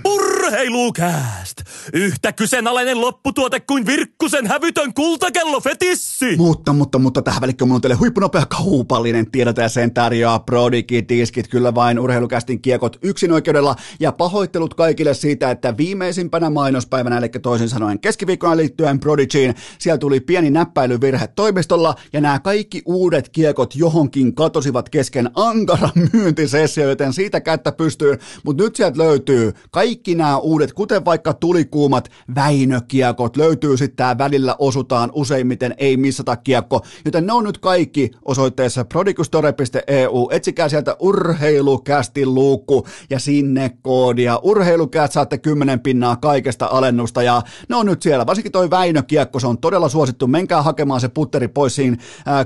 Urheilukääst! 0.51 1.61
Yhtä 1.93 2.31
kyseenalainen 2.31 3.01
lopputuote 3.01 3.59
kuin 3.59 3.85
Virkkusen 3.85 4.47
hävytön 4.47 4.93
kultakello 4.93 5.61
fetissi! 5.61 6.35
Mutta, 6.37 6.73
mutta, 6.73 6.99
mutta 6.99 7.21
tähän 7.21 7.41
välikköön 7.41 7.67
mun 7.67 7.75
on 7.75 7.81
teille 7.81 7.95
huippunopea 7.95 8.45
kaupallinen 8.45 9.31
tiedot 9.31 9.57
ja 9.57 9.69
sen 9.69 9.93
tarjoaa 9.93 10.39
Prodigi 10.39 11.05
diskit 11.09 11.47
kyllä 11.47 11.75
vain 11.75 11.99
urheilukästin 11.99 12.61
kiekot 12.61 12.97
yksin 13.01 13.31
oikeudella 13.31 13.75
ja 13.99 14.11
pahoittelut 14.11 14.73
kaikille 14.73 15.13
siitä, 15.13 15.51
että 15.51 15.77
viimeisimpänä 15.77 16.49
mainospäivänä, 16.49 17.17
eli 17.17 17.29
toisin 17.29 17.69
sanoen 17.69 17.99
keskiviikkona 17.99 18.57
liittyen 18.57 18.99
Prodigyin, 18.99 19.55
siellä 19.79 19.97
tuli 19.97 20.19
pieni 20.19 20.49
näppäilyvirhe 20.49 21.27
toimistolla 21.27 21.95
ja 22.13 22.21
nämä 22.21 22.39
kaikki 22.39 22.81
uudet 22.85 23.29
kiekot 23.29 23.75
johonkin 23.75 24.35
katosivat 24.35 24.89
kesken 24.89 25.29
ankaran 25.35 25.91
myyntisessio, 26.13 26.89
joten 26.89 27.13
siitä 27.13 27.41
kättä 27.41 27.71
pystyy, 27.71 28.17
mutta 28.43 28.63
nyt 28.63 28.75
sieltä 28.75 28.97
löytyy 28.97 29.53
kaikki 29.71 30.15
nämä 30.15 30.40
uudet, 30.41 30.73
kuten 30.73 31.05
vaikka 31.05 31.33
tulikuumat 31.33 32.09
Väinökiekot, 32.35 33.37
löytyy 33.37 33.77
sitten 33.77 33.95
tämä 33.95 34.17
välillä 34.17 34.55
osutaan 34.59 35.11
useimmiten 35.13 35.75
ei 35.77 35.97
missata 35.97 36.35
kiekko, 36.35 36.81
joten 37.05 37.25
ne 37.25 37.33
on 37.33 37.43
nyt 37.43 37.57
kaikki 37.57 38.11
osoitteessa 38.25 38.85
prodigustore.eu, 38.85 40.29
etsikää 40.31 40.69
sieltä 40.69 40.95
urheilukästi 40.99 42.25
luukku 42.25 42.87
ja 43.09 43.19
sinne 43.19 43.71
koodia, 43.81 44.39
urheilukäst 44.43 45.13
saatte 45.13 45.37
10 45.37 45.79
pinnaa 45.79 46.15
kaikesta 46.15 46.65
alennusta 46.65 47.23
ja 47.23 47.41
ne 47.69 47.75
on 47.75 47.85
nyt 47.85 48.01
siellä, 48.01 48.25
varsinkin 48.25 48.51
toi 48.51 48.69
Väinökiekko, 48.69 49.39
se 49.39 49.47
on 49.47 49.57
todella 49.57 49.89
suosittu, 49.89 50.27
menkää 50.27 50.61
hakemaan 50.61 51.01
se 51.01 51.07
putteri 51.09 51.47
pois 51.47 51.75
siinä, 51.75 51.97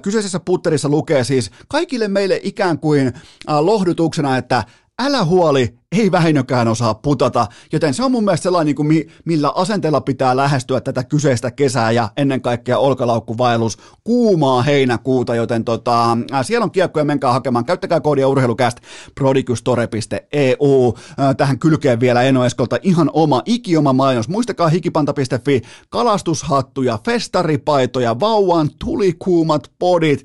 kyseisessä 0.01 0.39
putterissa 0.39 0.89
lukee 0.89 1.23
siis 1.23 1.51
kaikille 1.67 2.07
meille 2.07 2.39
ikään 2.43 2.79
kuin 2.79 3.13
lohdutuksena, 3.47 4.37
että 4.37 4.63
älä 4.99 5.25
huoli, 5.25 5.77
ei 5.95 6.11
Väinökään 6.11 6.67
osaa 6.67 6.93
putata, 6.93 7.47
joten 7.71 7.93
se 7.93 8.03
on 8.03 8.11
mun 8.11 8.23
mielestä 8.23 8.43
sellainen, 8.43 8.65
niin 8.65 8.75
kuin 8.75 9.11
millä 9.25 9.51
asenteella 9.55 10.01
pitää 10.01 10.35
lähestyä 10.35 10.81
tätä 10.81 11.03
kyseistä 11.03 11.51
kesää 11.51 11.91
ja 11.91 12.09
ennen 12.17 12.41
kaikkea 12.41 12.77
olkalaukkuvaellus 12.77 13.77
kuumaa 14.03 14.61
heinäkuuta, 14.61 15.35
joten 15.35 15.63
tota, 15.63 16.17
siellä 16.41 16.63
on 16.63 16.71
kiekkoja, 16.71 17.05
menkää 17.05 17.33
hakemaan, 17.33 17.65
käyttäkää 17.65 17.99
koodia 17.99 18.27
urheilukäst 18.27 18.77
prodigustore.eu, 19.15 20.97
tähän 21.37 21.59
kylkeen 21.59 21.99
vielä 21.99 22.23
Eno 22.23 22.45
Eskolta 22.45 22.77
ihan 22.81 23.09
oma, 23.13 23.41
ikioma 23.45 23.93
mainos, 23.93 24.29
muistakaa 24.29 24.67
hikipanta.fi, 24.67 25.61
kalastushattuja, 25.89 26.99
festaripaitoja, 27.05 28.19
vauvan 28.19 28.69
tulikuumat 28.79 29.71
podit, 29.79 30.23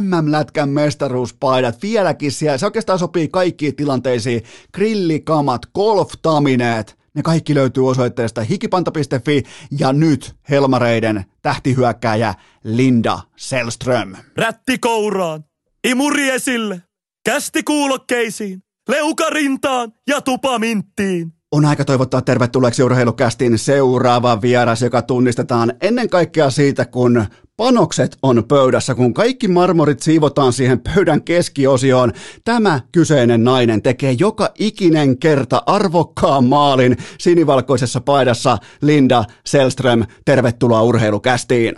MM-lätkän 0.00 0.68
mestaruuspaidat, 0.68 1.82
vieläkin 1.82 2.32
siellä, 2.32 2.58
se 2.58 2.66
oikeastaan 2.66 2.98
sopii 2.98 3.28
kaikkiin 3.28 3.76
tilanteisiin, 3.76 4.42
grilli 4.74 5.09
grilikamat, 5.10 5.62
golftamineet, 5.74 6.98
ne 7.14 7.22
kaikki 7.22 7.54
löytyy 7.54 7.88
osoitteesta 7.88 8.42
hikipanta.fi 8.42 9.42
ja 9.78 9.92
nyt 9.92 10.36
Helmareiden 10.50 11.24
tähtihyökkääjä 11.42 12.34
Linda 12.64 13.18
Selström. 13.36 14.16
Rätti 14.36 14.78
kouraan, 14.78 15.44
imuri 15.84 16.28
esille, 16.28 16.82
kästi 17.24 17.62
kuulokkeisiin, 17.62 18.62
leuka 18.88 19.30
rintaan 19.30 19.92
ja 20.06 20.20
tupaminttiin. 20.20 21.32
On 21.52 21.64
aika 21.64 21.84
toivottaa 21.84 22.22
tervetulleeksi 22.22 22.82
urheilukästiin 22.82 23.58
seuraava 23.58 24.42
vieras, 24.42 24.82
joka 24.82 25.02
tunnistetaan 25.02 25.72
ennen 25.80 26.08
kaikkea 26.08 26.50
siitä, 26.50 26.84
kun 26.84 27.24
panokset 27.56 28.16
on 28.22 28.44
pöydässä, 28.48 28.94
kun 28.94 29.14
kaikki 29.14 29.48
marmorit 29.48 30.00
siivotaan 30.00 30.52
siihen 30.52 30.80
pöydän 30.80 31.22
keskiosioon. 31.22 32.12
Tämä 32.44 32.80
kyseinen 32.92 33.44
nainen 33.44 33.82
tekee 33.82 34.16
joka 34.18 34.50
ikinen 34.58 35.18
kerta 35.18 35.62
arvokkaan 35.66 36.44
maalin 36.44 36.96
sinivalkoisessa 37.18 38.00
paidassa. 38.00 38.58
Linda 38.82 39.24
Selström, 39.46 40.04
tervetuloa 40.24 40.82
urheilukästiin. 40.82 41.74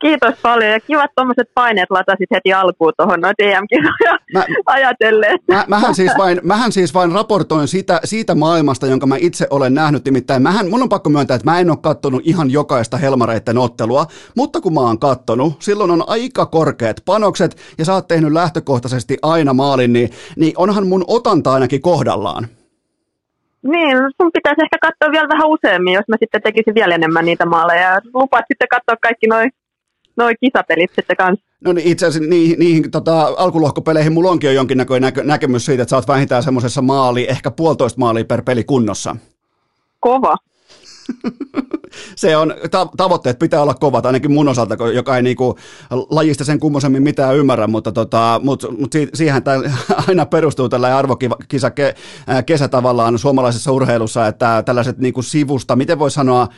Kiitos 0.00 0.34
paljon 0.42 0.70
ja 0.70 0.80
kivat 0.80 1.10
tuommoiset 1.16 1.50
paineet 1.54 1.90
latasit 1.90 2.30
heti 2.34 2.52
alkuun 2.52 2.92
tuohon 2.96 3.20
noin 3.20 3.34
DM-kisoja 3.42 4.18
mä, 4.34 4.44
ajatellen. 4.66 5.38
Mä, 5.48 5.64
mähän, 5.68 5.94
siis 5.94 6.12
vain, 6.18 6.40
mähän 6.42 6.72
siis 6.72 6.94
vain 6.94 7.12
raportoin 7.12 7.68
siitä, 7.68 8.00
siitä 8.04 8.34
maailmasta, 8.34 8.86
jonka 8.86 9.06
mä 9.06 9.16
itse 9.18 9.46
olen 9.50 9.74
nähnyt. 9.74 10.04
Nimittäin 10.04 10.42
mähän, 10.42 10.70
mun 10.70 10.82
on 10.82 10.88
pakko 10.88 11.10
myöntää, 11.10 11.34
että 11.34 11.50
mä 11.50 11.60
en 11.60 11.70
ole 11.70 11.78
kattonut 11.82 12.22
ihan 12.24 12.50
jokaista 12.50 12.96
Helmareitten 12.96 13.58
ottelua, 13.58 14.06
mutta 14.36 14.60
kun 14.60 14.74
mä 14.74 14.80
oon 14.80 14.98
kattonut, 14.98 15.52
silloin 15.58 15.90
on 15.90 16.04
aika 16.06 16.46
korkeat 16.46 16.96
panokset 17.04 17.56
ja 17.78 17.84
sä 17.84 17.94
oot 17.94 18.08
tehnyt 18.08 18.32
lähtökohtaisesti 18.32 19.18
aina 19.22 19.54
maalin, 19.54 19.92
niin, 19.92 20.10
niin 20.36 20.52
onhan 20.56 20.86
mun 20.86 21.04
otanta 21.06 21.52
ainakin 21.52 21.82
kohdallaan. 21.82 22.46
Niin, 23.62 23.96
sun 23.96 24.30
pitäisi 24.32 24.62
ehkä 24.62 24.78
katsoa 24.80 25.12
vielä 25.12 25.28
vähän 25.28 25.48
useammin, 25.48 25.94
jos 25.94 26.08
mä 26.08 26.16
sitten 26.20 26.42
tekisin 26.42 26.74
vielä 26.74 26.94
enemmän 26.94 27.24
niitä 27.24 27.46
maaleja. 27.46 28.00
Lupaat 28.14 28.44
sitten 28.48 28.68
katsoa 28.68 28.96
kaikki 29.02 29.26
noin 29.26 29.50
noi 30.20 30.34
kisapelit 30.40 30.90
sitten 30.94 31.16
kanssa. 31.16 31.46
No 31.60 31.72
niin, 31.72 31.88
itse 31.88 32.06
asiassa 32.06 32.30
niihin, 32.30 32.58
niihin 32.58 32.90
tota, 32.90 33.34
alkulohkopeleihin 33.36 34.12
mulla 34.12 34.30
onkin 34.30 34.48
jo 34.48 34.54
jonkinnäköinen 34.54 35.06
näkö, 35.06 35.24
näkemys 35.24 35.66
siitä, 35.66 35.82
että 35.82 35.90
sä 35.90 35.96
oot 35.96 36.08
vähintään 36.08 36.42
semmoisessa 36.42 36.82
maali, 36.82 37.30
ehkä 37.30 37.50
puolitoista 37.50 37.98
maalia 37.98 38.24
per 38.24 38.42
peli 38.42 38.64
kunnossa. 38.64 39.16
Kova 40.00 40.36
se 42.16 42.36
on, 42.36 42.54
ta- 42.70 42.88
tavoitteet 42.96 43.38
pitää 43.38 43.62
olla 43.62 43.74
kovat, 43.74 44.06
ainakin 44.06 44.32
mun 44.32 44.48
osalta, 44.48 44.76
joka 44.94 45.16
ei 45.16 45.22
niinku 45.22 45.58
lajista 46.10 46.44
sen 46.44 46.60
kummosemmin 46.60 47.02
mitään 47.02 47.36
ymmärrä, 47.36 47.66
mutta 47.66 47.92
tota, 47.92 48.40
mut, 48.42 48.66
mut 48.78 48.92
si- 48.92 49.08
siihen 49.14 49.42
aina 50.08 50.26
perustuu 50.26 50.68
tällä 50.68 50.96
arvokisa 50.96 51.68
ke- 51.68 51.94
kesä 52.46 52.68
tavallaan 52.68 53.18
suomalaisessa 53.18 53.72
urheilussa, 53.72 54.26
että 54.26 54.62
tällaiset 54.66 54.98
niinku 54.98 55.22
sivusta, 55.22 55.76
miten 55.76 55.98
voi 55.98 56.10
sanoa, 56.10 56.48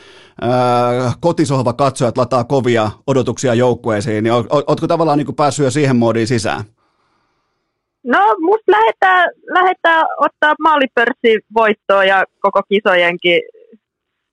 kotisohva 1.19 1.73
katsojat 1.73 2.17
lataa 2.17 2.43
kovia 2.43 2.91
odotuksia 3.07 3.53
joukkueisiin, 3.53 4.23
niin 4.23 4.33
ootko 4.49 4.87
tavallaan 4.87 5.17
niinku 5.17 5.33
päässyt 5.33 5.63
jo 5.63 5.71
siihen 5.71 5.95
moodiin 5.95 6.27
sisään? 6.27 6.63
No, 8.03 8.19
musta 8.39 8.71
lähettää, 8.71 9.25
lähettää 9.53 10.03
ottaa 10.17 10.55
maalipörssi 10.59 11.39
voittoa 11.55 12.03
ja 12.03 12.23
koko 12.39 12.61
kisojenkin 12.69 13.41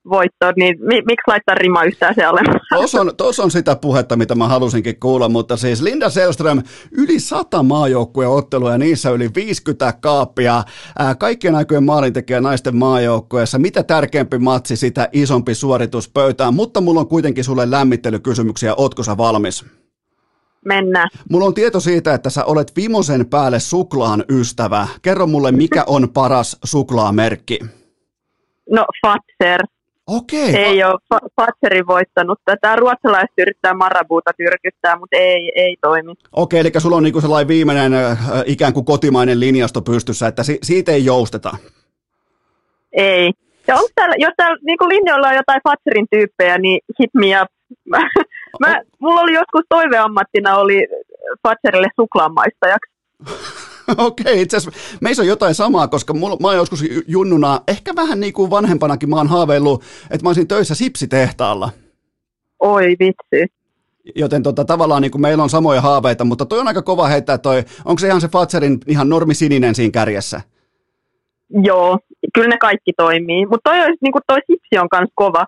voittoon, 0.09 0.53
niin 0.57 0.77
mi- 0.79 1.01
miksi 1.01 1.23
laittaa 1.27 1.55
rima 1.55 1.83
yhtään 1.83 2.15
se 2.15 2.23
alemmas? 2.23 2.61
Tuossa 2.75 3.01
on, 3.01 3.11
tos 3.17 3.39
on 3.39 3.51
sitä 3.51 3.75
puhetta, 3.75 4.15
mitä 4.15 4.35
mä 4.35 4.47
halusinkin 4.47 4.99
kuulla, 4.99 5.29
mutta 5.29 5.57
siis 5.57 5.81
Linda 5.81 6.09
Selström, 6.09 6.61
yli 6.91 7.19
100 7.19 7.63
maajoukkueen 7.63 8.29
ottelua 8.29 8.71
ja 8.71 8.77
niissä 8.77 9.09
yli 9.09 9.29
50 9.35 9.93
kaappia. 10.01 10.63
Ää, 10.99 11.15
kaikkien 11.15 11.55
aikojen 11.55 11.83
maalintekijä 11.83 12.41
naisten 12.41 12.75
maajoukkueessa. 12.75 13.59
Mitä 13.59 13.83
tärkeämpi 13.83 14.37
matsi, 14.37 14.75
sitä 14.75 15.09
isompi 15.11 15.55
suoritus 15.55 16.09
pöytään, 16.09 16.53
mutta 16.53 16.81
mulla 16.81 16.99
on 16.99 17.07
kuitenkin 17.07 17.43
sulle 17.43 17.71
lämmittelykysymyksiä. 17.71 18.73
Ootko 18.77 19.03
sä 19.03 19.17
valmis? 19.17 19.65
Mennään. 20.65 21.09
Mulla 21.29 21.45
on 21.45 21.53
tieto 21.53 21.79
siitä, 21.79 22.13
että 22.13 22.29
sä 22.29 22.45
olet 22.45 22.71
vimosen 22.75 23.25
päälle 23.29 23.59
suklaan 23.59 24.23
ystävä. 24.29 24.87
Kerro 25.01 25.27
mulle, 25.27 25.51
mikä 25.51 25.83
on 25.87 26.09
paras 26.13 26.57
suklaamerkki? 26.63 27.59
No, 28.69 28.85
Fatser. 29.05 29.61
Okei. 30.07 30.55
Ei 30.55 30.83
ole 30.83 30.99
Fa- 31.13 31.27
Fatserin 31.35 31.87
voittanut 31.87 32.39
tätä. 32.45 32.75
Ruotsalaiset 32.75 33.33
yrittää 33.37 33.73
Marabuuta 33.73 34.31
tyrkyttää, 34.37 34.95
mutta 34.99 35.17
ei, 35.17 35.51
ei 35.55 35.75
toimi. 35.81 36.13
Okei, 36.31 36.59
eli 36.59 36.71
sulla 36.77 36.95
on 36.95 37.03
niinku 37.03 37.21
sellainen 37.21 37.47
viimeinen 37.47 37.93
äh, 37.93 38.17
ikään 38.45 38.73
kuin 38.73 38.85
kotimainen 38.85 39.39
linjasto 39.39 39.81
pystyssä, 39.81 40.27
että 40.27 40.43
si- 40.43 40.59
siitä 40.63 40.91
ei 40.91 41.05
jousteta. 41.05 41.51
Ei. 42.93 43.31
Ja 43.67 43.75
onko 43.75 43.89
täällä, 43.95 44.15
jos 44.19 44.33
täällä 44.37 44.57
niin 44.63 44.77
linjoilla 44.87 45.27
on 45.27 45.35
jotain 45.35 45.61
Fatserin 45.63 46.07
tyyppejä, 46.11 46.57
niin 46.57 46.79
hit 46.99 47.09
me 47.13 47.41
up. 47.41 47.47
Mä, 47.89 47.99
mä, 48.59 48.81
mulla 48.99 49.21
oli 49.21 49.33
joskus 49.33 49.65
toiveammattina 49.69 50.55
oli 50.57 50.87
Fatserille 51.47 51.87
suklaamaistajaksi. 51.99 52.91
Okei, 54.07 54.41
itse 54.41 54.57
asiassa 54.57 54.97
meissä 55.01 55.23
on 55.23 55.27
jotain 55.27 55.55
samaa, 55.55 55.87
koska 55.87 56.13
mulla, 56.13 56.37
mä 56.41 56.47
oon 56.47 56.55
joskus 56.55 56.83
junnuna, 57.07 57.61
ehkä 57.67 57.95
vähän 57.95 58.19
niin 58.19 58.33
kuin 58.33 58.49
vanhempanakin 58.49 59.09
mä 59.09 59.15
oon 59.15 59.27
haaveillut, 59.27 59.83
että 60.11 60.23
mä 60.23 60.29
olisin 60.29 60.47
töissä 60.47 60.75
sipsitehtaalla. 60.75 61.69
Oi 62.59 62.95
vitsi. 62.99 63.53
Joten 64.15 64.43
tota, 64.43 64.65
tavallaan 64.65 65.01
niin 65.01 65.11
kuin 65.11 65.21
meillä 65.21 65.43
on 65.43 65.49
samoja 65.49 65.81
haaveita, 65.81 66.25
mutta 66.25 66.45
toi 66.45 66.59
on 66.59 66.67
aika 66.67 66.81
kova 66.81 67.07
heittää 67.07 67.37
toi, 67.37 67.63
onko 67.85 67.99
se 67.99 68.07
ihan 68.07 68.21
se 68.21 68.27
Fatserin 68.27 68.79
ihan 68.87 69.09
normisininen 69.09 69.75
siinä 69.75 69.91
kärjessä? 69.91 70.41
Joo, 71.63 71.99
kyllä 72.33 72.47
ne 72.47 72.57
kaikki 72.57 72.93
toimii. 72.97 73.45
Mutta 73.45 73.69
toi, 73.69 73.81
olisi, 73.81 73.97
niin 74.01 74.13
toi 74.27 74.39
sipsi 74.47 74.77
on 74.77 74.87
myös 74.99 75.09
kova. 75.15 75.45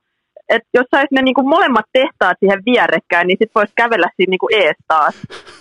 Et 0.50 0.64
jos 0.74 0.86
sais 0.96 1.08
ne 1.12 1.22
niin 1.22 1.50
molemmat 1.56 1.86
tehtaat 1.94 2.38
siihen 2.40 2.62
vierekkäin, 2.66 3.28
niin 3.28 3.38
sitten 3.40 3.58
voisi 3.60 3.74
kävellä 3.76 4.08
siinä 4.16 4.32
niin 4.32 4.62
ees 4.62 4.78
taas. 4.88 5.16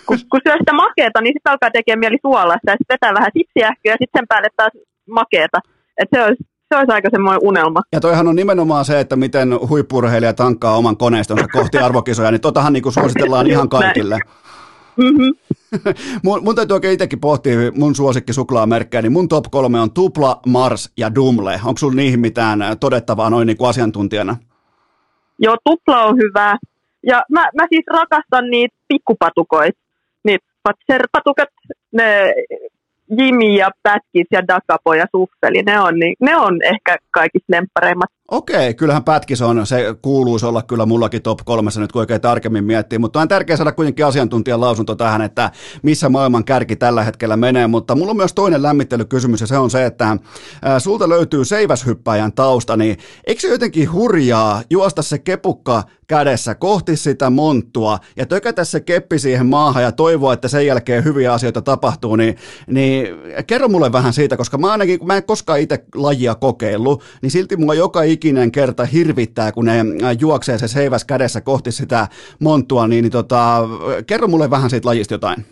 Kun, 0.05 0.17
kun 0.31 0.41
syö 0.47 0.55
sitä 0.57 0.73
makeeta, 0.73 1.21
niin 1.21 1.33
sitten 1.35 1.51
alkaa 1.51 1.71
tekemään 1.71 1.99
mieli 1.99 2.17
suolasta 2.21 2.71
ja 2.71 2.77
sitten 2.77 2.93
vetää 2.93 3.13
vähän 3.13 3.31
sipsiähköä 3.37 3.93
ja 3.93 3.97
sitten 4.01 4.19
sen 4.19 4.27
päälle 4.27 4.49
taas 4.57 4.73
makeeta. 5.09 5.59
Et 5.97 6.09
se 6.15 6.23
olisi, 6.23 6.43
se 6.69 6.77
olisi 6.77 6.91
aika 6.91 7.09
semmoinen 7.11 7.43
unelma. 7.43 7.81
Ja 7.91 7.99
toihan 7.99 8.27
on 8.27 8.35
nimenomaan 8.35 8.85
se, 8.85 8.99
että 8.99 9.15
miten 9.15 9.49
huippurheilija 9.69 10.33
tankkaa 10.33 10.77
oman 10.77 10.97
koneistonsa 10.97 11.47
kohti 11.47 11.77
arvokisoja, 11.85 12.31
niin 12.31 12.41
totahan 12.41 12.73
niin 12.73 12.83
kuin 12.83 12.93
suositellaan 12.93 13.47
ihan 13.47 13.69
kaikille. 13.69 14.19
Mm-hmm. 14.97 15.33
mun, 16.23 16.43
mun 16.43 16.55
täytyy 16.55 16.73
oikein 16.73 16.93
itsekin 16.93 17.19
pohtia 17.19 17.71
mun 17.75 17.95
suosikki 17.95 18.33
suklaamerkkejä, 18.33 19.01
niin 19.01 19.11
mun 19.11 19.27
top 19.27 19.45
kolme 19.51 19.79
on 19.79 19.91
Tupla, 19.91 20.39
Mars 20.45 20.91
ja 20.97 21.15
Dumle. 21.15 21.59
Onko 21.65 21.77
sulla 21.77 21.95
niihin 21.95 22.19
mitään 22.19 22.59
todettavaa 22.79 23.29
noin 23.29 23.45
niin 23.47 23.57
kuin 23.57 23.69
asiantuntijana? 23.69 24.37
Joo, 25.39 25.57
tupla 25.63 26.03
on 26.03 26.17
hyvä. 26.17 26.57
Ja 27.03 27.23
mä, 27.29 27.49
mä 27.55 27.67
siis 27.69 27.85
rakastan 27.87 28.49
niitä 28.49 28.75
pikkupatukoita. 28.87 29.79
Niitä 30.23 30.45
patserpatukat, 30.63 31.49
ne 31.91 32.33
Jimmy 33.17 33.55
ja 33.55 33.69
Pätkis 33.83 34.27
ja 34.31 34.47
Dakapo 34.47 34.93
ja 34.93 35.05
Suffeli, 35.11 35.63
ne 35.63 35.79
on, 35.79 35.99
niin, 35.99 36.15
ne 36.19 36.35
on 36.37 36.59
ehkä 36.63 36.97
kaikista 37.11 37.53
lemppareimmat. 37.53 38.09
Okei, 38.33 38.73
kyllähän 38.73 39.03
Pätkis 39.03 39.41
on, 39.41 39.67
se 39.67 39.95
kuuluisi 40.01 40.45
olla 40.45 40.61
kyllä 40.61 40.85
mullakin 40.85 41.21
top 41.21 41.39
kolmessa 41.45 41.79
nyt 41.79 41.91
kun 41.91 41.99
oikein 41.99 42.21
tarkemmin 42.21 42.63
miettii, 42.63 42.99
mutta 42.99 43.21
on 43.21 43.27
tärkeää 43.27 43.57
saada 43.57 43.71
kuitenkin 43.71 44.05
asiantuntijan 44.05 44.61
lausunto 44.61 44.95
tähän, 44.95 45.21
että 45.21 45.51
missä 45.81 46.09
maailman 46.09 46.45
kärki 46.45 46.75
tällä 46.75 47.03
hetkellä 47.03 47.37
menee, 47.37 47.67
mutta 47.67 47.95
mulla 47.95 48.11
on 48.11 48.17
myös 48.17 48.33
toinen 48.33 48.63
lämmittelykysymys 48.63 49.41
ja 49.41 49.47
se 49.47 49.57
on 49.57 49.69
se, 49.69 49.85
että 49.85 50.17
sulta 50.79 51.09
löytyy 51.09 51.45
seiväshyppäjän 51.45 52.33
tausta, 52.33 52.77
niin 52.77 52.97
eikö 53.27 53.41
se 53.41 53.47
jotenkin 53.47 53.91
hurjaa 53.91 54.61
juosta 54.69 55.01
se 55.01 55.17
kepukka 55.19 55.83
kädessä 56.07 56.55
kohti 56.55 56.97
sitä 56.97 57.29
monttua 57.29 57.99
ja 58.15 58.25
tökätä 58.25 58.63
se 58.63 58.79
keppi 58.79 59.19
siihen 59.19 59.45
maahan 59.45 59.83
ja 59.83 59.91
toivoa, 59.91 60.33
että 60.33 60.47
sen 60.47 60.65
jälkeen 60.65 61.03
hyviä 61.03 61.33
asioita 61.33 61.61
tapahtuu, 61.61 62.15
niin, 62.15 62.35
niin 62.67 63.07
kerro 63.47 63.67
mulle 63.67 63.91
vähän 63.91 64.13
siitä, 64.13 64.37
koska 64.37 64.57
mä 64.57 64.71
ainakin, 64.71 64.99
kun 64.99 65.07
mä 65.07 65.17
en 65.17 65.23
koskaan 65.23 65.59
itse 65.59 65.85
lajia 65.95 66.35
kokeillut, 66.35 67.03
niin 67.21 67.31
silti 67.31 67.57
mua 67.57 67.73
joka 67.73 68.03
ikinen 68.23 68.51
kerta 68.51 68.85
hirvittää, 68.85 69.51
kun 69.51 69.65
ne 69.65 69.73
juoksee 70.19 70.57
se 70.57 70.67
seiväs 70.67 71.05
kädessä 71.05 71.41
kohti 71.41 71.71
sitä 71.71 72.07
monttua, 72.39 72.87
niin, 72.87 73.01
niin 73.01 73.11
tota, 73.11 73.57
kerro 74.07 74.27
mulle 74.27 74.49
vähän 74.49 74.69
siitä 74.69 74.87
lajista 74.87 75.13
jotain. 75.13 75.45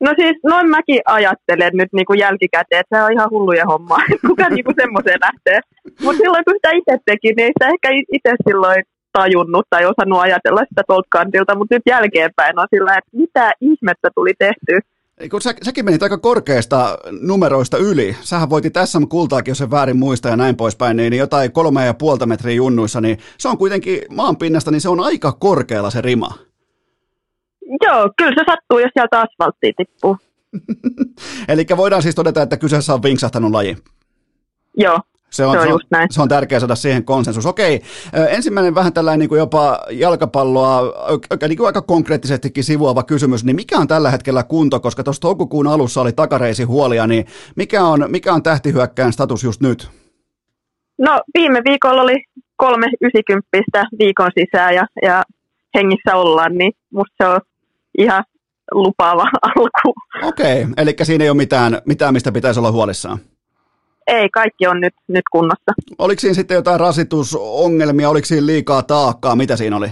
No 0.00 0.10
siis 0.20 0.36
noin 0.44 0.68
mäkin 0.70 1.00
ajattelen 1.04 1.72
nyt 1.74 1.88
niin 1.92 2.06
kuin 2.06 2.18
jälkikäteen, 2.18 2.80
että 2.80 2.96
se 2.96 3.02
on 3.02 3.12
ihan 3.12 3.30
hulluja 3.30 3.64
hommaa, 3.64 3.98
kuka 4.28 4.48
niin 4.48 4.80
semmoiseen 4.80 5.20
lähtee. 5.26 5.60
Mutta 6.04 6.18
silloin 6.22 6.44
kun 6.44 6.54
sitä 6.56 6.70
itse 6.70 6.96
teki, 7.06 7.30
niin 7.36 7.52
sitä 7.54 7.66
ehkä 7.74 7.88
itse 8.16 8.32
silloin 8.48 8.82
tajunnut 9.12 9.66
tai 9.70 9.82
osannut 9.92 10.20
ajatella 10.20 10.62
sitä 10.68 10.82
tuolta 10.86 11.08
kantilta, 11.16 11.58
mutta 11.58 11.74
nyt 11.74 11.86
jälkeenpäin 11.86 12.58
on 12.58 12.66
sillä, 12.74 12.92
että 12.98 13.16
mitä 13.22 13.52
ihmettä 13.60 14.08
tuli 14.14 14.32
tehty. 14.38 14.74
Kun 15.30 15.42
sä, 15.42 15.54
säkin 15.62 15.84
menit 15.84 16.02
aika 16.02 16.18
korkeasta 16.18 16.98
numeroista 17.20 17.78
yli. 17.78 18.16
Sähän 18.20 18.50
voitit 18.50 18.72
tässä 18.72 18.98
kultaakin, 19.08 19.50
jos 19.50 19.60
en 19.60 19.70
väärin 19.70 19.96
muista 19.96 20.28
ja 20.28 20.36
näin 20.36 20.56
poispäin, 20.56 20.96
niin 20.96 21.12
jotain 21.12 21.52
kolme 21.52 21.86
ja 21.86 21.94
puolta 21.94 22.26
metriä 22.26 22.54
junnuissa, 22.54 23.00
niin 23.00 23.18
se 23.38 23.48
on 23.48 23.58
kuitenkin 23.58 24.02
maanpinnasta, 24.10 24.70
niin 24.70 24.80
se 24.80 24.88
on 24.88 25.00
aika 25.00 25.32
korkealla 25.32 25.90
se 25.90 26.00
rima. 26.00 26.30
Joo, 27.82 28.10
kyllä 28.16 28.32
se 28.34 28.44
sattuu, 28.50 28.78
jos 28.78 28.90
sieltä 28.92 29.20
asfalttia 29.20 29.72
tippuu. 29.76 30.16
Eli 31.48 31.66
voidaan 31.76 32.02
siis 32.02 32.14
todeta, 32.14 32.42
että 32.42 32.56
kyseessä 32.56 32.94
on 32.94 33.02
vinksahtanut 33.02 33.50
laji. 33.50 33.76
Joo, 34.76 35.00
se 35.36 35.46
on, 35.46 35.52
se 35.52 35.58
on, 35.58 35.68
just 35.68 35.86
näin. 35.90 36.08
Se 36.10 36.22
on 36.22 36.28
tärkeää 36.28 36.60
saada 36.60 36.74
siihen 36.74 37.04
konsensus. 37.04 37.46
Okei, 37.46 37.82
ensimmäinen 38.28 38.74
vähän 38.74 38.92
tällainen 38.92 39.18
niin 39.18 39.28
kuin 39.28 39.38
jopa 39.38 39.78
jalkapalloa 39.90 40.82
niin 41.48 41.56
kuin 41.56 41.66
aika 41.66 41.82
konkreettisestikin 41.82 42.64
sivuava 42.64 43.02
kysymys, 43.02 43.44
niin 43.44 43.56
mikä 43.56 43.78
on 43.78 43.88
tällä 43.88 44.10
hetkellä 44.10 44.42
kunto, 44.42 44.80
koska 44.80 45.02
tuossa 45.04 45.20
toukokuun 45.20 45.66
alussa 45.66 46.00
oli 46.00 46.12
takareisi 46.12 46.62
huolia, 46.62 47.06
niin 47.06 47.26
mikä 47.56 47.84
on, 47.84 48.04
mikä 48.08 48.32
on 48.32 48.42
tähtihyökkään 48.42 49.12
status 49.12 49.44
just 49.44 49.60
nyt? 49.60 49.90
No 50.98 51.20
viime 51.38 51.62
viikolla 51.68 52.02
oli 52.02 52.24
kolme 52.56 52.86
ysikymppistä 53.00 53.84
viikon 53.98 54.30
sisään 54.38 54.74
ja, 54.74 54.86
ja 55.02 55.22
hengissä 55.74 56.16
ollaan, 56.16 56.58
niin 56.58 56.72
musta 56.92 57.14
se 57.22 57.28
on 57.28 57.40
ihan 57.98 58.24
lupaava 58.72 59.24
alku. 59.56 59.94
Okei, 60.22 60.66
eli 60.76 60.94
siinä 61.02 61.24
ei 61.24 61.30
ole 61.30 61.36
mitään, 61.36 61.78
mitään 61.86 62.12
mistä 62.12 62.32
pitäisi 62.32 62.60
olla 62.60 62.72
huolissaan 62.72 63.18
ei, 64.06 64.28
kaikki 64.28 64.66
on 64.66 64.80
nyt, 64.80 64.94
nyt 65.08 65.24
kunnossa. 65.32 65.72
Oliko 65.98 66.20
siinä 66.20 66.34
sitten 66.34 66.54
jotain 66.54 66.80
rasitusongelmia, 66.80 68.08
oliko 68.08 68.24
siinä 68.24 68.46
liikaa 68.46 68.82
taakkaa, 68.82 69.36
mitä 69.36 69.56
siinä 69.56 69.76
oli? 69.76 69.88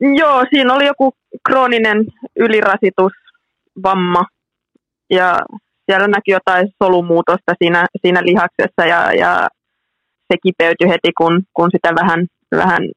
Joo, 0.00 0.44
siinä 0.50 0.74
oli 0.74 0.86
joku 0.86 1.12
krooninen 1.48 2.06
ylirasitus, 2.36 3.12
vamma 3.82 4.24
ja 5.10 5.38
siellä 5.86 6.08
näki 6.08 6.30
jotain 6.30 6.68
solumuutosta 6.82 7.54
siinä, 7.58 7.86
siinä 8.00 8.20
lihaksessa 8.22 8.86
ja, 8.86 9.12
ja 9.12 9.48
se 10.32 10.36
kipeytyi 10.42 10.88
heti, 10.88 11.12
kun, 11.18 11.42
kun 11.54 11.70
sitä 11.72 11.94
vähän, 11.94 12.26
vähän 12.56 12.88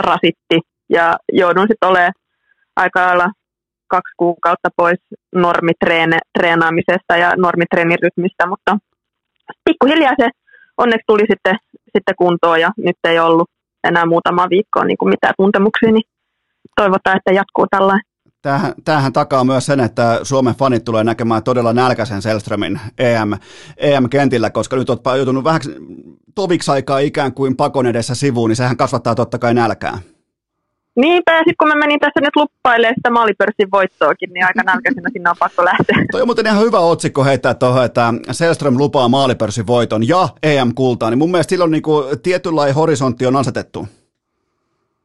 rasitti 0.00 0.60
ja 0.88 1.16
joudun 1.32 1.66
sitten 1.70 1.88
olemaan 1.88 2.12
aika 2.76 3.06
lailla 3.06 3.30
kaksi 3.88 4.14
kuukautta 4.16 4.68
pois 4.76 4.98
normitreenaamisesta 5.34 7.16
ja 7.16 7.32
normitreenirytmistä, 7.36 8.46
mutta 8.46 8.78
pikkuhiljaa 9.64 10.14
se 10.20 10.30
onneksi 10.78 11.04
tuli 11.06 11.22
sitten, 11.30 11.56
sitten 11.92 12.14
kuntoon 12.18 12.60
ja 12.60 12.70
nyt 12.76 12.96
ei 13.04 13.18
ollut 13.18 13.50
enää 13.84 14.06
muutama 14.06 14.50
viikkoa 14.50 14.84
niin 14.84 14.98
kuin 14.98 15.08
mitään 15.08 15.34
tuntemuksia, 15.36 15.92
niin 15.92 16.04
toivotaan, 16.76 17.16
että 17.16 17.32
jatkuu 17.32 17.66
tällä. 17.70 18.00
Tämähän, 18.42 18.74
tämähän 18.84 19.12
takaa 19.12 19.44
myös 19.44 19.66
sen, 19.66 19.80
että 19.80 20.20
Suomen 20.22 20.54
fanit 20.54 20.84
tulee 20.84 21.04
näkemään 21.04 21.42
todella 21.42 21.72
nälkäisen 21.72 22.22
Selströmin 22.22 22.80
EM, 22.98 23.32
EM-kentillä, 23.76 24.50
koska 24.50 24.76
nyt 24.76 24.90
olet 24.90 25.00
joutunut 25.16 25.44
vähän 25.44 25.60
toviksi 26.34 26.70
aikaa 26.70 26.98
ikään 26.98 27.32
kuin 27.32 27.56
pakon 27.56 27.86
edessä 27.86 28.14
sivuun, 28.14 28.50
niin 28.50 28.56
sehän 28.56 28.76
kasvattaa 28.76 29.14
totta 29.14 29.38
kai 29.38 29.54
nälkää. 29.54 29.98
Niinpä, 30.96 31.32
ja 31.32 31.38
sitten 31.38 31.54
kun 31.58 31.68
mä 31.68 31.74
menin 31.74 32.00
tässä 32.00 32.20
nyt 32.20 32.36
luppailemaan 32.36 32.94
sitä 32.96 33.10
maalipörssin 33.10 33.70
voittoakin, 33.72 34.30
niin 34.32 34.46
aika 34.46 34.62
nälkäisenä 34.62 35.10
sinne 35.12 35.30
on 35.30 35.36
pakko 35.38 35.64
lähteä. 35.64 35.96
Toi 36.12 36.20
on 36.20 36.28
muuten 36.28 36.46
ihan 36.46 36.60
hyvä 36.60 36.78
otsikko 36.78 37.24
heittää 37.24 37.54
tuohon, 37.54 37.84
että 37.84 38.14
Selström 38.30 38.78
lupaa 38.78 39.08
maalipörssin 39.08 39.66
voiton 39.66 40.08
ja 40.08 40.28
EM-kultaa, 40.42 41.10
niin 41.10 41.18
mun 41.18 41.30
mielestä 41.30 41.50
silloin 41.50 41.70
niin 41.70 41.82
kuin 41.82 42.20
tietynlainen 42.22 42.74
horisontti 42.74 43.26
on 43.26 43.36
asetettu. 43.36 43.88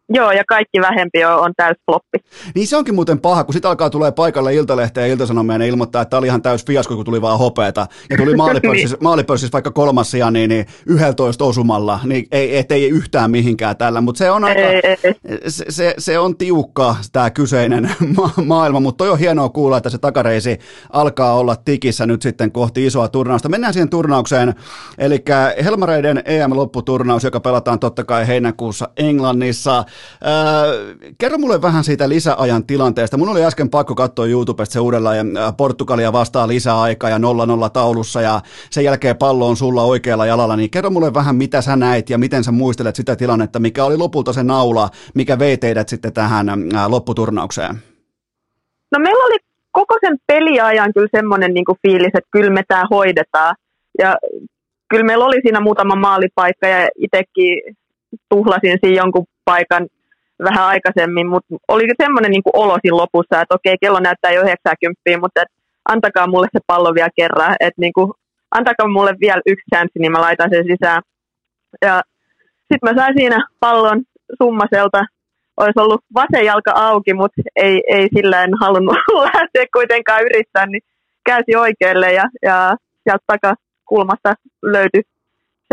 Joo, 0.09 0.31
ja 0.31 0.43
kaikki 0.47 0.81
vähempi 0.81 1.25
on, 1.25 1.39
on 1.39 1.53
täys 1.57 1.77
floppi. 1.85 2.17
Niin 2.55 2.67
se 2.67 2.77
onkin 2.77 2.95
muuten 2.95 3.19
paha, 3.19 3.43
kun 3.43 3.53
sitten 3.53 3.69
alkaa 3.69 3.89
tulee 3.89 4.11
paikalle 4.11 4.53
Iltalehteen 4.53 5.07
ja 5.07 5.13
Iltasanomia 5.13 5.57
ja 5.57 5.65
ilmoittaa, 5.65 6.01
että 6.01 6.09
tämä 6.09 6.17
oli 6.17 6.27
ihan 6.27 6.41
täys 6.41 6.65
fiasko, 6.65 6.95
kun 6.95 7.05
tuli 7.05 7.21
vaan 7.21 7.39
hopeeta. 7.39 7.87
Ja 8.09 8.17
tuli 8.17 8.35
maalipörssissä, 8.43 8.95
niin. 8.95 9.03
maalipörssissä 9.03 9.53
vaikka 9.53 9.71
kolmas 9.71 10.11
sija, 10.11 10.31
niin, 10.31 10.49
niin 10.49 10.65
11 10.85 11.45
osumalla, 11.45 11.99
niin 12.03 12.27
ei, 12.31 12.57
et, 12.57 12.71
ei 12.71 12.89
yhtään 12.89 13.31
mihinkään 13.31 13.77
tällä. 13.77 14.01
Mutta 14.01 14.19
se 14.19 14.31
on 14.31 14.43
aika, 14.43 14.61
ei, 14.61 14.81
ei. 15.03 15.15
Se, 15.47 15.65
se, 15.69 15.93
se, 15.97 16.19
on 16.19 16.37
tiukka 16.37 16.95
tämä 17.11 17.29
kyseinen 17.29 17.91
ma- 18.17 18.43
maailma, 18.45 18.79
mutta 18.79 18.97
toi 18.97 19.09
on 19.09 19.19
hienoa 19.19 19.49
kuulla, 19.49 19.77
että 19.77 19.89
se 19.89 19.97
takareisi 19.97 20.59
alkaa 20.93 21.33
olla 21.33 21.55
tikissä 21.55 22.05
nyt 22.05 22.21
sitten 22.21 22.51
kohti 22.51 22.85
isoa 22.85 23.07
turnausta. 23.07 23.49
Mennään 23.49 23.73
siihen 23.73 23.89
turnaukseen, 23.89 24.55
eli 24.97 25.23
Helmareiden 25.63 26.21
EM-lopputurnaus, 26.25 27.23
joka 27.23 27.39
pelataan 27.39 27.79
totta 27.79 28.03
kai 28.03 28.27
heinäkuussa 28.27 28.89
Englannissa. 28.97 29.85
Äh, 30.25 31.11
kerro 31.17 31.37
mulle 31.37 31.61
vähän 31.61 31.83
siitä 31.83 32.09
lisäajan 32.09 32.65
tilanteesta. 32.65 33.17
Mun 33.17 33.29
oli 33.29 33.43
äsken 33.43 33.69
pakko 33.69 33.95
katsoa 33.95 34.25
YouTubesta 34.25 34.73
se 34.73 34.79
uudelleen 34.79 35.37
äh, 35.37 35.57
Portugalia 35.57 36.13
vastaa 36.13 36.47
lisäaika 36.47 37.09
ja 37.09 37.17
0-0 37.17 37.21
taulussa 37.73 38.21
ja 38.21 38.41
sen 38.69 38.83
jälkeen 38.83 39.17
pallo 39.17 39.47
on 39.47 39.57
sulla 39.57 39.83
oikealla 39.83 40.25
jalalla, 40.25 40.55
niin 40.55 40.69
kerro 40.69 40.89
mulle 40.89 41.13
vähän 41.13 41.35
mitä 41.35 41.61
sä 41.61 41.75
näit 41.75 42.09
ja 42.09 42.17
miten 42.17 42.43
sä 42.43 42.51
muistelet 42.51 42.95
sitä 42.95 43.15
tilannetta, 43.15 43.59
mikä 43.59 43.85
oli 43.85 43.97
lopulta 43.97 44.33
se 44.33 44.43
naula, 44.43 44.89
mikä 45.13 45.39
vei 45.39 45.57
teidät 45.57 45.89
sitten 45.89 46.13
tähän 46.13 46.49
äh, 46.49 46.89
lopputurnaukseen? 46.89 47.75
No 48.91 48.99
meillä 48.99 49.25
oli 49.25 49.37
koko 49.71 49.95
sen 50.01 50.17
peliajan 50.27 50.93
kyllä 50.93 51.07
semmoinen 51.15 51.53
niin 51.53 51.65
fiilis, 51.81 52.13
että 52.13 52.29
kyllä 52.31 52.49
me 52.49 52.63
tämä 52.67 52.83
hoidetaan. 52.89 53.55
Ja 53.99 54.15
kyllä 54.89 55.03
meillä 55.03 55.25
oli 55.25 55.39
siinä 55.41 55.59
muutama 55.59 55.95
maalipaikka 55.95 56.67
ja 56.67 56.89
itsekin 56.97 57.75
tuhlasin 58.29 58.77
siinä 58.81 59.01
jonkun 59.01 59.25
paikan 59.45 59.87
vähän 60.43 60.65
aikaisemmin, 60.65 61.27
mutta 61.27 61.55
oli 61.67 61.83
semmoinen 62.01 62.31
niin 62.31 62.41
olo 62.53 62.77
siinä 62.81 62.97
lopussa, 62.97 63.41
että 63.41 63.55
okei, 63.55 63.75
kello 63.81 63.99
näyttää 63.99 64.31
jo 64.31 64.41
90, 64.41 65.19
mutta 65.19 65.41
et, 65.41 65.47
antakaa 65.89 66.27
mulle 66.27 66.47
se 66.51 66.59
pallo 66.67 66.93
vielä 66.95 67.09
kerran, 67.15 67.55
että 67.59 67.81
niin 67.81 67.93
antakaa 68.51 68.87
mulle 68.87 69.13
vielä 69.19 69.41
yksi 69.45 69.65
chanssi, 69.75 69.99
niin 69.99 70.11
mä 70.11 70.21
laitan 70.21 70.49
sen 70.53 70.63
sisään. 70.63 71.01
Ja 71.81 72.01
sitten 72.57 72.89
mä 72.89 73.01
sain 73.01 73.13
siinä 73.17 73.47
pallon 73.59 74.01
summaselta, 74.43 75.01
olisi 75.57 75.79
ollut 75.79 76.01
vasen 76.13 76.45
jalka 76.45 76.71
auki, 76.75 77.13
mutta 77.13 77.41
ei, 77.55 77.81
ei 77.87 78.07
sillä 78.15 78.43
en 78.43 78.51
halunnut 78.61 78.95
lähteä 79.33 79.65
kuitenkaan 79.73 80.23
yrittää, 80.23 80.65
niin 80.65 80.81
käsi 81.25 81.55
oikealle 81.55 82.13
ja, 82.13 82.23
ja 82.41 82.75
sieltä 83.03 83.23
takakulmasta 83.27 84.33
löytyi 84.61 85.01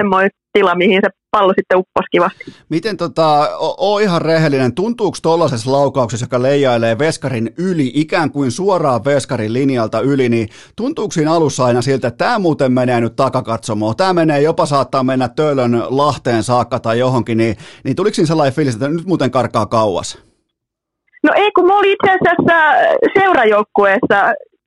semmoinen 0.00 0.30
tila, 0.52 0.74
mihin 0.74 1.00
se 1.04 1.10
pallo 1.36 1.52
sitten 1.56 1.78
upposi 1.78 2.08
kivasti. 2.10 2.44
Miten 2.68 2.96
tota, 2.96 3.48
oo 3.58 3.98
ihan 3.98 4.22
rehellinen, 4.22 4.74
tuntuuko 4.74 5.18
tuollaisessa 5.22 5.72
laukauksessa, 5.72 6.24
joka 6.24 6.42
leijailee 6.42 6.98
veskarin 6.98 7.50
yli, 7.58 7.90
ikään 7.94 8.30
kuin 8.30 8.50
suoraan 8.50 9.04
veskarin 9.04 9.52
linjalta 9.52 10.00
yli, 10.00 10.28
niin 10.28 10.48
tuntuuko 10.76 11.12
siinä 11.12 11.32
alussa 11.32 11.64
aina 11.64 11.82
siltä, 11.82 12.08
että 12.08 12.24
tämä 12.24 12.38
muuten 12.38 12.72
menee 12.72 13.00
nyt 13.00 13.16
takakatsomoon, 13.16 13.96
tämä 13.96 14.12
menee 14.12 14.40
jopa 14.40 14.66
saattaa 14.66 15.02
mennä 15.04 15.28
Töölön 15.28 15.82
Lahteen 15.88 16.42
saakka 16.42 16.78
tai 16.78 16.98
johonkin, 16.98 17.38
niin, 17.38 17.56
niin 17.84 17.96
tuliko 17.96 18.14
siinä 18.14 18.26
sellainen 18.26 18.54
fiilis, 18.54 18.74
että 18.74 18.88
nyt 18.88 19.06
muuten 19.06 19.30
karkaa 19.30 19.66
kauas? 19.66 20.18
No 21.22 21.32
ei, 21.36 21.52
kun 21.52 21.66
mä 21.66 21.78
olin 21.78 21.92
itse 21.92 22.10
asiassa 22.10 22.56
seurajoukkueessa 23.18 24.18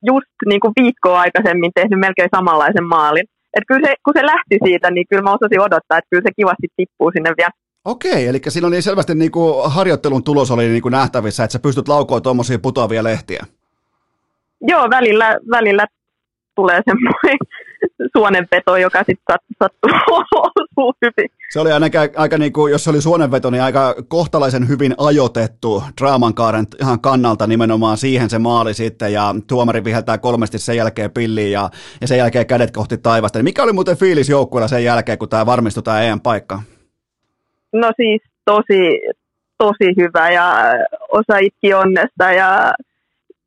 just 0.06 0.34
niin 0.46 0.60
kuin 0.60 0.74
viikkoa 0.82 1.20
aikaisemmin 1.20 1.72
tehnyt 1.76 2.00
melkein 2.00 2.30
samanlaisen 2.36 2.84
maalin. 2.84 3.26
Et 3.54 3.64
kyllä 3.68 3.88
se, 3.88 3.96
kun 4.06 4.14
se 4.18 4.26
lähti 4.26 4.58
siitä, 4.64 4.92
niin 4.92 5.06
kyllä 5.10 5.24
mä 5.24 5.34
osasin 5.34 5.62
odottaa, 5.62 5.98
että 5.98 6.10
kyllä 6.10 6.24
se 6.26 6.32
kivasti 6.36 6.68
tippuu 6.78 7.12
sinne 7.12 7.34
vielä. 7.38 7.52
Okei, 7.86 8.28
eli 8.28 8.42
silloin 8.48 8.72
niin 8.72 8.84
selvästi 8.84 9.16
niin 9.16 9.32
kuin 9.32 9.72
harjoittelun 9.72 10.24
tulos 10.24 10.52
oli 10.52 10.68
niin 10.68 10.82
kuin 10.82 10.92
nähtävissä, 10.92 11.44
että 11.44 11.52
sä 11.52 11.60
pystyt 11.60 11.88
laukoa 11.88 12.22
tuommoisia 12.22 12.60
putoavia 12.60 13.04
lehtiä. 13.04 13.46
Joo, 14.62 14.90
välillä, 14.90 15.38
välillä 15.50 15.86
tulee 16.56 16.82
semmoinen 16.86 17.38
suonenveto, 18.18 18.78
joka 18.78 19.00
sitten 19.00 19.38
sattuu 19.64 20.94
hyvin. 21.02 21.30
Se 21.50 21.60
oli 21.60 21.72
ainakin 21.72 22.00
aika, 22.16 22.38
niin 22.38 22.54
kuin, 22.54 22.72
jos 22.72 22.84
se 22.84 22.90
oli 22.90 23.02
suonenveto, 23.02 23.50
niin 23.50 23.64
aika 23.64 23.96
kohtalaisen 24.08 24.68
hyvin 24.68 24.96
ajoitettu 24.98 25.84
draaman 26.02 26.34
kaaren 26.34 26.66
ihan 26.82 27.02
kannalta 27.02 27.48
nimenomaan 27.48 27.98
siihen 27.98 28.30
se 28.30 28.40
maali 28.40 28.74
sitten, 28.74 29.14
ja 29.14 29.36
tuomari 29.48 29.84
viheltää 29.84 30.18
kolmesti 30.18 30.60
sen 30.60 30.78
jälkeen 30.78 31.12
pilliin, 31.12 31.52
ja, 31.52 31.70
ja 32.02 32.08
sen 32.08 32.18
jälkeen 32.18 32.48
kädet 32.48 32.72
kohti 32.72 32.98
taivasta. 32.98 33.40
Niin 33.40 33.44
mikä 33.44 33.64
oli 33.64 33.74
muuten 33.74 33.98
fiilis 33.98 34.30
joukkueella 34.30 34.68
sen 34.68 34.84
jälkeen, 34.84 35.18
kun 35.18 35.30
tämä 35.30 35.46
varmistui 35.46 35.84
tämä 35.84 36.02
EM-paikka? 36.02 36.62
No 37.74 37.92
siis 37.96 38.22
tosi, 38.46 39.02
tosi 39.58 39.94
hyvä, 39.98 40.30
ja 40.30 40.74
osa 41.12 41.38
itki 41.38 41.74
onnesta, 41.74 42.32
ja 42.32 42.74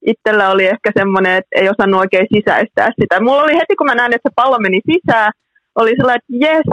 itsellä 0.07 0.51
oli 0.51 0.67
ehkä 0.67 0.91
semmoinen, 0.99 1.33
että 1.37 1.59
ei 1.61 1.69
osannut 1.69 2.01
oikein 2.01 2.27
sisäistää 2.35 2.91
sitä. 3.01 3.21
Mulla 3.21 3.43
oli 3.43 3.55
heti, 3.61 3.77
kun 3.77 3.87
mä 3.87 3.95
näin, 3.95 4.15
että 4.15 4.29
se 4.29 4.33
pallo 4.37 4.59
meni 4.59 4.81
sisään, 4.91 5.33
oli 5.75 5.93
sellainen, 5.97 6.23
että 6.23 6.47
jes, 6.47 6.69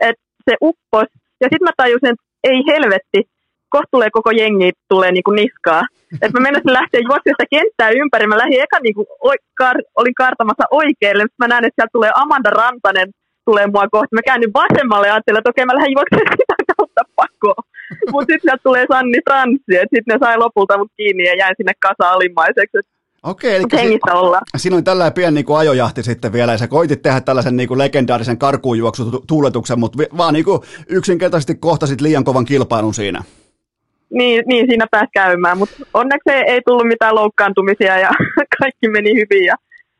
että 0.00 0.24
se 0.50 0.54
uppos. 0.62 1.08
Ja 1.40 1.46
sitten 1.50 1.68
mä 1.68 1.72
tajusin, 1.76 2.12
että 2.12 2.26
ei 2.44 2.58
helvetti, 2.70 3.20
kohta 3.74 3.92
tulee 3.94 4.10
koko 4.18 4.30
jengi 4.30 4.70
tulee 4.92 5.12
niinku 5.12 5.30
niskaa. 5.30 5.82
Että 6.22 6.34
mä 6.36 6.46
menisin 6.46 6.78
lähteä 6.78 7.00
juoksemaan 7.00 7.36
sitä 7.36 7.52
kenttää 7.54 7.90
ympäri. 8.00 8.26
Mä 8.26 8.42
lähdin 8.42 8.62
eka 8.66 8.78
niinku, 8.82 9.02
kar- 9.62 9.88
olin 10.00 10.20
kartamassa 10.22 10.64
oikealle. 10.80 11.22
Sitten 11.22 11.42
mä 11.42 11.48
näin, 11.52 11.64
että 11.64 11.76
sieltä 11.76 11.96
tulee 11.96 12.12
Amanda 12.22 12.50
Rantanen 12.50 13.08
tulee 13.48 13.66
mua 13.74 13.86
kohti. 13.94 14.14
Mä 14.14 14.28
käännyin 14.28 14.56
vasemmalle 14.62 15.06
ja 15.06 15.14
ajattelin, 15.14 15.38
että 15.38 15.50
okei, 15.50 15.66
mä 15.66 15.78
lähden 15.78 15.96
juoksemaan 15.96 16.26
kautta 17.04 17.12
pakoon. 17.16 17.64
Mutta 18.12 18.32
sitten 18.32 18.40
sieltä 18.42 18.62
tulee 18.62 18.86
Sanni 18.92 19.18
Franssi, 19.28 19.76
että 19.76 19.96
sitten 19.96 20.12
ne 20.12 20.18
sai 20.26 20.38
lopulta 20.38 20.78
mut 20.78 20.92
kiinni 20.96 21.24
ja 21.24 21.36
jäin 21.36 21.54
sinne 21.56 21.72
kasa 21.80 22.10
alimmaiseksi. 22.10 22.78
Okei, 23.22 23.56
eli 23.56 23.64
hengissä 23.72 24.14
ollaan. 24.14 24.42
Siinä 24.56 24.76
oli 24.76 24.82
tällainen 24.82 25.12
pieni 25.12 25.34
niin 25.34 25.44
kuin 25.44 25.58
ajojahti 25.58 26.02
sitten 26.02 26.32
vielä, 26.32 26.52
ja 26.52 26.58
sä 26.58 26.68
koitit 26.68 27.02
tehdä 27.02 27.20
tällaisen 27.20 27.56
niin 27.56 27.68
kuin 27.68 27.78
legendaarisen 27.78 28.38
karkuunjuoksutuuletuksen, 28.38 29.80
mutta 29.80 29.98
vaan 30.16 30.34
niin 30.34 30.44
kuin 30.44 30.62
yksinkertaisesti 30.88 31.54
kohtasit 31.54 32.00
liian 32.00 32.24
kovan 32.24 32.44
kilpailun 32.44 32.94
siinä. 32.94 33.22
Niin, 34.10 34.44
niin 34.46 34.66
siinä 34.68 34.86
pääsi 34.90 35.10
käymään, 35.14 35.58
mutta 35.58 35.76
onneksi 35.94 36.30
ei, 36.30 36.42
ei 36.46 36.60
tullut 36.66 36.86
mitään 36.86 37.14
loukkaantumisia 37.14 37.98
ja 37.98 38.10
kaikki 38.58 38.88
meni 38.88 39.14
hyvin 39.14 39.44
ja 39.46 39.54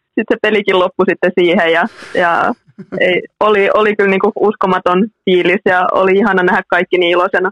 sitten 0.05 0.25
se 0.31 0.39
pelikin 0.43 0.79
loppui 0.79 1.07
sitten 1.09 1.33
siihen 1.41 1.73
ja, 1.73 1.87
ja 2.15 2.55
ei, 3.01 3.22
oli, 3.41 3.70
oli 3.74 3.97
kyllä 3.97 4.11
niinku 4.11 4.33
uskomaton 4.41 5.09
fiilis 5.24 5.61
ja 5.64 5.87
oli 5.93 6.12
ihana 6.12 6.43
nähdä 6.43 6.62
kaikki 6.68 6.99
niin 6.99 7.11
iloisena. 7.11 7.51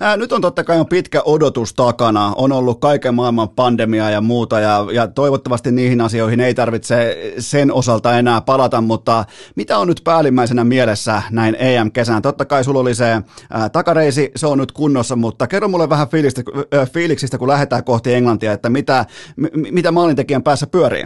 Ää, 0.00 0.16
nyt 0.16 0.32
on 0.32 0.40
totta 0.40 0.64
kai 0.64 0.80
on 0.80 0.86
pitkä 0.86 1.22
odotus 1.24 1.74
takana. 1.74 2.32
On 2.36 2.52
ollut 2.52 2.80
kaiken 2.80 3.14
maailman 3.14 3.48
pandemia 3.48 4.10
ja 4.10 4.20
muuta 4.20 4.60
ja, 4.60 4.86
ja 4.92 5.08
toivottavasti 5.08 5.72
niihin 5.72 6.00
asioihin 6.00 6.40
ei 6.40 6.54
tarvitse 6.54 7.18
sen 7.38 7.72
osalta 7.72 8.18
enää 8.18 8.40
palata, 8.40 8.80
mutta 8.80 9.24
mitä 9.56 9.78
on 9.78 9.88
nyt 9.88 10.00
päällimmäisenä 10.04 10.64
mielessä 10.64 11.22
näin 11.30 11.56
EM-kesään? 11.58 12.22
Totta 12.22 12.44
kai 12.44 12.64
sulla 12.64 12.80
oli 12.80 12.94
se 12.94 13.22
ää, 13.50 13.68
takareisi, 13.68 14.30
se 14.36 14.46
on 14.46 14.58
nyt 14.58 14.72
kunnossa, 14.72 15.16
mutta 15.16 15.46
kerro 15.46 15.68
mulle 15.68 15.88
vähän 15.88 16.08
fiilistä, 16.08 16.42
ää, 16.72 16.86
fiiliksistä, 16.86 17.38
kun 17.38 17.48
lähdetään 17.48 17.84
kohti 17.84 18.14
Englantia, 18.14 18.52
että 18.52 18.70
mitä, 18.70 19.04
m- 19.36 19.74
mitä 19.74 19.92
maalintekijän 19.92 20.42
päässä 20.42 20.66
pyörii? 20.66 21.04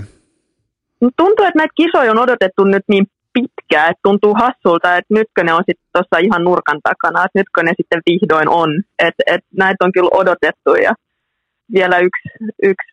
Tuntuu, 1.00 1.46
että 1.46 1.58
näitä 1.58 1.72
kisoja 1.76 2.10
on 2.10 2.18
odotettu 2.18 2.64
nyt 2.64 2.82
niin 2.88 3.06
pitkään, 3.68 3.90
että 3.90 4.00
tuntuu 4.02 4.34
hassulta, 4.34 4.96
että 4.96 5.14
nytkö 5.14 5.44
ne 5.44 5.52
on 5.52 5.62
sitten 5.66 5.88
tuossa 5.92 6.18
ihan 6.24 6.44
nurkan 6.44 6.80
takana, 6.82 7.24
että 7.24 7.38
nytkö 7.38 7.62
ne 7.62 7.72
sitten 7.76 8.02
vihdoin 8.06 8.48
on. 8.48 8.82
Että 8.98 9.22
et 9.26 9.40
näitä 9.56 9.84
on 9.84 9.92
kyllä 9.92 10.10
odotettu 10.12 10.74
ja 10.74 10.94
vielä 11.72 11.98
yksi, 11.98 12.28
yksi 12.62 12.92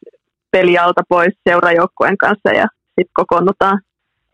peli 0.51 0.78
alta 0.78 1.01
pois 1.09 1.34
seurajoukkueen 1.49 2.17
kanssa 2.17 2.49
ja 2.49 2.67
sitten 2.86 3.13
kokoonnutaan 3.13 3.80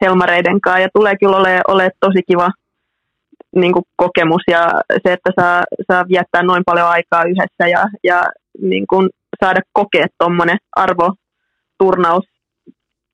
Helmareiden 0.02 0.62
kanssa 0.62 0.80
ja 0.80 0.90
tulee 0.94 1.16
kyllä 1.20 1.38
olemaan 1.38 1.62
ole 1.68 1.92
tosi 2.00 2.22
kiva 2.28 2.50
niin 3.56 3.74
kuin 3.74 3.86
kokemus 3.96 4.42
ja 4.48 4.70
se, 5.04 5.14
että 5.14 5.32
saa, 5.40 5.64
saa 5.92 6.06
viettää 6.08 6.44
noin 6.44 6.64
paljon 6.66 6.88
aikaa 6.88 7.24
yhdessä 7.24 7.68
ja, 7.72 7.84
ja 8.04 8.24
niin 8.62 8.88
kuin 8.88 9.10
saada 9.44 9.62
kokea 9.74 10.08
tuommoinen 10.18 10.58
arvoturnaus 10.76 12.26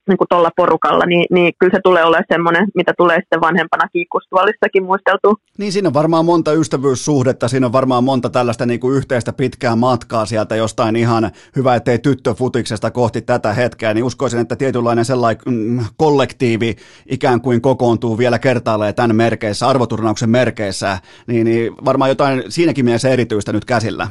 niin 0.08 0.18
kuin 0.18 0.28
tuolla 0.30 0.50
porukalla, 0.56 1.06
niin, 1.06 1.26
niin 1.32 1.54
kyllä 1.60 1.78
se 1.78 1.80
tulee 1.84 2.04
olemaan 2.04 2.26
semmoinen, 2.32 2.68
mitä 2.76 2.94
tulee 2.98 3.18
sitten 3.20 3.42
vanhempana 3.42 3.90
kiikkustuolissakin 3.94 4.84
muisteltu. 4.84 5.38
Niin 5.58 5.72
siinä 5.72 5.88
on 5.88 5.94
varmaan 5.94 6.26
monta 6.26 6.54
ystävyyssuhdetta, 6.54 7.48
siinä 7.48 7.66
on 7.66 7.74
varmaan 7.74 8.04
monta 8.04 8.30
tällaista 8.30 8.66
niin 8.66 8.80
kuin 8.80 8.98
yhteistä 8.98 9.34
pitkää 9.34 9.76
matkaa 9.76 10.26
sieltä 10.26 10.56
jostain 10.56 10.96
ihan 10.96 11.32
hyvä, 11.56 11.76
ettei 11.76 12.00
tyttöfutiksesta 12.00 12.92
kohti 12.92 13.22
tätä 13.22 13.54
hetkeä, 13.54 13.94
niin 13.94 14.04
uskoisin, 14.04 14.40
että 14.40 14.56
tietynlainen 14.56 15.06
sellainen 15.06 15.42
mm, 15.46 15.86
kollektiivi 15.98 16.76
ikään 17.10 17.42
kuin 17.42 17.62
kokoontuu 17.62 18.18
vielä 18.18 18.40
kertaalleen 18.40 18.96
tämän 18.96 19.16
merkeissä, 19.16 19.68
arvoturnauksen 19.68 20.30
merkeissä, 20.30 21.00
niin, 21.28 21.46
niin 21.46 21.74
varmaan 21.86 22.10
jotain 22.10 22.44
siinäkin 22.50 22.86
mielessä 22.86 23.10
erityistä 23.10 23.54
nyt 23.54 23.66
käsillä. 23.66 24.08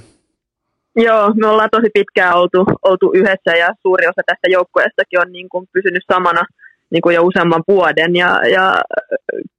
Joo, 0.97 1.33
me 1.35 1.47
ollaan 1.47 1.69
tosi 1.73 1.91
pitkään 1.95 2.35
oltu, 2.35 2.65
oltu 2.83 3.11
yhdessä 3.15 3.57
ja 3.59 3.69
suuri 3.83 4.07
osa 4.07 4.23
tästä 4.27 4.49
joukkueestakin 4.51 5.21
on 5.21 5.33
niin 5.33 5.49
kuin 5.49 5.69
pysynyt 5.73 6.03
samana 6.13 6.43
niin 6.91 7.03
kuin 7.03 7.15
jo 7.15 7.23
useamman 7.23 7.63
vuoden 7.69 8.17
ja, 8.17 8.41
ja 8.53 8.81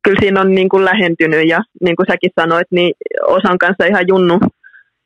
kyllä 0.04 0.20
siinä 0.20 0.42
on 0.42 0.56
niin 0.56 0.70
kuin 0.70 0.86
lähentynyt 0.86 1.48
ja 1.48 1.60
niin 1.82 1.96
kuin 1.96 2.08
säkin 2.12 2.32
sanoit, 2.40 2.68
niin 2.72 2.94
osan 3.28 3.58
kanssa 3.58 3.86
ihan 3.86 4.08
junnu, 4.08 4.40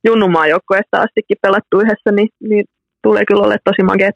junnumaan 0.08 0.50
joukkueesta 0.50 0.98
astikin 0.98 1.38
pelattu 1.42 1.80
yhdessä, 1.80 2.12
niin, 2.12 2.30
niin 2.40 2.66
tulee 3.04 3.24
kyllä 3.28 3.44
olla 3.44 3.56
tosi 3.64 3.84
makeet. 3.84 4.16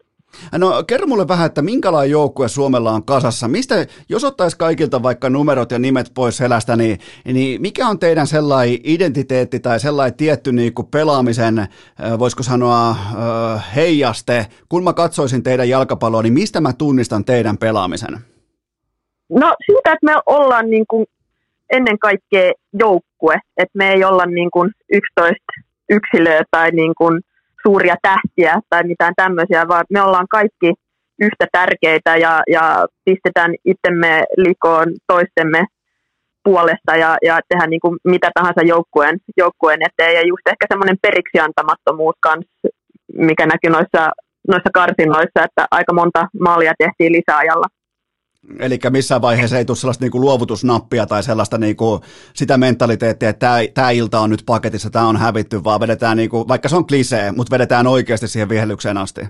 No 0.57 0.83
kerro 0.87 1.07
mulle 1.07 1.27
vähän, 1.27 1.45
että 1.45 1.61
minkälainen 1.61 2.11
joukkue 2.11 2.47
Suomella 2.47 2.91
on 2.91 3.05
kasassa. 3.05 3.47
Mistä, 3.47 3.75
jos 4.09 4.23
ottaisi 4.23 4.57
kaikilta 4.57 5.03
vaikka 5.03 5.29
numerot 5.29 5.71
ja 5.71 5.79
nimet 5.79 6.11
pois 6.13 6.37
selästä, 6.37 6.75
niin, 6.75 6.99
niin 7.25 7.61
mikä 7.61 7.87
on 7.87 7.99
teidän 7.99 8.27
sellainen 8.27 8.77
identiteetti 8.83 9.59
tai 9.59 9.79
sellainen 9.79 10.17
tietty 10.17 10.51
niin 10.51 10.73
kuin 10.73 10.87
pelaamisen, 10.87 11.67
voisiko 12.19 12.43
sanoa, 12.43 12.95
heijaste? 13.75 14.47
Kun 14.69 14.83
mä 14.83 14.93
katsoisin 14.93 15.43
teidän 15.43 15.69
jalkapalloa, 15.69 16.21
niin 16.21 16.33
mistä 16.33 16.61
mä 16.61 16.73
tunnistan 16.73 17.25
teidän 17.25 17.57
pelaamisen? 17.57 18.17
No 19.29 19.53
siitä, 19.65 19.91
että 19.93 20.05
me 20.05 20.13
ollaan 20.25 20.69
niin 20.69 20.85
kuin 20.87 21.05
ennen 21.71 21.99
kaikkea 21.99 22.51
joukkue, 22.79 23.35
että 23.57 23.77
me 23.77 23.91
ei 23.91 24.03
olla 24.03 24.25
niin 24.25 24.51
kuin 24.51 24.71
11 24.89 25.35
yksilöä 25.89 26.41
tai 26.51 26.71
niin 26.71 26.93
kuin– 26.97 27.21
suuria 27.67 27.95
tähtiä 28.01 28.59
tai 28.69 28.83
mitään 28.83 29.13
tämmöisiä, 29.15 29.67
vaan 29.67 29.85
me 29.89 30.01
ollaan 30.01 30.27
kaikki 30.29 30.73
yhtä 31.21 31.45
tärkeitä 31.51 32.17
ja, 32.17 32.41
ja 32.47 32.85
pistetään 33.05 33.51
itsemme 33.65 34.23
likoon 34.37 34.87
toistemme 35.07 35.65
puolesta 36.43 36.95
ja, 36.95 37.17
ja 37.25 37.39
tehdään 37.49 37.69
niin 37.69 37.79
kuin 37.79 37.97
mitä 38.03 38.29
tahansa 38.33 38.61
joukkueen, 38.61 39.17
joukkueen 39.37 39.79
eteen. 39.87 40.13
Ja 40.13 40.21
just 40.31 40.47
ehkä 40.47 40.65
semmoinen 40.69 40.97
periksi 41.01 41.39
antamattomuus 41.39 42.15
kanssa, 42.21 42.67
mikä 43.13 43.45
näkyy 43.45 43.69
noissa, 43.69 44.01
noissa 44.47 44.69
karsinoissa, 44.73 45.39
että 45.47 45.65
aika 45.71 45.93
monta 45.93 46.27
maalia 46.39 46.73
tehtiin 46.77 47.11
lisäajalla. 47.11 47.67
Eli 48.59 48.79
missään 48.89 49.21
vaiheessa 49.21 49.57
ei 49.57 49.65
tule 49.65 49.77
sellaista 49.77 50.03
niinku 50.03 50.21
luovutusnappia 50.21 51.05
tai 51.05 51.23
sellaista 51.23 51.57
niinku 51.57 52.01
sitä 52.33 52.57
mentaliteettia, 52.57 53.29
että 53.29 53.47
tämä, 53.47 53.57
tämä 53.73 53.89
ilta 53.89 54.19
on 54.19 54.29
nyt 54.29 54.43
paketissa, 54.45 54.89
tämä 54.89 55.07
on 55.07 55.17
hävitty, 55.17 55.63
vaan 55.63 55.79
vedetään, 55.79 56.17
niinku, 56.17 56.47
vaikka 56.47 56.69
se 56.69 56.75
on 56.75 56.87
klisee, 56.87 57.31
mutta 57.31 57.51
vedetään 57.51 57.87
oikeasti 57.87 58.27
siihen 58.27 58.49
vihellykseen 58.49 58.97
asti. 58.97 59.21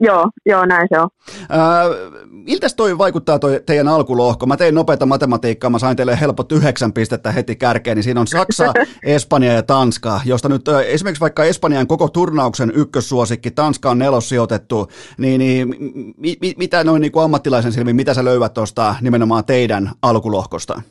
Joo, 0.00 0.30
joo, 0.46 0.66
näin 0.66 0.88
se 0.94 1.00
on. 1.00 1.08
Äh, 1.40 2.12
miltä 2.28 2.66
toi 2.76 2.98
vaikuttaa 2.98 3.38
toi 3.38 3.60
teidän 3.66 3.88
alkulohko? 3.88 4.46
Mä 4.46 4.56
tein 4.56 4.74
nopeata 4.74 5.06
matematiikkaa, 5.06 5.70
mä 5.70 5.78
sain 5.78 5.96
teille 5.96 6.20
helpot 6.20 6.52
yhdeksän 6.52 6.92
pistettä 6.92 7.32
heti 7.32 7.56
kärkeen, 7.56 7.96
niin 7.96 8.04
siinä 8.04 8.20
on 8.20 8.26
Saksa, 8.26 8.72
Espanja 9.02 9.52
ja 9.52 9.62
Tanska, 9.62 10.20
josta 10.24 10.48
nyt 10.48 10.68
äh, 10.68 10.80
esimerkiksi 10.80 11.20
vaikka 11.20 11.44
Espanjan 11.44 11.86
koko 11.86 12.08
turnauksen 12.08 12.72
ykkössuosikki, 12.74 13.50
Tanska 13.50 13.90
on 13.90 13.98
nelossijoitettu, 13.98 14.88
niin, 15.18 15.38
niin 15.38 15.68
mi, 16.16 16.36
mi, 16.40 16.54
mitä 16.56 16.84
noin 16.84 17.00
niin 17.00 17.12
kuin 17.12 17.24
ammattilaisen 17.24 17.72
silmin, 17.72 17.96
mitä 17.96 18.14
sä 18.14 18.24
löydät 18.24 18.54
tuosta 18.54 18.94
nimenomaan 19.00 19.44
teidän 19.44 19.90
alkulohkosta? 20.02 20.82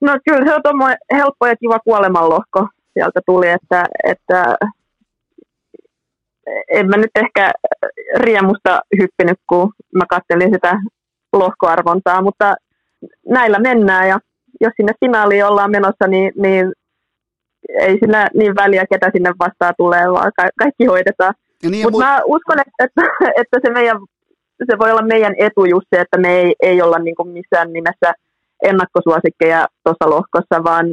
No 0.00 0.18
kyllä 0.24 0.46
se 0.46 0.54
on 0.54 0.96
helppo 1.16 1.46
ja 1.46 1.56
kiva 1.56 1.78
kuolemanlohko 1.78 2.68
sieltä 2.92 3.20
tuli, 3.26 3.48
että, 3.48 3.84
että 4.04 4.56
en 6.68 6.86
mä 6.86 6.96
nyt 6.96 7.10
ehkä 7.14 7.50
riemusta 8.16 8.80
hyppinyt, 9.00 9.38
kun 9.48 9.72
mä 9.94 10.04
kattelin 10.10 10.54
sitä 10.54 10.80
lohkoarvontaa, 11.32 12.22
mutta 12.22 12.54
näillä 13.28 13.58
mennään 13.58 14.08
ja 14.08 14.18
jos 14.60 14.72
sinne 14.76 14.92
finaaliin 15.00 15.46
ollaan 15.46 15.70
menossa, 15.70 16.06
niin, 16.08 16.32
niin 16.36 16.72
ei 17.68 17.98
sillä 18.00 18.28
niin 18.34 18.54
väliä, 18.54 18.84
ketä 18.90 19.10
sinne 19.14 19.32
vastaan 19.38 19.74
tulee, 19.78 20.12
vaan 20.12 20.32
ka- 20.36 20.56
kaikki 20.58 20.86
hoidetaan. 20.86 21.34
Niin, 21.62 21.86
Mutta 21.86 21.98
mu- 21.98 22.04
mä 22.04 22.20
uskon, 22.26 22.58
että, 22.60 22.84
että, 22.84 23.02
että 23.40 23.58
se, 23.64 23.72
meidän, 23.72 23.96
se 24.70 24.78
voi 24.78 24.90
olla 24.90 25.02
meidän 25.02 25.34
etu 25.38 25.64
just 25.64 25.86
se, 25.94 26.00
että 26.00 26.18
me 26.18 26.40
ei, 26.40 26.54
ei 26.62 26.82
olla 26.82 26.98
niin 26.98 27.14
missään 27.32 27.72
nimessä 27.72 28.12
ennakkosuosikkeja 28.62 29.66
tuossa 29.84 30.10
lohkossa, 30.10 30.64
vaan 30.64 30.86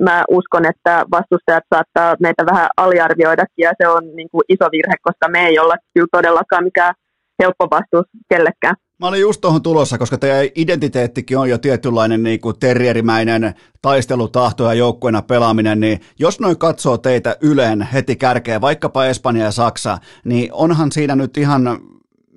mä 0.00 0.24
uskon, 0.30 0.66
että 0.66 1.04
vastustajat 1.10 1.64
saattaa 1.74 2.16
meitä 2.20 2.46
vähän 2.46 2.68
aliarvioidakin 2.76 3.62
ja 3.62 3.72
se 3.82 3.88
on 3.88 4.16
niin 4.16 4.28
kuin 4.30 4.42
iso 4.48 4.64
virhe, 4.72 4.94
koska 5.02 5.28
me 5.28 5.46
ei 5.46 5.58
olla 5.58 5.74
kyllä 5.94 6.06
todellakaan 6.12 6.64
mikään 6.64 6.94
helppo 7.42 7.68
vastus 7.70 8.06
kellekään. 8.28 8.74
Mä 9.00 9.06
olin 9.08 9.20
just 9.20 9.40
tuohon 9.40 9.62
tulossa, 9.62 9.98
koska 9.98 10.18
teidän 10.18 10.52
identiteettikin 10.54 11.38
on 11.38 11.50
jo 11.50 11.58
tietynlainen 11.58 12.22
niin 12.22 12.40
kuin 12.40 12.58
terrierimäinen 12.58 13.54
taistelutahto 13.82 14.64
ja 14.64 14.74
joukkueena 14.74 15.22
pelaaminen, 15.22 15.80
niin 15.80 16.00
jos 16.18 16.40
noin 16.40 16.58
katsoo 16.58 16.98
teitä 16.98 17.36
Yleen 17.40 17.82
heti 17.82 18.16
kärkeen, 18.16 18.60
vaikkapa 18.60 19.06
Espanja 19.06 19.44
ja 19.44 19.50
Saksa, 19.50 19.98
niin 20.24 20.52
onhan 20.52 20.92
siinä 20.92 21.16
nyt 21.16 21.36
ihan 21.36 21.62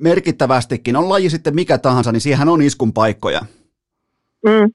merkittävästikin, 0.01 0.95
on 0.95 1.09
laji 1.09 1.29
sitten 1.29 1.55
mikä 1.55 1.77
tahansa, 1.77 2.11
niin 2.11 2.21
siihen 2.21 2.49
on 2.49 2.61
iskun 2.61 2.93
paikkoja. 2.93 3.41
Mm, 4.45 4.71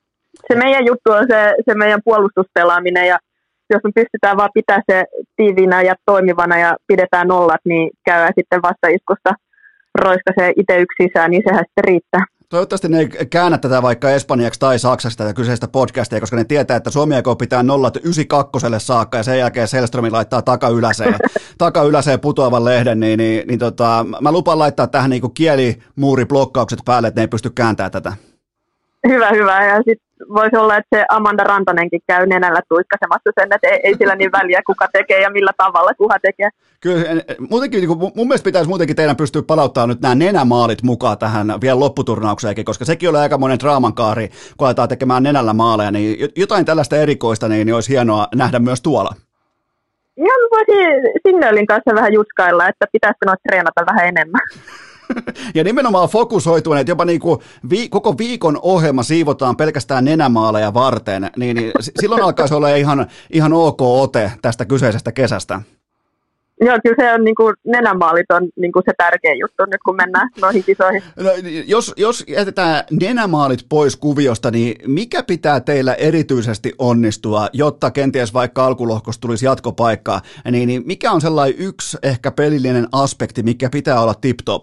se 0.48 0.58
meidän 0.58 0.86
juttu 0.86 1.12
on 1.12 1.26
se, 1.30 1.54
se 1.68 1.74
meidän 1.74 2.00
puolustuspelaaminen 2.04 3.06
ja 3.06 3.18
jos 3.70 3.80
me 3.84 3.90
pystytään 3.94 4.36
vaan 4.36 4.50
pitää 4.54 4.80
se 4.90 5.04
tiiviinä 5.36 5.82
ja 5.82 5.94
toimivana 6.06 6.58
ja 6.58 6.76
pidetään 6.86 7.28
nollat, 7.28 7.60
niin 7.64 7.90
käy 8.04 8.28
sitten 8.38 8.62
vastaiskusta 8.62 9.32
roiskasee 9.94 10.52
itse 10.56 10.80
yksi 10.80 11.02
sisään, 11.02 11.30
niin 11.30 11.42
sehän 11.46 11.64
sitten 11.68 11.84
riittää. 11.84 12.24
Toivottavasti 12.48 12.88
ne 12.88 12.98
ei 12.98 13.08
käännä 13.30 13.58
tätä 13.58 13.82
vaikka 13.82 14.10
espanjaksi 14.10 14.60
tai 14.60 14.78
saksaksi 14.78 15.18
tätä 15.18 15.34
kyseistä 15.34 15.68
podcastia, 15.68 16.20
koska 16.20 16.36
ne 16.36 16.44
tietää, 16.44 16.76
että 16.76 16.90
Suomi 16.90 17.14
aikoo 17.14 17.36
pitää 17.36 17.62
nollat 17.62 17.96
92 17.96 18.66
saakka 18.78 19.16
ja 19.16 19.22
sen 19.22 19.38
jälkeen 19.38 19.68
Selströmi 19.68 20.10
laittaa 20.10 20.42
takayläseen, 20.42 21.14
takayläseen 21.58 22.20
putoavan 22.20 22.64
lehden, 22.64 23.00
niin, 23.00 23.18
niin, 23.18 23.48
niin 23.48 23.58
tota, 23.58 24.06
mä 24.20 24.32
lupaan 24.32 24.58
laittaa 24.58 24.86
tähän 24.86 25.10
niin 25.10 25.34
kielimuuriblokkaukset 25.34 26.78
päälle, 26.84 27.08
että 27.08 27.20
ne 27.20 27.22
ei 27.22 27.28
pysty 27.28 27.50
kääntämään 27.50 27.90
tätä. 27.90 28.12
Hyvä, 29.08 29.30
hyvä. 29.30 29.64
Ja 29.64 29.76
sitten 29.76 30.11
voisi 30.28 30.56
olla, 30.56 30.76
että 30.76 30.96
se 30.96 31.04
Amanda 31.08 31.44
Rantanenkin 31.44 32.00
käy 32.06 32.26
nenällä 32.26 32.60
tuikkasemassa 32.68 33.30
sen, 33.40 33.48
että 33.54 33.68
ei, 33.68 33.80
ei 33.84 33.94
sillä 33.98 34.14
niin 34.14 34.32
väliä, 34.32 34.60
kuka 34.66 34.86
tekee 34.92 35.20
ja 35.20 35.30
millä 35.30 35.52
tavalla 35.56 35.94
kuka 35.94 36.18
tekee. 36.22 36.48
Kyllä, 36.80 37.04
muutenkin, 37.50 37.80
niin 37.80 37.98
mun 37.98 38.28
mielestä 38.28 38.44
pitäisi 38.44 38.68
muutenkin 38.68 38.96
teidän 38.96 39.16
pystyä 39.16 39.42
palauttamaan 39.42 39.88
nyt 39.88 40.00
nämä 40.00 40.14
nenämaalit 40.14 40.82
mukaan 40.82 41.18
tähän 41.18 41.54
vielä 41.60 41.80
lopputurnaukseenkin, 41.80 42.64
koska 42.64 42.84
sekin 42.84 43.08
oli 43.08 43.18
aika 43.18 43.38
monen 43.38 43.58
draamankaari, 43.58 44.28
kun 44.56 44.66
aletaan 44.66 44.88
tekemään 44.88 45.22
nenällä 45.22 45.52
maaleja, 45.52 45.90
niin 45.90 46.30
jotain 46.36 46.64
tällaista 46.64 46.96
erikoista 46.96 47.48
niin, 47.48 47.66
niin 47.66 47.74
olisi 47.74 47.92
hienoa 47.92 48.28
nähdä 48.34 48.58
myös 48.58 48.82
tuolla. 48.82 49.14
Ihan 50.16 50.40
voisin 50.50 51.12
Signalin 51.26 51.66
kanssa 51.66 51.94
vähän 51.94 52.12
jutskailla, 52.12 52.68
että 52.68 52.86
pitäisikö 52.92 53.26
noita 53.26 53.42
treenata 53.48 53.86
vähän 53.86 54.08
enemmän. 54.08 54.40
ja 55.54 55.64
nimenomaan 55.64 56.08
fokusoituen, 56.08 56.80
että 56.80 56.90
jopa 56.90 57.04
niin 57.04 57.20
kuin 57.20 57.40
vi, 57.70 57.88
koko 57.88 58.18
viikon 58.18 58.58
ohjelma 58.62 59.02
siivotaan 59.02 59.56
pelkästään 59.56 60.04
nenämaaleja 60.04 60.74
varten, 60.74 61.30
niin, 61.36 61.56
niin 61.56 61.72
silloin 62.00 62.22
alkaisi 62.22 62.54
olla 62.54 62.74
ihan, 62.74 63.06
ihan 63.30 63.52
ok 63.52 63.82
ote 63.82 64.32
tästä 64.42 64.64
kyseisestä 64.64 65.12
kesästä. 65.12 65.60
Joo, 66.64 66.78
kyllä 66.82 66.96
se 66.98 67.14
on 67.14 67.24
niin 67.24 67.34
kuin, 67.34 67.54
nenämaalit 67.66 68.30
on 68.30 68.48
niin 68.56 68.72
kuin 68.72 68.82
se 68.86 68.92
tärkein 68.96 69.38
juttu 69.38 69.64
nyt, 69.64 69.80
kun 69.84 69.96
mennään 69.96 70.28
noihin 70.40 70.64
kisoihin. 70.64 71.02
No, 71.16 71.30
jos, 71.66 71.94
jos 71.96 72.24
jätetään 72.28 72.84
nenämaalit 73.00 73.66
pois 73.68 73.96
kuviosta, 73.96 74.50
niin 74.50 74.74
mikä 74.86 75.22
pitää 75.22 75.60
teillä 75.60 75.94
erityisesti 75.94 76.72
onnistua, 76.78 77.48
jotta 77.52 77.90
kenties 77.90 78.34
vaikka 78.34 78.66
alkulohkosta 78.66 79.20
tulisi 79.20 79.46
jatkopaikkaa, 79.46 80.20
niin, 80.50 80.66
niin 80.66 80.82
mikä 80.86 81.12
on 81.12 81.20
sellainen 81.20 81.58
yksi 81.58 81.98
ehkä 82.02 82.30
pelillinen 82.30 82.88
aspekti, 82.92 83.42
mikä 83.42 83.70
pitää 83.70 84.00
olla 84.00 84.14
tip-top? 84.14 84.62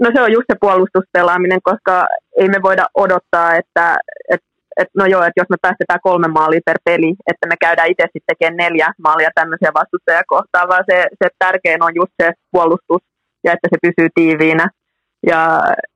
No 0.00 0.10
se 0.14 0.22
on 0.22 0.32
just 0.32 0.48
se 0.52 0.56
puolustuspelaaminen, 0.60 1.60
koska 1.62 2.06
ei 2.40 2.48
me 2.48 2.60
voida 2.62 2.86
odottaa, 2.94 3.54
että, 3.54 3.96
että 4.32 4.46
et 4.80 4.88
no 4.96 5.06
joo, 5.06 5.22
että 5.22 5.40
jos 5.40 5.50
me 5.50 5.56
päästetään 5.62 6.00
kolme 6.02 6.28
maalia 6.28 6.66
per 6.66 6.78
peli, 6.84 7.14
että 7.30 7.46
me 7.46 7.56
käydään 7.60 7.88
itse 7.88 8.02
sitten 8.02 8.30
tekemään 8.30 8.56
neljä 8.56 8.88
maalia 8.98 9.30
tämmöisiä 9.34 9.70
vastustajia 9.80 10.30
kohtaan, 10.34 10.68
vaan 10.68 10.84
se, 10.90 11.06
se 11.22 11.28
tärkein 11.38 11.82
on 11.82 11.92
just 11.94 12.12
se 12.22 12.32
puolustus 12.52 13.02
ja 13.44 13.52
että 13.52 13.68
se 13.70 13.78
pysyy 13.86 14.08
tiiviinä 14.14 14.66
ja 15.26 15.40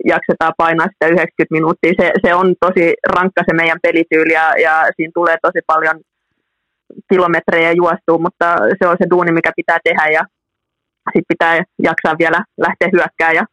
jaksetaan 0.05 0.55
painaa 0.57 0.93
sitä 0.93 1.07
90 1.07 1.57
minuuttia. 1.57 1.99
Se, 2.01 2.13
se 2.25 2.35
on 2.35 2.55
tosi 2.61 2.95
rankka 3.17 3.43
se 3.47 3.55
meidän 3.57 3.83
pelityyli 3.83 4.33
ja, 4.33 4.47
ja 4.67 4.75
siinä 4.97 5.13
tulee 5.15 5.37
tosi 5.43 5.61
paljon 5.67 5.97
kilometrejä 7.11 7.73
juostua, 7.73 8.19
mutta 8.27 8.57
se 8.79 8.89
on 8.89 8.97
se 9.01 9.11
duuni, 9.11 9.33
mikä 9.33 9.53
pitää 9.57 9.79
tehdä 9.85 10.07
ja 10.19 10.23
sitten 11.13 11.33
pitää 11.33 11.63
jaksaa 11.89 12.15
vielä 12.19 12.41
lähteä 12.67 12.89
hyökkää 12.93 13.33
ja 13.33 13.45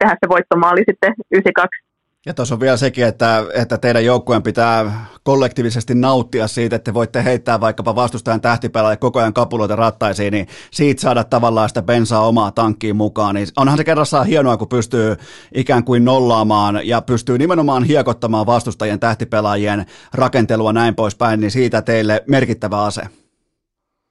tehdä 0.00 0.16
se 0.24 0.28
voittomaali 0.28 0.80
sitten 0.90 1.14
92. 1.30 1.90
Ja 2.26 2.34
tuossa 2.34 2.54
on 2.54 2.60
vielä 2.60 2.76
sekin, 2.76 3.06
että, 3.06 3.44
että 3.54 3.78
teidän 3.78 4.04
joukkueen 4.04 4.42
pitää 4.42 5.06
kollektiivisesti 5.22 5.94
nauttia 5.94 6.48
siitä, 6.48 6.76
että 6.76 6.90
te 6.90 6.94
voitte 6.94 7.24
heittää 7.24 7.60
vaikkapa 7.60 7.94
vastustajan 7.94 8.40
tähtipelaajalle 8.40 8.96
koko 8.96 9.18
ajan 9.18 9.32
kapuloita 9.32 9.76
rattaisiin, 9.76 10.32
niin 10.32 10.46
siitä 10.70 11.00
saada 11.00 11.24
tavallaan 11.24 11.68
sitä 11.68 11.82
bensaa 11.82 12.28
omaa 12.28 12.50
tankkiin 12.50 12.96
mukaan. 12.96 13.34
Niin 13.34 13.46
onhan 13.56 13.76
se 13.76 13.84
kerrassaan 13.84 14.26
hienoa, 14.26 14.56
kun 14.56 14.68
pystyy 14.68 15.16
ikään 15.54 15.84
kuin 15.84 16.04
nollaamaan 16.04 16.80
ja 16.84 17.02
pystyy 17.02 17.38
nimenomaan 17.38 17.84
hiekottamaan 17.84 18.46
vastustajien 18.46 19.00
tähtipelaajien 19.00 19.84
rakentelua 20.14 20.72
näin 20.72 20.94
poispäin, 20.94 21.40
niin 21.40 21.50
siitä 21.50 21.82
teille 21.82 22.24
merkittävä 22.28 22.84
ase. 22.84 23.02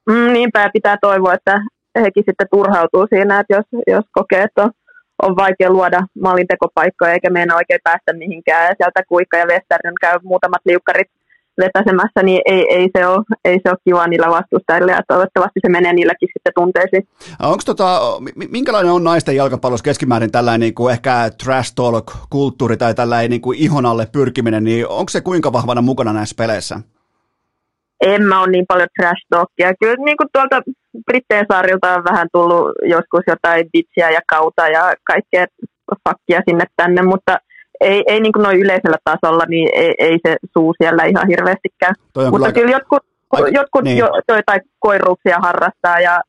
Mm, 0.09 0.33
niinpä 0.33 0.69
pitää 0.73 0.97
toivoa, 1.01 1.33
että 1.33 1.61
hekin 2.01 2.23
sitten 2.27 2.47
turhautuu 2.51 3.07
siinä, 3.09 3.39
että 3.39 3.55
jos, 3.55 3.65
jos 3.87 4.05
kokee, 4.11 4.43
että 4.43 4.63
on 4.63 4.71
on 5.21 5.35
vaikea 5.35 5.69
luoda 5.69 6.01
maalintekopaikkoja 6.21 7.13
eikä 7.13 7.29
meidän 7.29 7.55
oikein 7.55 7.79
päästä 7.83 8.13
mihinkään. 8.13 8.63
Ja 8.63 8.75
sieltä 8.77 9.03
Kuikka 9.09 9.37
ja 9.37 9.45
Western 9.45 9.93
käy 10.01 10.19
muutamat 10.23 10.61
liukkarit 10.65 11.07
vetäsemässä, 11.59 12.23
niin 12.23 12.41
ei, 12.45 12.75
ei, 12.75 12.89
se 12.97 13.07
ole, 13.07 13.25
ei 13.45 13.59
se 13.63 13.69
ole 13.69 13.77
kiva 13.83 14.07
niillä 14.07 14.29
vastustajille 14.29 14.91
ja 14.91 15.01
toivottavasti 15.07 15.59
se 15.61 15.69
menee 15.69 15.93
niilläkin 15.93 16.29
sitten 16.33 16.53
tunteisiin. 16.55 17.07
Onko 17.39 17.61
tota, 17.65 18.01
minkälainen 18.49 18.91
on 18.91 19.03
naisten 19.03 19.35
jalkapallossa 19.35 19.83
keskimäärin 19.83 20.31
tällainen 20.31 20.59
niin 20.59 20.73
kuin 20.73 20.93
ehkä 20.93 21.29
trash 21.43 21.73
talk-kulttuuri 21.75 22.77
tai 22.77 22.93
tällainen 22.95 23.29
niin 23.29 23.41
kuin 23.41 23.57
ihon 23.59 23.85
alle 23.85 24.07
pyrkiminen, 24.11 24.63
niin 24.63 24.87
onko 24.87 25.09
se 25.09 25.21
kuinka 25.21 25.53
vahvana 25.53 25.81
mukana 25.81 26.13
näissä 26.13 26.35
peleissä? 26.37 26.79
En 28.01 28.23
mä 28.23 28.41
ole 28.41 28.51
niin 28.51 28.65
paljon 28.67 28.87
trash 29.01 29.25
talkia. 29.29 29.73
Kyllä 29.79 30.05
niin 30.05 30.17
kuin 30.17 30.29
tuolta 30.33 30.61
Britteen 31.05 31.45
saarilta 31.51 31.93
on 31.93 32.03
vähän 32.03 32.27
tullut 32.33 32.71
joskus 32.83 33.23
jotain 33.27 33.69
bitsiä 33.71 34.09
ja 34.09 34.19
kauta 34.27 34.67
ja 34.67 34.93
kaikkea 35.03 35.45
fakkia 36.09 36.41
sinne 36.49 36.65
tänne, 36.75 37.01
mutta 37.01 37.37
ei, 37.81 38.03
ei 38.07 38.19
niin 38.19 38.33
kuin 38.33 38.43
noin 38.43 38.59
yleisellä 38.59 38.97
tasolla, 39.03 39.43
niin 39.47 39.69
ei, 39.73 39.93
ei 39.99 40.17
se 40.27 40.35
suu 40.57 40.73
siellä 40.81 41.03
ihan 41.03 41.27
hirveästikään. 41.27 41.95
Mutta 42.15 42.29
kyllä, 42.31 42.51
kyllä 42.51 42.71
jotkut, 42.71 43.03
Ai, 43.31 43.51
jotkut 43.53 43.83
niin. 43.83 43.97
jo, 43.97 44.09
joitain 44.27 44.61
koiruuksia 44.79 45.37
harrastaa 45.41 45.99
ja 45.99 46.21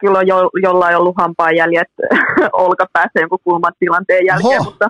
kyllä 0.00 0.18
on 0.18 0.26
jo, 0.26 0.50
jollain 0.62 0.96
ollut 0.96 1.16
hampaanjäljet 1.18 1.88
olkapäässä 2.52 3.20
jonkun 3.20 3.38
kulman 3.44 3.72
tilanteen 3.78 4.26
jälkeen. 4.26 4.60
Oho. 4.60 4.64
Mutta, 4.70 4.88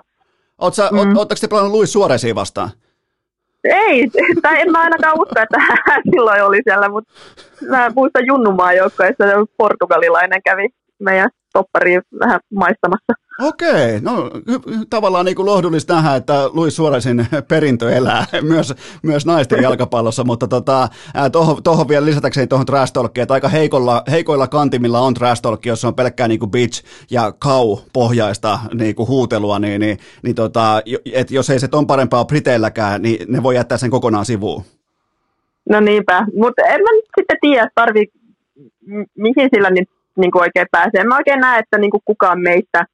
mm. 0.91 1.13
Te 1.41 1.47
pelannut 1.47 1.71
Luis 1.71 1.93
Suoresiin 1.93 2.35
vastaan? 2.35 2.69
Ei, 3.63 4.07
tai 4.41 4.61
en 4.61 4.71
mä 4.71 4.81
ainakaan 4.81 5.21
usko, 5.21 5.39
että 5.39 5.57
hän 5.87 6.01
silloin 6.11 6.43
oli 6.43 6.59
siellä, 6.63 6.89
mutta 6.89 7.13
mä 7.69 7.91
muistan 7.95 8.25
Junnumaan 8.25 8.77
joukkoissa, 8.77 9.23
portugalilainen 9.57 10.41
kävi 10.43 10.67
meidän 10.99 11.29
toppariin 11.53 12.01
vähän 12.19 12.39
maistamassa. 12.55 13.13
Okei, 13.39 14.01
no 14.01 14.31
tavallaan 14.89 15.25
niin 15.25 15.35
kuin 15.35 15.45
lohdullista 15.45 15.95
nähdä, 15.95 16.15
että 16.15 16.49
Luis 16.53 16.75
Suoresin 16.75 17.27
perintö 17.47 17.91
elää 17.91 18.25
myös, 18.41 18.73
myös 19.03 19.25
naisten 19.25 19.63
jalkapallossa, 19.63 20.23
mutta 20.23 20.47
tota, 20.47 20.87
tuohon 21.31 21.63
toho 21.63 21.87
vielä 21.87 22.05
lisätäkseni 22.05 22.47
tuohon 22.47 22.65
trash 22.65 22.93
että 23.21 23.33
aika 23.33 23.47
heikolla, 23.47 24.03
heikoilla 24.11 24.47
kantimilla 24.47 24.99
on 24.99 25.13
trash 25.13 25.41
talk, 25.41 25.65
jossa 25.65 25.87
on 25.87 25.95
pelkkää 25.95 26.27
niin 26.27 26.39
kuin 26.39 26.51
bitch 26.51 26.83
ja 27.11 27.31
kau 27.31 27.77
pohjaista 27.93 28.59
niin 28.73 28.95
kuin 28.95 29.07
huutelua, 29.07 29.59
niin, 29.59 29.81
niin, 29.81 29.97
niin 30.23 30.35
tota, 30.35 30.81
et 31.13 31.31
jos 31.31 31.49
ei 31.49 31.59
se 31.59 31.67
ton 31.67 31.87
parempaa 31.87 32.25
Briteilläkään, 32.25 33.01
niin 33.01 33.33
ne 33.33 33.43
voi 33.43 33.55
jättää 33.55 33.77
sen 33.77 33.91
kokonaan 33.91 34.25
sivuun. 34.25 34.63
No 35.69 35.79
niinpä, 35.79 36.25
mutta 36.35 36.61
en 36.65 36.81
mä 36.81 36.91
nyt 36.91 37.05
sitten 37.19 37.37
tiedä, 37.41 37.69
tarvii, 37.75 38.07
mihin 39.17 39.49
sillä 39.55 39.69
nyt 39.69 39.89
niin 40.15 40.31
kuin 40.31 40.41
oikein 40.41 40.67
pääsee. 40.71 41.03
Mä 41.03 41.17
oikein 41.17 41.39
näe, 41.39 41.59
että 41.59 41.77
niin 41.77 41.91
kuin 41.91 42.01
kukaan 42.05 42.39
meistä 42.39 42.85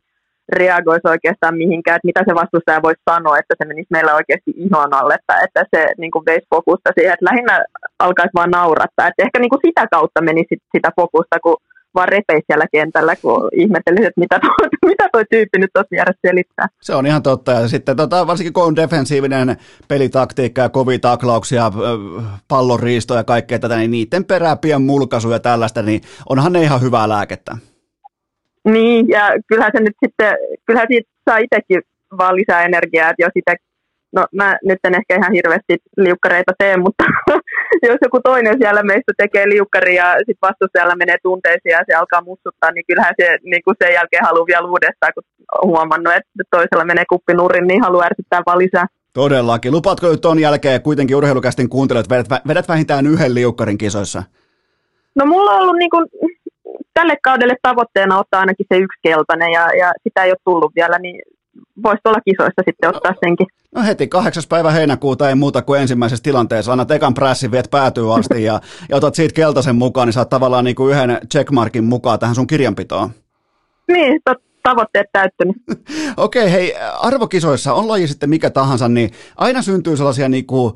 reagoisi 0.49 1.07
oikeastaan 1.07 1.57
mihinkään, 1.57 1.95
että 1.95 2.09
mitä 2.09 2.21
se 2.27 2.35
vastustaja 2.35 2.85
voisi 2.87 3.01
sanoa, 3.11 3.37
että 3.37 3.55
se 3.57 3.67
menisi 3.67 3.87
meillä 3.91 4.15
oikeasti 4.15 4.51
ihon 4.55 4.93
alle, 4.93 5.13
että, 5.13 5.35
että 5.45 5.61
se 5.73 5.81
niin 5.97 6.11
kuin 6.11 6.25
veisi 6.25 6.47
fokusta 6.55 6.89
siihen, 6.95 7.13
että 7.13 7.29
lähinnä 7.31 7.65
alkaisi 7.99 8.35
vaan 8.35 8.51
naurattaa. 8.51 9.07
Että 9.07 9.23
ehkä 9.23 9.39
niin 9.39 9.49
kuin 9.49 9.65
sitä 9.65 9.87
kautta 9.91 10.21
menisi 10.21 10.55
sitä 10.75 10.89
fokusta, 10.99 11.39
kun 11.43 11.57
vaan 11.95 12.09
repeisi 12.09 12.45
siellä 12.47 12.65
kentällä, 12.71 13.15
kun 13.15 13.49
ihmettelisi, 13.53 14.05
että 14.05 14.21
mitä 14.21 14.39
toi, 14.39 14.67
mitä 14.91 15.09
toi 15.11 15.23
tyyppi 15.31 15.59
nyt 15.59 15.69
tuossa 15.73 15.91
vieressä 15.91 16.19
selittää. 16.27 16.67
Se 16.81 16.95
on 16.95 17.05
ihan 17.05 17.23
totta. 17.23 17.51
Ja 17.51 17.67
sitten 17.67 17.97
tota, 17.97 18.27
varsinkin 18.27 18.53
kun 18.53 18.63
on 18.63 18.75
defensiivinen 18.75 19.57
pelitaktiikka 19.87 20.61
ja 20.61 20.69
kovia 20.69 20.99
taklauksia, 20.99 21.71
pallon 22.47 22.79
riisto 22.79 23.15
ja 23.15 23.23
kaikkea 23.23 23.59
tätä, 23.59 23.77
niin 23.77 23.91
niiden 23.91 24.25
peräpien 24.25 24.81
mulkaisu 24.81 25.31
ja 25.31 25.39
tällaista, 25.39 25.81
niin 25.81 26.01
onhan 26.29 26.53
ne 26.53 26.61
ihan 26.61 26.81
hyvää 26.81 27.09
lääkettä. 27.09 27.57
Niin, 28.73 29.09
ja 29.09 29.23
kyllähän 29.47 29.71
se 29.75 29.83
nyt 29.83 29.97
sitten, 30.05 30.37
kyllähän 30.65 30.87
siitä 30.91 31.09
saa 31.29 31.37
itsekin 31.37 31.81
vaan 32.17 32.35
lisää 32.35 32.65
energiaa, 32.65 33.09
että 33.09 33.23
jos 33.23 33.31
itse 33.35 33.55
no 34.15 34.25
mä 34.39 34.57
nyt 34.63 34.79
en 34.83 34.95
ehkä 34.95 35.15
ihan 35.15 35.33
hirveästi 35.33 35.77
liukkareita 35.97 36.53
tee, 36.59 36.77
mutta 36.77 37.03
jos 37.89 37.99
joku 38.01 38.19
toinen 38.23 38.55
siellä 38.61 38.83
meistä 38.83 39.11
tekee 39.17 39.49
liukkari 39.49 39.95
ja 39.95 40.15
sitten 40.17 40.47
vastustajalla 40.49 40.95
menee 40.95 41.17
tunteisiin 41.23 41.71
ja 41.71 41.81
se 41.87 41.93
alkaa 41.95 42.21
mussuttaa, 42.21 42.71
niin 42.71 42.85
kyllähän 42.87 43.13
se 43.21 43.27
niin 43.43 43.63
kuin 43.65 43.75
sen 43.83 43.93
jälkeen 43.93 44.25
haluaa 44.25 44.51
vielä 44.51 44.67
uudestaan, 44.67 45.13
kun 45.13 45.23
on 45.61 45.69
huomannut, 45.69 46.13
että 46.13 46.43
toisella 46.51 46.85
menee 46.85 47.05
kuppi 47.09 47.33
nurin, 47.33 47.67
niin 47.67 47.81
haluaa 47.81 48.05
ärsyttää 48.05 48.41
vaan 48.45 48.57
lisää. 48.57 48.85
Todellakin. 49.13 49.71
Lupaatko 49.71 50.17
tuon 50.17 50.39
jälkeen 50.39 50.81
kuitenkin 50.81 51.15
urheilukästin 51.15 51.69
kuuntelijat, 51.69 52.09
vedät, 52.09 52.27
vedät 52.47 52.67
vähintään 52.67 53.07
yhden 53.07 53.35
liukkarin 53.35 53.77
kisoissa? 53.77 54.23
No 55.15 55.25
mulla 55.25 55.51
on 55.51 55.61
ollut 55.61 55.77
niin 55.77 55.89
kuin, 55.89 56.05
tälle 56.97 57.17
kaudelle 57.23 57.55
tavoitteena 57.61 58.19
ottaa 58.19 58.39
ainakin 58.39 58.65
se 58.73 58.77
yksi 58.77 58.99
keltainen 59.01 59.51
ja, 59.51 59.63
ja 59.81 59.91
sitä 60.03 60.23
ei 60.23 60.31
ole 60.31 60.37
tullut 60.45 60.71
vielä, 60.75 60.99
niin 60.99 61.21
voisi 61.83 62.01
olla 62.05 62.21
kisoissa 62.21 62.61
sitten 62.65 62.89
ottaa 62.89 63.13
senkin. 63.25 63.47
No 63.75 63.83
heti 63.83 64.07
kahdeksas 64.07 64.47
päivä 64.47 64.71
heinäkuuta 64.71 65.29
ei 65.29 65.35
muuta 65.35 65.61
kuin 65.61 65.81
ensimmäisessä 65.81 66.23
tilanteessa. 66.23 66.71
Annat 66.71 66.91
ekan 66.91 67.13
prässin, 67.13 67.51
viet 67.51 67.67
päätyy 67.71 68.15
asti 68.15 68.43
ja, 68.43 68.59
ja 68.89 68.97
otat 68.97 69.15
siitä 69.15 69.33
keltaisen 69.33 69.75
mukaan, 69.75 70.07
niin 70.07 70.13
saat 70.13 70.29
tavallaan 70.29 70.65
niin 70.65 70.75
kuin 70.75 70.93
yhden 70.93 71.17
checkmarkin 71.31 71.83
mukaan 71.83 72.19
tähän 72.19 72.35
sun 72.35 72.47
kirjanpitoon. 72.47 73.09
Niin, 73.87 74.21
tot, 74.25 74.37
tavoitteet 74.69 75.07
täyttynyt. 75.11 75.55
Okei, 76.17 76.41
okay, 76.41 76.51
hei, 76.51 76.75
arvokisoissa, 76.99 77.73
on 77.73 77.87
laji 77.87 78.07
sitten 78.07 78.29
mikä 78.29 78.49
tahansa, 78.49 78.87
niin 78.89 79.11
aina 79.37 79.61
syntyy 79.61 79.97
sellaisia 79.97 80.29
niin 80.29 80.45
kuin, 80.45 80.73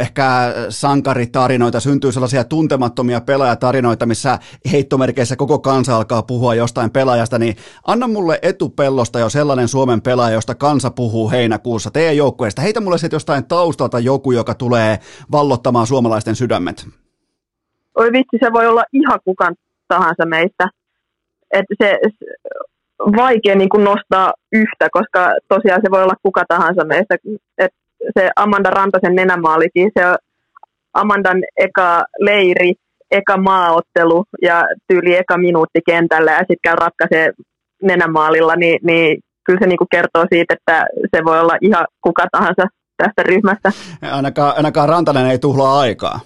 ehkä 0.00 0.24
sankaritarinoita, 0.68 1.80
syntyy 1.80 2.12
sellaisia 2.12 2.44
tuntemattomia 2.44 3.20
pelaajatarinoita, 3.20 4.06
missä 4.06 4.38
heittomerkeissä 4.72 5.36
koko 5.36 5.58
kansa 5.58 5.96
alkaa 5.96 6.22
puhua 6.22 6.54
jostain 6.54 6.90
pelaajasta, 6.90 7.38
niin 7.38 7.56
anna 7.86 8.08
mulle 8.08 8.38
etupellosta 8.42 9.18
jo 9.18 9.28
sellainen 9.28 9.68
Suomen 9.68 10.02
pelaaja, 10.02 10.34
josta 10.34 10.54
kansa 10.54 10.90
puhuu 10.90 11.30
heinäkuussa 11.30 11.90
teidän 11.90 12.16
joukkueesta. 12.16 12.62
Heitä 12.62 12.80
mulle 12.80 12.98
sitten 12.98 13.16
jostain 13.16 13.44
taustalta 13.44 13.98
joku, 13.98 14.32
joka 14.32 14.54
tulee 14.54 14.98
vallottamaan 15.32 15.86
suomalaisten 15.86 16.36
sydämet. 16.36 16.86
Oi 17.94 18.12
vitsi, 18.12 18.38
se 18.44 18.52
voi 18.52 18.66
olla 18.66 18.84
ihan 18.92 19.20
kukan 19.24 19.54
tahansa 19.88 20.26
meistä. 20.26 20.68
että 21.50 21.74
se, 21.82 21.98
vaikea 23.16 23.54
niin 23.54 23.68
kuin 23.68 23.84
nostaa 23.84 24.32
yhtä, 24.52 24.88
koska 24.92 25.34
tosiaan 25.48 25.80
se 25.84 25.90
voi 25.90 26.02
olla 26.02 26.22
kuka 26.22 26.42
tahansa 26.48 26.84
meistä. 26.84 27.16
Et 27.58 27.72
se 28.18 28.30
Amanda 28.36 28.70
Rantasen 28.70 29.14
nenämaalikin, 29.14 29.90
se 29.98 30.04
Amandan 30.94 31.38
eka 31.56 32.04
leiri, 32.18 32.72
eka 33.10 33.36
maaottelu 33.36 34.24
ja 34.42 34.64
tyyli 34.88 35.16
eka 35.16 35.38
minuutti 35.38 35.80
kentällä 35.86 36.30
ja 36.30 36.38
sitten 36.38 36.56
käy 36.62 36.74
ratkaisee 36.74 37.32
nenämaalilla, 37.82 38.56
niin, 38.56 38.78
niin 38.82 39.18
kyllä 39.44 39.58
se 39.62 39.66
niin 39.66 39.78
kuin 39.78 39.88
kertoo 39.90 40.24
siitä, 40.32 40.54
että 40.54 40.86
se 41.16 41.24
voi 41.24 41.40
olla 41.40 41.56
ihan 41.60 41.86
kuka 42.02 42.26
tahansa 42.32 42.62
tästä 42.96 43.22
ryhmästä. 43.22 43.72
Ainakaan, 44.12 44.56
ainakaan 44.56 44.88
Rantanen 44.88 45.26
ei 45.26 45.38
tuhlaa 45.38 45.80
aikaa. 45.80 46.20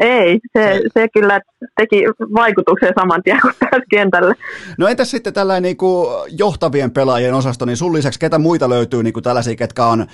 Ei, 0.00 0.40
se, 0.52 0.80
se 0.94 1.08
kyllä 1.08 1.40
teki 1.76 2.04
vaikutuksen 2.34 2.92
saman 3.00 3.22
tien 3.22 3.40
kuin 3.40 3.54
tässä 3.60 3.82
kentällä. 3.90 4.34
No 4.78 4.88
entäs 4.88 5.10
sitten 5.10 5.34
tällainen 5.34 5.62
niin 5.62 5.76
kuin 5.76 6.08
johtavien 6.38 6.90
pelaajien 6.90 7.34
osasto, 7.34 7.64
niin 7.64 7.76
sun 7.76 7.92
lisäksi 7.92 8.20
ketä 8.20 8.38
muita 8.38 8.68
löytyy 8.68 9.02
niin 9.02 9.12
kuin 9.12 9.24
tällaisia, 9.24 9.56
ketkä 9.56 9.84
on, 9.84 10.06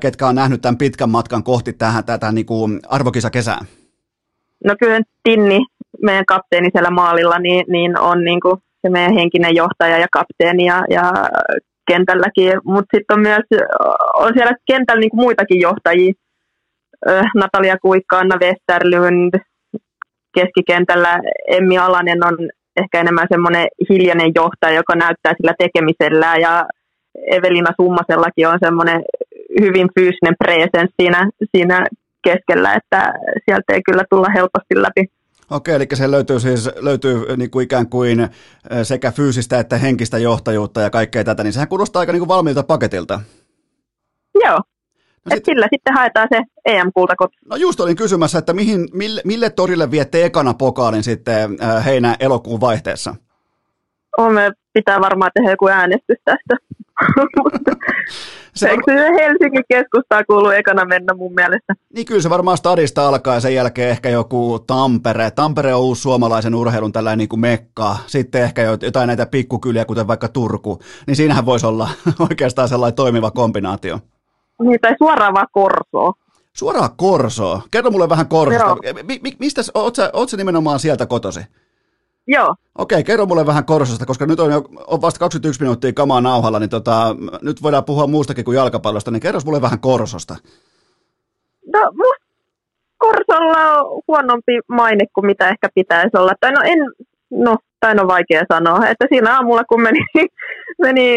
ketkä 0.00 0.26
on 0.26 0.34
nähnyt 0.34 0.62
tämän 0.62 0.78
pitkän 0.78 1.10
matkan 1.10 1.44
kohti 1.44 1.72
tähän, 1.72 2.04
tätä 2.04 2.32
niin 2.32 2.46
kuin 2.46 2.80
arvokisakesää? 2.88 3.58
No 4.64 4.74
kyllä 4.80 5.00
Tinni, 5.22 5.60
meidän 6.02 6.26
kapteeni 6.26 6.68
siellä 6.72 6.90
maalilla, 6.90 7.38
niin, 7.38 7.64
niin 7.68 7.98
on 7.98 8.24
niin 8.24 8.40
kuin 8.40 8.56
se 8.82 8.88
meidän 8.90 9.14
henkinen 9.14 9.56
johtaja 9.56 9.98
ja 9.98 10.06
kapteeni 10.12 10.64
ja, 10.64 10.82
ja 10.90 11.12
kentälläkin, 11.86 12.52
mutta 12.64 12.96
sitten 12.96 13.14
on 13.14 13.20
myös 13.20 13.42
on 14.14 14.30
siellä 14.34 14.52
kentällä 14.66 15.00
niin 15.00 15.10
kuin 15.10 15.20
muitakin 15.20 15.60
johtajia, 15.60 16.12
Natalia 17.34 17.76
Kuikka, 17.82 18.18
Anna 18.18 18.36
Westerlund, 18.36 19.34
keskikentällä 20.34 21.18
Emmi 21.48 21.78
Alanen 21.78 22.26
on 22.26 22.36
ehkä 22.76 23.00
enemmän 23.00 23.26
semmoinen 23.30 23.66
hiljainen 23.90 24.32
johtaja, 24.34 24.76
joka 24.76 24.94
näyttää 24.94 25.34
sillä 25.36 25.54
tekemisellä 25.58 26.36
ja 26.36 26.66
Evelina 27.26 27.70
Summasellakin 27.80 28.48
on 28.48 28.58
semmoinen 28.64 29.02
hyvin 29.60 29.88
fyysinen 29.94 30.34
presence 30.44 30.92
siinä, 31.00 31.30
siinä 31.56 31.86
keskellä, 32.24 32.74
että 32.74 33.12
sieltä 33.44 33.72
ei 33.72 33.82
kyllä 33.82 34.04
tulla 34.10 34.28
helposti 34.34 34.82
läpi. 34.82 35.06
Okei, 35.50 35.74
eli 35.74 35.86
se 35.94 36.10
löytyy 36.10 36.40
siis 36.40 36.70
löytyy 36.80 37.36
niin 37.36 37.50
kuin 37.50 37.64
ikään 37.64 37.88
kuin 37.88 38.28
sekä 38.82 39.10
fyysistä 39.10 39.58
että 39.58 39.78
henkistä 39.78 40.18
johtajuutta 40.18 40.80
ja 40.80 40.90
kaikkea 40.90 41.24
tätä, 41.24 41.42
niin 41.42 41.52
sehän 41.52 41.68
kuulostaa 41.68 42.00
aika 42.00 42.12
niin 42.12 42.20
kuin 42.20 42.28
valmiilta 42.28 42.62
paketilta. 42.62 43.20
Joo, 44.44 44.60
No 45.24 45.34
sit, 45.34 45.44
sillä 45.44 45.66
sitten 45.70 45.94
haetaan 45.94 46.28
se 46.32 46.42
EM-kulta 46.64 47.14
No 47.50 47.56
just 47.56 47.80
olin 47.80 47.96
kysymässä, 47.96 48.38
että 48.38 48.52
mihin, 48.52 48.88
mille, 48.92 49.20
mille 49.24 49.50
torille 49.50 49.90
viette 49.90 50.24
ekana 50.24 50.54
pokaalin 50.54 51.02
sitten 51.02 51.56
äh, 51.62 51.84
heinä 51.84 52.16
elokuun 52.20 52.60
vaihteessa? 52.60 53.14
On, 54.18 54.34
me 54.34 54.52
pitää 54.72 55.00
varmaan 55.00 55.30
tehdä 55.34 55.50
joku 55.50 55.68
äänestys 55.68 56.18
tästä. 56.24 56.56
se 58.54 58.68
Eikö 58.68 58.82
se 58.86 58.94
Helsingin 58.94 59.64
keskustaa 59.68 60.24
kuulu 60.24 60.50
ekana 60.50 60.84
mennä 60.84 61.14
mun 61.14 61.34
mielestä? 61.34 61.74
Niin 61.94 62.06
kyllä 62.06 62.22
se 62.22 62.30
varmaan 62.30 62.56
stadista 62.56 63.08
alkaa 63.08 63.34
ja 63.34 63.40
sen 63.40 63.54
jälkeen 63.54 63.90
ehkä 63.90 64.08
joku 64.08 64.58
Tampere. 64.66 65.30
Tampere 65.30 65.74
on 65.74 65.82
uusi 65.82 66.02
suomalaisen 66.02 66.54
urheilun 66.54 66.92
tällainen 66.92 67.18
niin 67.18 67.28
kuin 67.28 67.40
mekka. 67.40 67.96
Sitten 68.06 68.42
ehkä 68.42 68.62
jotain 68.62 69.06
näitä 69.06 69.26
pikkukyliä, 69.26 69.84
kuten 69.84 70.06
vaikka 70.06 70.28
Turku. 70.28 70.78
Niin 71.06 71.16
siinähän 71.16 71.46
voisi 71.46 71.66
olla 71.66 71.88
oikeastaan 72.30 72.68
sellainen 72.68 72.96
toimiva 72.96 73.30
kombinaatio. 73.30 73.98
Niin, 74.62 74.78
tai 74.80 74.94
suoraan 74.98 75.34
vaan 75.34 75.46
Korsoa. 75.52 76.12
Suoraan 76.56 76.90
Korsoa. 76.96 77.62
Kerro 77.70 77.90
mulle 77.90 78.08
vähän 78.08 78.28
Korsosta. 78.28 78.66
Joo. 78.66 78.94
Mi- 79.02 79.20
mi- 79.22 79.36
mistä, 79.38 79.62
oot 79.74 79.96
sä, 79.96 80.10
oot 80.12 80.28
sä 80.28 80.36
nimenomaan 80.36 80.78
sieltä 80.80 81.06
kotosi? 81.06 81.40
Joo, 82.26 82.54
Okei, 82.78 83.04
kerro 83.04 83.26
mulle 83.26 83.46
vähän 83.46 83.64
Korsosta, 83.64 84.06
koska 84.06 84.26
nyt 84.26 84.40
on 84.40 84.52
jo 84.52 84.64
on 84.86 85.00
vasta 85.00 85.18
21 85.20 85.60
minuuttia 85.60 85.92
kamaa 85.92 86.20
nauhalla, 86.20 86.58
niin 86.58 86.70
tota, 86.70 87.16
nyt 87.42 87.62
voidaan 87.62 87.84
puhua 87.84 88.06
muustakin 88.06 88.44
kuin 88.44 88.56
jalkapallosta, 88.56 89.10
niin 89.10 89.20
kerros 89.20 89.44
mulle 89.46 89.62
vähän 89.62 89.80
Korsosta. 89.80 90.36
no 91.72 91.80
Korsolla 92.98 93.72
on 93.80 94.02
huonompi 94.08 94.58
maine 94.68 95.04
kuin 95.14 95.26
mitä 95.26 95.48
ehkä 95.48 95.68
pitäisi 95.74 96.16
olla. 96.16 96.32
Tai 96.40 96.52
no 96.52 96.60
en, 96.64 96.78
no, 97.30 97.56
tai 97.80 97.94
on 98.00 98.08
vaikea 98.08 98.42
sanoa, 98.52 98.86
että 98.88 99.06
siinä 99.08 99.34
aamulla 99.34 99.64
kun 99.64 99.82
meni, 99.82 99.98
meni 100.82 101.16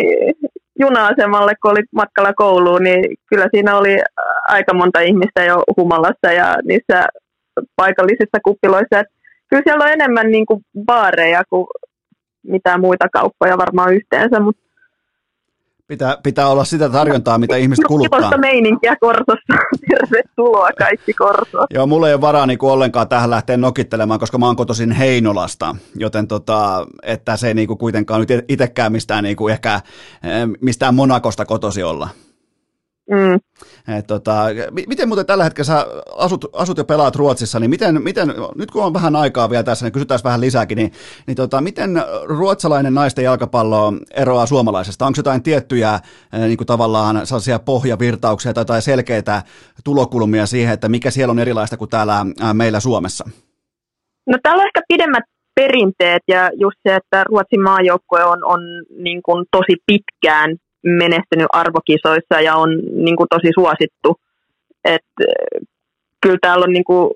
juna-asemalle, 0.79 1.53
kun 1.61 1.71
oli 1.71 1.83
matkalla 1.95 2.33
kouluun, 2.33 2.83
niin 2.83 3.17
kyllä 3.29 3.47
siinä 3.51 3.77
oli 3.77 3.97
aika 4.47 4.73
monta 4.73 4.99
ihmistä 4.99 5.43
jo 5.43 5.63
humalassa 5.77 6.31
ja 6.31 6.55
niissä 6.63 7.07
paikallisissa 7.75 8.39
kuppiloissa. 8.43 8.99
Et 8.99 9.07
kyllä 9.49 9.63
siellä 9.65 9.85
on 9.85 9.91
enemmän 9.91 10.31
niin 10.31 10.45
kuin 10.45 10.61
baareja 10.85 11.43
kuin 11.49 11.67
mitään 12.43 12.81
muita 12.81 13.07
kauppoja 13.13 13.57
varmaan 13.57 13.93
yhteensä, 13.93 14.39
mutta 14.39 14.61
Pitää, 15.87 16.17
pitää 16.23 16.47
olla 16.47 16.63
sitä 16.63 16.89
tarjontaa, 16.89 17.37
mitä 17.37 17.55
ihmiset 17.55 17.85
kuluttaa. 17.87 18.19
Kivosta 18.19 18.37
meininkiä 18.37 18.95
Korsossa. 18.99 19.53
Tervetuloa 19.89 20.69
kaikki 20.77 21.13
Korsoon. 21.13 21.67
Joo, 21.73 21.87
mulla 21.87 22.07
ei 22.07 22.13
ole 22.13 22.21
varaa 22.21 22.45
niin 22.45 22.57
ollenkaan 22.61 23.07
tähän 23.07 23.29
lähteä 23.29 23.57
nokittelemaan, 23.57 24.19
koska 24.19 24.37
mä 24.37 24.45
oon 24.45 24.55
kotoisin 24.55 24.91
Heinolasta, 24.91 25.75
joten 25.95 26.27
tota, 26.27 26.87
että 27.03 27.37
se 27.37 27.47
ei 27.47 27.53
niin 27.53 27.67
kuin 27.67 27.77
kuitenkaan 27.77 28.19
nyt 28.19 28.29
itsekään 28.47 28.91
mistään 28.91 29.23
niin 29.23 29.35
kuin 29.35 29.53
ehkä 29.53 29.75
eh, 29.75 29.81
mistään 30.61 30.95
Monakosta 30.95 31.45
kotosi 31.45 31.83
olla. 31.83 32.09
Mm. 33.11 33.39
Et 33.97 34.07
tota, 34.07 34.45
mi- 34.71 34.85
miten 34.87 35.07
muuten 35.07 35.25
tällä 35.25 35.43
hetkellä 35.43 35.65
sä 35.65 35.85
asut, 36.17 36.45
asut 36.53 36.77
ja 36.77 36.83
pelaat 36.83 37.15
Ruotsissa, 37.15 37.59
niin 37.59 37.69
miten, 37.69 38.03
miten, 38.03 38.33
nyt 38.55 38.71
kun 38.71 38.83
on 38.83 38.93
vähän 38.93 39.15
aikaa 39.15 39.49
vielä 39.49 39.63
tässä, 39.63 39.85
niin 39.85 39.93
kysytään 39.93 40.19
vähän 40.23 40.41
lisääkin, 40.41 40.75
niin, 40.75 40.91
niin 41.27 41.35
tota, 41.35 41.61
miten 41.61 42.03
ruotsalainen 42.23 42.93
naisten 42.93 43.23
jalkapallo 43.25 43.93
eroaa 44.13 44.45
suomalaisesta? 44.45 45.05
Onko 45.05 45.17
jotain 45.17 45.43
tiettyjä 45.43 45.99
eh, 46.33 46.39
niin 46.39 46.57
kuin 46.57 46.67
tavallaan 46.67 47.27
sellaisia 47.27 47.59
pohjavirtauksia 47.59 48.53
tai 48.53 48.61
jotain 48.61 48.81
selkeitä 48.81 49.41
tulokulmia 49.83 50.45
siihen, 50.45 50.73
että 50.73 50.89
mikä 50.89 51.11
siellä 51.11 51.31
on 51.31 51.39
erilaista 51.39 51.77
kuin 51.77 51.89
täällä 51.89 52.25
ää, 52.41 52.53
meillä 52.53 52.79
Suomessa? 52.79 53.29
No 54.27 54.37
täällä 54.43 54.61
on 54.61 54.67
ehkä 54.67 54.81
pidemmät 54.87 55.23
perinteet 55.55 56.23
ja 56.27 56.49
just 56.53 56.77
se, 56.87 56.95
että 56.95 57.23
Ruotsin 57.23 57.61
maajoukkue 57.61 58.23
on, 58.23 58.43
on 58.43 58.59
niin 58.97 59.21
kuin 59.23 59.45
tosi 59.51 59.77
pitkään 59.85 60.55
menestynyt 60.85 61.47
arvokisoissa 61.53 62.41
ja 62.41 62.55
on 62.55 62.69
niin 62.91 63.15
kuin 63.15 63.27
tosi 63.29 63.51
suosittu. 63.53 64.19
Et, 64.85 65.05
kyllä 66.21 66.37
täällä 66.41 66.63
on 66.63 66.73
niin 66.73 66.83
kuin 66.83 67.11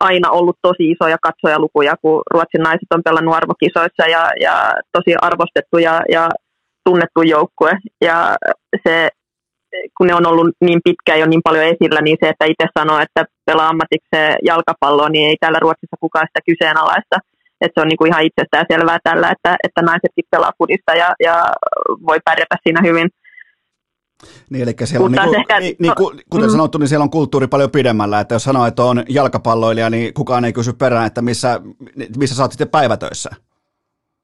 aina 0.00 0.30
ollut 0.30 0.58
tosi 0.62 0.90
isoja 0.90 1.18
katsojalukuja, 1.22 1.94
kun 2.02 2.22
Ruotsin 2.30 2.62
naiset 2.62 2.92
on 2.94 3.02
pelannut 3.02 3.34
arvokisoissa 3.34 4.04
ja, 4.10 4.30
ja 4.40 4.72
tosi 4.92 5.16
arvostettu 5.22 5.78
ja, 5.78 6.02
ja 6.10 6.28
tunnettu 6.84 7.22
joukkue. 7.22 7.72
Ja 8.00 8.36
se, 8.86 9.08
kun 9.98 10.06
ne 10.06 10.14
on 10.14 10.26
ollut 10.26 10.48
niin 10.60 10.80
pitkään 10.84 11.20
jo 11.20 11.26
niin 11.26 11.40
paljon 11.44 11.64
esillä, 11.64 12.00
niin 12.00 12.16
se, 12.22 12.28
että 12.28 12.44
itse 12.44 12.66
sanoo, 12.78 12.98
että 12.98 13.24
pelaa 13.46 13.68
ammatikseen 13.68 14.36
jalkapalloa, 14.44 15.08
niin 15.08 15.28
ei 15.28 15.36
täällä 15.40 15.58
Ruotsissa 15.58 15.96
kukaan 16.00 16.26
sitä 16.28 16.40
kyseenalaista. 16.50 17.16
Että 17.60 17.80
se 17.80 17.82
on 17.84 17.88
niin 17.88 17.96
kuin 17.96 18.08
ihan 18.08 18.24
itsestään 18.24 18.66
selvää 18.72 18.98
tällä, 19.04 19.30
että, 19.30 19.56
että 19.64 19.82
naisetkin 19.82 20.24
pelaa 20.30 20.52
fudista 20.58 20.92
ja, 20.94 21.14
ja 21.24 21.44
voi 22.06 22.18
pärjätä 22.24 22.56
siinä 22.62 22.80
hyvin. 22.84 23.08
Niin, 24.50 24.62
eli 24.62 24.74
siellä 24.84 25.04
on, 25.06 25.12
niin 25.12 25.22
kuin, 25.24 25.40
ehkä- 25.40 25.60
niin, 25.60 25.76
niin, 25.78 25.94
ku- 25.96 26.12
kuten 26.30 26.48
Mm. 26.48 26.52
sanottu, 26.52 26.78
niin 26.78 26.88
siellä 26.88 27.02
on 27.02 27.10
kulttuuri 27.10 27.46
paljon 27.46 27.70
pidemmällä, 27.70 28.20
että 28.20 28.34
jos 28.34 28.44
sanoo, 28.44 28.66
että 28.66 28.82
on 28.84 29.04
jalkapalloilija, 29.08 29.90
niin 29.90 30.14
kukaan 30.14 30.44
ei 30.44 30.52
kysy 30.52 30.72
perään, 30.72 31.06
että 31.06 31.22
missä, 31.22 31.60
missä 32.16 32.36
sä 32.36 32.42
oot 32.42 32.52
sitten 32.52 32.68
päivätöissä. 32.68 33.30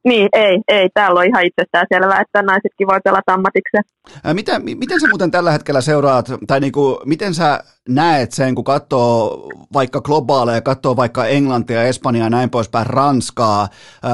Niin, 0.05 0.29
ei, 0.33 0.61
ei. 0.67 0.89
Täällä 0.93 1.19
on 1.19 1.25
ihan 1.25 1.45
itsestään 1.45 1.85
selvää, 1.93 2.21
että 2.21 2.41
naisetkin 2.41 2.87
voi 2.87 2.99
pelata 3.03 3.33
ammatikseen. 3.33 3.83
Ää, 4.23 4.33
Miten, 4.33 4.63
mi- 4.63 4.75
miten 4.75 4.99
sä 4.99 5.07
muuten 5.07 5.31
tällä 5.31 5.51
hetkellä 5.51 5.81
seuraat, 5.81 6.31
tai 6.47 6.59
niinku, 6.59 6.99
miten 7.05 7.33
sä 7.33 7.63
näet 7.89 8.31
sen, 8.31 8.55
kun 8.55 8.63
katsoo 8.63 9.49
vaikka 9.73 10.01
globaaleja, 10.01 10.61
katsoo 10.61 10.95
vaikka 10.95 11.25
Englantia, 11.25 11.83
Espanjaa 11.83 12.25
ja 12.25 12.29
näin 12.29 12.49
poispäin, 12.49 12.87
Ranskaa, 12.87 13.67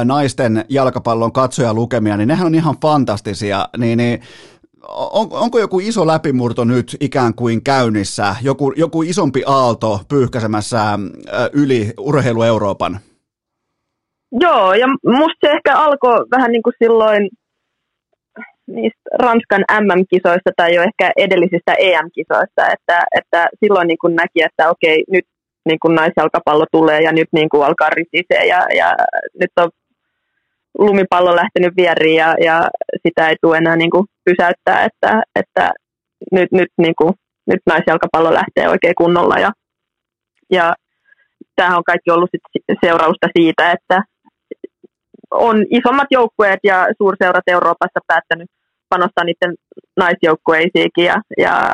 naisten 0.06 0.66
jalkapallon 0.70 1.32
katsojalukemia, 1.32 2.18
niin 2.18 2.28
nehän 2.28 2.48
on 2.48 2.56
ihan 2.56 2.76
fantastisia, 2.82 3.70
niin, 3.78 3.98
niin 3.98 4.22
on, 4.90 5.28
onko 5.32 5.60
joku 5.60 5.80
iso 5.80 6.08
läpimurto 6.08 6.64
nyt 6.64 6.98
ikään 7.00 7.34
kuin 7.34 7.64
käynnissä, 7.64 8.36
joku, 8.42 8.74
joku 8.76 9.02
isompi 9.02 9.44
aalto 9.46 10.00
pyyhkäsemässä 10.08 11.00
yli 11.54 11.94
urheilu 12.00 12.44
Euroopan? 12.44 13.00
Joo, 14.32 14.74
ja 14.74 14.88
musta 15.06 15.48
se 15.48 15.52
ehkä 15.52 15.78
alkoi 15.78 16.26
vähän 16.32 16.52
niin 16.52 16.64
kuin 16.64 16.74
silloin 16.84 17.30
niistä 18.68 19.02
Ranskan 19.20 19.64
MM-kisoista 19.82 20.52
tai 20.56 20.76
jo 20.76 20.82
ehkä 20.82 21.12
edellisistä 21.18 21.74
EM-kisoista, 21.80 22.72
että, 22.74 23.04
että 23.16 23.50
silloin 23.60 23.88
niin 23.88 23.98
kuin 24.02 24.16
näki, 24.16 24.44
että 24.44 24.70
okei, 24.70 25.04
nyt 25.12 25.26
niin 25.66 25.80
kuin 25.80 25.96
naisjalkapallo 25.96 26.66
tulee 26.72 27.02
ja 27.02 27.12
nyt 27.12 27.28
niin 27.32 27.50
kuin 27.50 27.66
alkaa 27.66 27.90
ritisee 27.90 28.46
ja, 28.46 28.66
ja 28.78 28.96
nyt 29.40 29.52
on 29.58 29.70
lumipallo 30.80 31.36
lähtenyt 31.36 31.74
vieriin 31.78 32.16
ja, 32.16 32.36
ja 32.44 32.70
sitä 33.08 33.30
ei 33.30 33.36
tule 33.42 33.58
enää 33.58 33.76
niin 33.76 33.92
kuin 33.92 34.06
pysäyttää, 34.26 34.86
että, 34.86 35.24
että 35.36 35.72
nyt, 36.32 36.52
nyt, 36.52 36.70
niin 36.78 36.94
kuin, 36.98 37.14
nyt 37.48 37.62
naisjalkapallo 37.66 38.34
lähtee 38.34 38.70
oikein 38.70 38.96
kunnolla 38.98 39.36
ja, 39.36 39.52
ja 40.52 40.74
tämähän 41.56 41.78
on 41.78 41.84
kaikki 41.84 42.12
ollut 42.12 42.30
sit 42.32 42.64
seurausta 42.86 43.28
siitä, 43.38 43.72
että 43.72 44.04
on 45.32 45.66
isommat 45.70 46.08
joukkueet 46.12 46.60
ja 46.64 46.88
suurseurat 46.98 47.48
Euroopassa 47.48 48.00
päättänyt 48.08 48.50
panostaa 48.90 49.24
niiden 49.24 49.56
naisjoukkueisiinkin 49.98 51.06
ja, 51.06 51.22
ja 51.38 51.72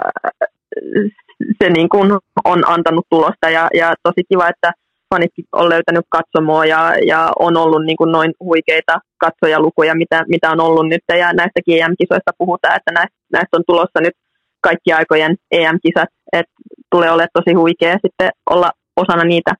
se 1.63 1.69
niin 1.69 1.89
kuin 1.89 2.11
on 2.45 2.69
antanut 2.69 3.05
tulosta 3.09 3.49
ja, 3.49 3.67
ja 3.73 3.93
tosi 4.03 4.23
kiva, 4.29 4.49
että 4.49 4.71
fanitkin 5.13 5.45
on 5.51 5.69
löytänyt 5.69 6.05
katsomoa 6.09 6.65
ja, 6.65 6.93
ja 7.05 7.31
on 7.39 7.57
ollut 7.57 7.85
niin 7.85 7.97
kuin 7.97 8.11
noin 8.11 8.33
huikeita 8.39 8.99
katsojalukuja, 9.17 9.95
mitä, 9.95 10.25
mitä 10.27 10.51
on 10.51 10.59
ollut 10.59 10.87
nyt 10.87 11.01
ja 11.07 11.33
näistäkin 11.33 11.83
EM-kisoista 11.83 12.31
puhutaan, 12.37 12.75
että 12.75 12.91
näistä, 12.91 13.17
näistä 13.31 13.57
on 13.57 13.63
tulossa 13.67 13.99
nyt 14.01 14.13
kaikki 14.61 14.93
aikojen 14.93 15.35
EM-kisat, 15.51 16.09
että 16.33 16.53
tulee 16.91 17.11
olemaan 17.11 17.29
tosi 17.33 17.53
huikea 17.53 17.97
sitten 18.05 18.29
olla 18.49 18.71
osana 18.97 19.23
niitä. 19.23 19.51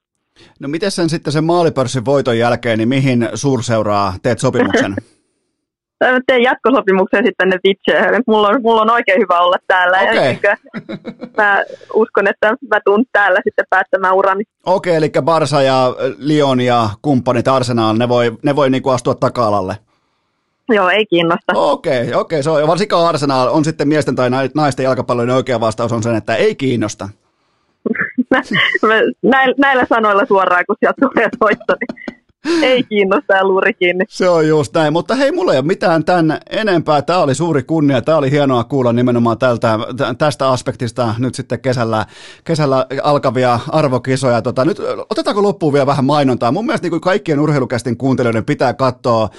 No 0.59 0.68
miten 0.68 0.91
sen 0.91 1.09
sitten 1.09 1.34
sen 1.34 1.43
maalipörssin 1.43 2.05
voiton 2.05 2.38
jälkeen, 2.38 2.77
niin 2.77 2.89
mihin 2.89 3.30
suurseuraa 3.34 4.14
teet 4.23 4.39
sopimuksen? 4.39 4.95
Teen 6.27 6.43
jatkosopimuksen 6.43 7.26
sitten 7.26 7.49
ne 7.49 7.57
pitcheen. 7.64 8.23
Mulla 8.27 8.47
on, 8.47 8.61
mulla 8.61 8.81
on 8.81 8.89
oikein 8.89 9.22
hyvä 9.22 9.39
olla 9.39 9.57
täällä. 9.68 9.97
Okei. 9.97 10.15
Ja 10.15 10.22
niinkö, 10.22 10.55
mä 11.38 11.64
uskon, 11.93 12.27
että 12.27 12.47
mä 12.49 12.80
tuun 12.85 13.05
täällä 13.11 13.39
sitten 13.43 13.65
päättämään 13.69 14.15
urani. 14.15 14.43
Okei, 14.65 14.95
eli 14.95 15.11
Barsa 15.22 15.61
ja 15.61 15.95
Lyon 16.18 16.61
ja 16.61 16.89
kumppanit 17.01 17.47
Arsenal, 17.47 17.97
ne 17.97 18.09
voi, 18.09 18.38
ne 18.43 18.55
voi 18.55 18.69
niinku 18.69 18.89
astua 18.89 19.15
taka-alalle. 19.15 19.77
Joo, 20.69 20.89
ei 20.89 21.05
kiinnosta. 21.05 21.53
Okei, 21.55 22.14
okei, 22.14 22.43
se 22.43 22.49
on, 22.49 22.68
varsinkaan 22.68 23.07
Arsenal 23.07 23.47
on 23.47 23.65
sitten 23.65 23.88
miesten 23.88 24.15
tai 24.15 24.30
nai- 24.30 24.49
naisten 24.55 24.84
jalkapallon 24.84 25.30
oikea 25.30 25.59
vastaus 25.59 25.91
on 25.91 26.03
sen, 26.03 26.15
että 26.15 26.35
ei 26.35 26.55
kiinnosta. 26.55 27.09
Näillä, 29.23 29.55
näillä 29.57 29.85
sanoilla 29.89 30.25
suoraan, 30.25 30.63
kun 30.67 30.75
sieltä 30.79 31.07
tulee 31.07 31.29
soitto, 31.39 31.75
niin 31.79 32.17
ei 32.63 32.83
kiinnosta 32.83 33.33
ja 33.33 33.47
luuri 33.47 33.73
kiinni. 33.73 34.05
Se 34.09 34.29
on 34.29 34.47
just 34.47 34.73
näin, 34.73 34.93
mutta 34.93 35.15
hei, 35.15 35.31
mulla 35.31 35.53
ei 35.53 35.59
ole 35.59 35.65
mitään 35.65 36.05
tämän 36.05 36.39
enempää. 36.49 37.01
Tämä 37.01 37.19
oli 37.19 37.35
suuri 37.35 37.63
kunnia, 37.63 38.01
tämä 38.01 38.17
oli 38.17 38.31
hienoa 38.31 38.63
kuulla 38.63 38.93
nimenomaan 38.93 39.37
tältä, 39.37 39.79
tä- 39.97 40.13
tästä 40.17 40.49
aspektista 40.49 41.15
nyt 41.19 41.35
sitten 41.35 41.59
kesällä, 41.59 42.05
kesällä 42.43 42.85
alkavia 43.03 43.59
arvokisoja. 43.69 44.41
Tota, 44.41 44.65
nyt 44.65 44.77
otetaanko 45.09 45.43
loppuun 45.43 45.73
vielä 45.73 45.85
vähän 45.85 46.05
mainontaa? 46.05 46.51
Mun 46.51 46.65
mielestä 46.65 46.89
niin 46.89 47.01
kaikkien 47.01 47.39
urheilukästin 47.39 47.97
kuuntelijoiden 47.97 48.45
pitää 48.45 48.73
katsoa, 48.73 49.29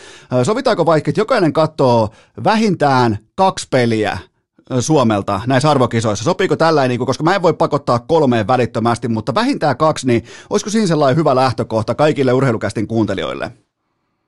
sovitaanko 0.43 0.87
vaikka, 0.87 1.11
että 1.11 1.21
jokainen 1.21 1.53
katsoo 1.53 2.09
vähintään 2.45 3.19
kaksi 3.35 3.67
peliä 3.71 4.19
Suomelta 4.81 5.41
näissä 5.47 5.71
arvokisoissa. 5.71 6.25
Sopiiko 6.25 6.57
tällainen, 6.57 6.89
niin 6.89 7.07
koska 7.07 7.25
mä 7.25 7.35
en 7.35 7.43
voi 7.43 7.53
pakottaa 7.53 7.99
kolmeen 7.99 8.47
välittömästi, 8.47 9.09
mutta 9.09 9.35
vähintään 9.35 9.77
kaksi, 9.77 10.07
niin 10.07 10.25
olisiko 10.51 10.71
siinä 10.71 10.87
sellainen 10.87 11.17
hyvä 11.17 11.35
lähtökohta 11.35 11.95
kaikille 11.95 12.33
urheilukästin 12.33 12.89
kuuntelijoille? 12.89 13.51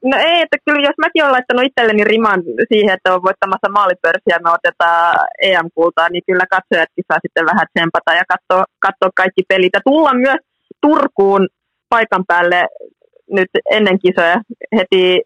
No 0.05 0.17
ei, 0.19 0.43
että 0.43 0.57
kyllä 0.65 0.87
jos 0.89 0.99
mäkin 1.01 1.23
olen 1.23 1.33
laittanut 1.33 1.65
itselleni 1.65 2.05
riman 2.05 2.43
siihen, 2.73 2.95
että 2.95 3.15
on 3.15 3.23
voittamassa 3.23 3.69
maalipörssiä 3.69 4.39
me 4.45 4.51
otetaan 4.51 5.15
EM-kultaa, 5.43 6.09
niin 6.09 6.23
kyllä 6.27 6.47
katsojatkin 6.51 7.05
saa 7.09 7.19
sitten 7.23 7.47
vähän 7.47 7.67
tsempata 7.73 8.13
ja 8.15 8.25
katsoa, 8.33 8.65
katsoa 8.79 9.11
kaikki 9.15 9.43
pelit. 9.49 9.75
Ja 9.75 9.81
tulla 9.85 10.15
myös 10.15 10.41
Turkuun 10.81 11.49
paikan 11.89 12.25
päälle 12.27 12.69
nyt 13.31 13.51
ennen 13.71 13.99
kisoja 13.99 14.37
heti 14.77 15.23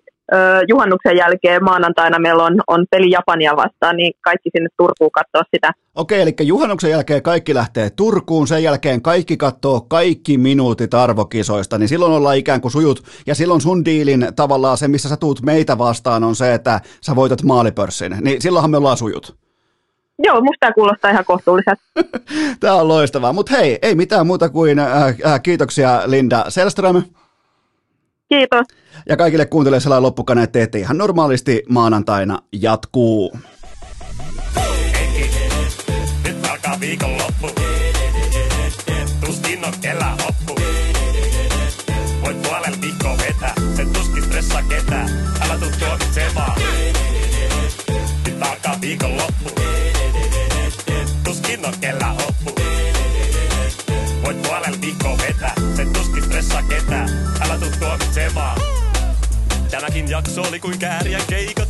juhannuksen 0.69 1.17
jälkeen 1.17 1.65
maanantaina 1.65 2.19
meillä 2.19 2.45
on, 2.45 2.61
on 2.67 2.87
peli 2.91 3.11
Japania 3.11 3.57
vastaan, 3.57 3.97
niin 3.97 4.13
kaikki 4.21 4.51
sinne 4.57 4.69
Turkuun 4.77 5.11
katsoo 5.11 5.43
sitä. 5.55 5.73
Okei, 5.95 6.23
eli 6.23 6.35
juhannuksen 6.41 6.91
jälkeen 6.91 7.23
kaikki 7.23 7.55
lähtee 7.55 7.91
Turkuun, 7.91 8.49
sen 8.49 8.63
jälkeen 8.63 9.03
kaikki 9.03 9.37
katsoo 9.37 9.81
kaikki 9.81 10.39
minuutit 10.39 10.95
arvokisoista, 10.95 11.79
niin 11.79 11.89
silloin 11.89 12.13
ollaan 12.13 12.37
ikään 12.37 12.61
kuin 12.61 12.73
sujut, 12.73 13.03
ja 13.27 13.35
silloin 13.35 13.61
sun 13.61 13.85
diilin 13.85 14.27
tavallaan 14.37 14.77
se, 14.77 14.89
missä 14.89 15.09
sä 15.09 15.17
tuut 15.17 15.43
meitä 15.43 15.79
vastaan, 15.79 16.25
on 16.25 16.37
se, 16.37 16.55
että 16.55 16.81
sä 17.01 17.17
voitat 17.17 17.43
maalipörssin, 17.43 18.17
niin 18.21 18.43
silloinhan 18.43 18.71
me 18.71 18.77
ollaan 18.77 18.97
sujut. 18.97 19.37
Joo, 20.19 20.41
musta 20.41 20.57
tämä 20.61 20.73
kuulostaa 20.73 21.11
ihan 21.11 21.25
kohtuulliselta. 21.25 21.83
tämä 22.61 22.75
on 22.75 22.89
loistavaa, 22.89 23.33
mutta 23.33 23.57
hei, 23.57 23.79
ei 23.83 23.95
mitään 23.95 24.27
muuta 24.27 24.49
kuin 24.49 24.79
äh, 24.79 25.03
äh, 25.03 25.43
kiitoksia 25.43 26.03
Linda 26.07 26.45
Selström. 26.49 27.03
Kiitos. 28.29 28.67
Ja 29.09 29.17
kaikille 29.17 29.47
kuuntelijoille 29.47 29.81
sellainen 29.83 30.03
loppukaneet 30.03 30.53
teette 30.53 30.79
ihan 30.79 30.99
normaalisti 30.99 31.63
maanantaina 31.69 32.39
jatkuu. 32.53 33.39
Nyt 36.25 36.51
alkaa 36.51 36.81
viikonloppu. 36.81 37.51
Tuskin 39.27 39.65
on 39.65 39.73
kellä 39.81 40.17
Tämäkin 59.95 60.11
jakso 60.11 60.43
oli 60.43 60.61
kuin 60.61 60.79
kääriä 60.79 61.21
keikat. 61.29 61.69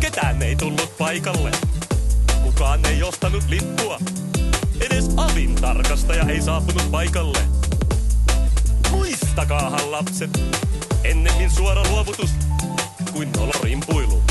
Ketään 0.00 0.42
ei 0.42 0.56
tullut 0.56 0.96
paikalle. 0.98 1.50
Kukaan 2.42 2.86
ei 2.86 3.02
ostanut 3.02 3.44
lippua. 3.48 3.98
Edes 4.80 5.10
avin 5.16 5.54
tarkastaja 5.54 6.24
ei 6.24 6.42
saapunut 6.42 6.90
paikalle. 6.90 7.38
Muistakaahan 8.90 9.90
lapset, 9.92 10.30
ennemmin 11.04 11.50
suora 11.50 11.82
luovutus 11.90 12.30
kuin 13.12 13.32
nolorimpuilu. 13.32 14.22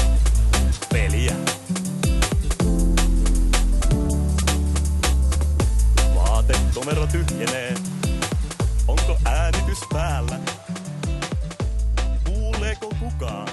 Peliä. 0.94 1.36
Vaatetomero 6.16 7.08
tyhjenee. 7.08 7.76
Onko 8.88 9.18
äänitys 9.26 9.80
päällä? 9.94 10.40
kuuleeko 12.58 12.90
kukaan? 13.00 13.48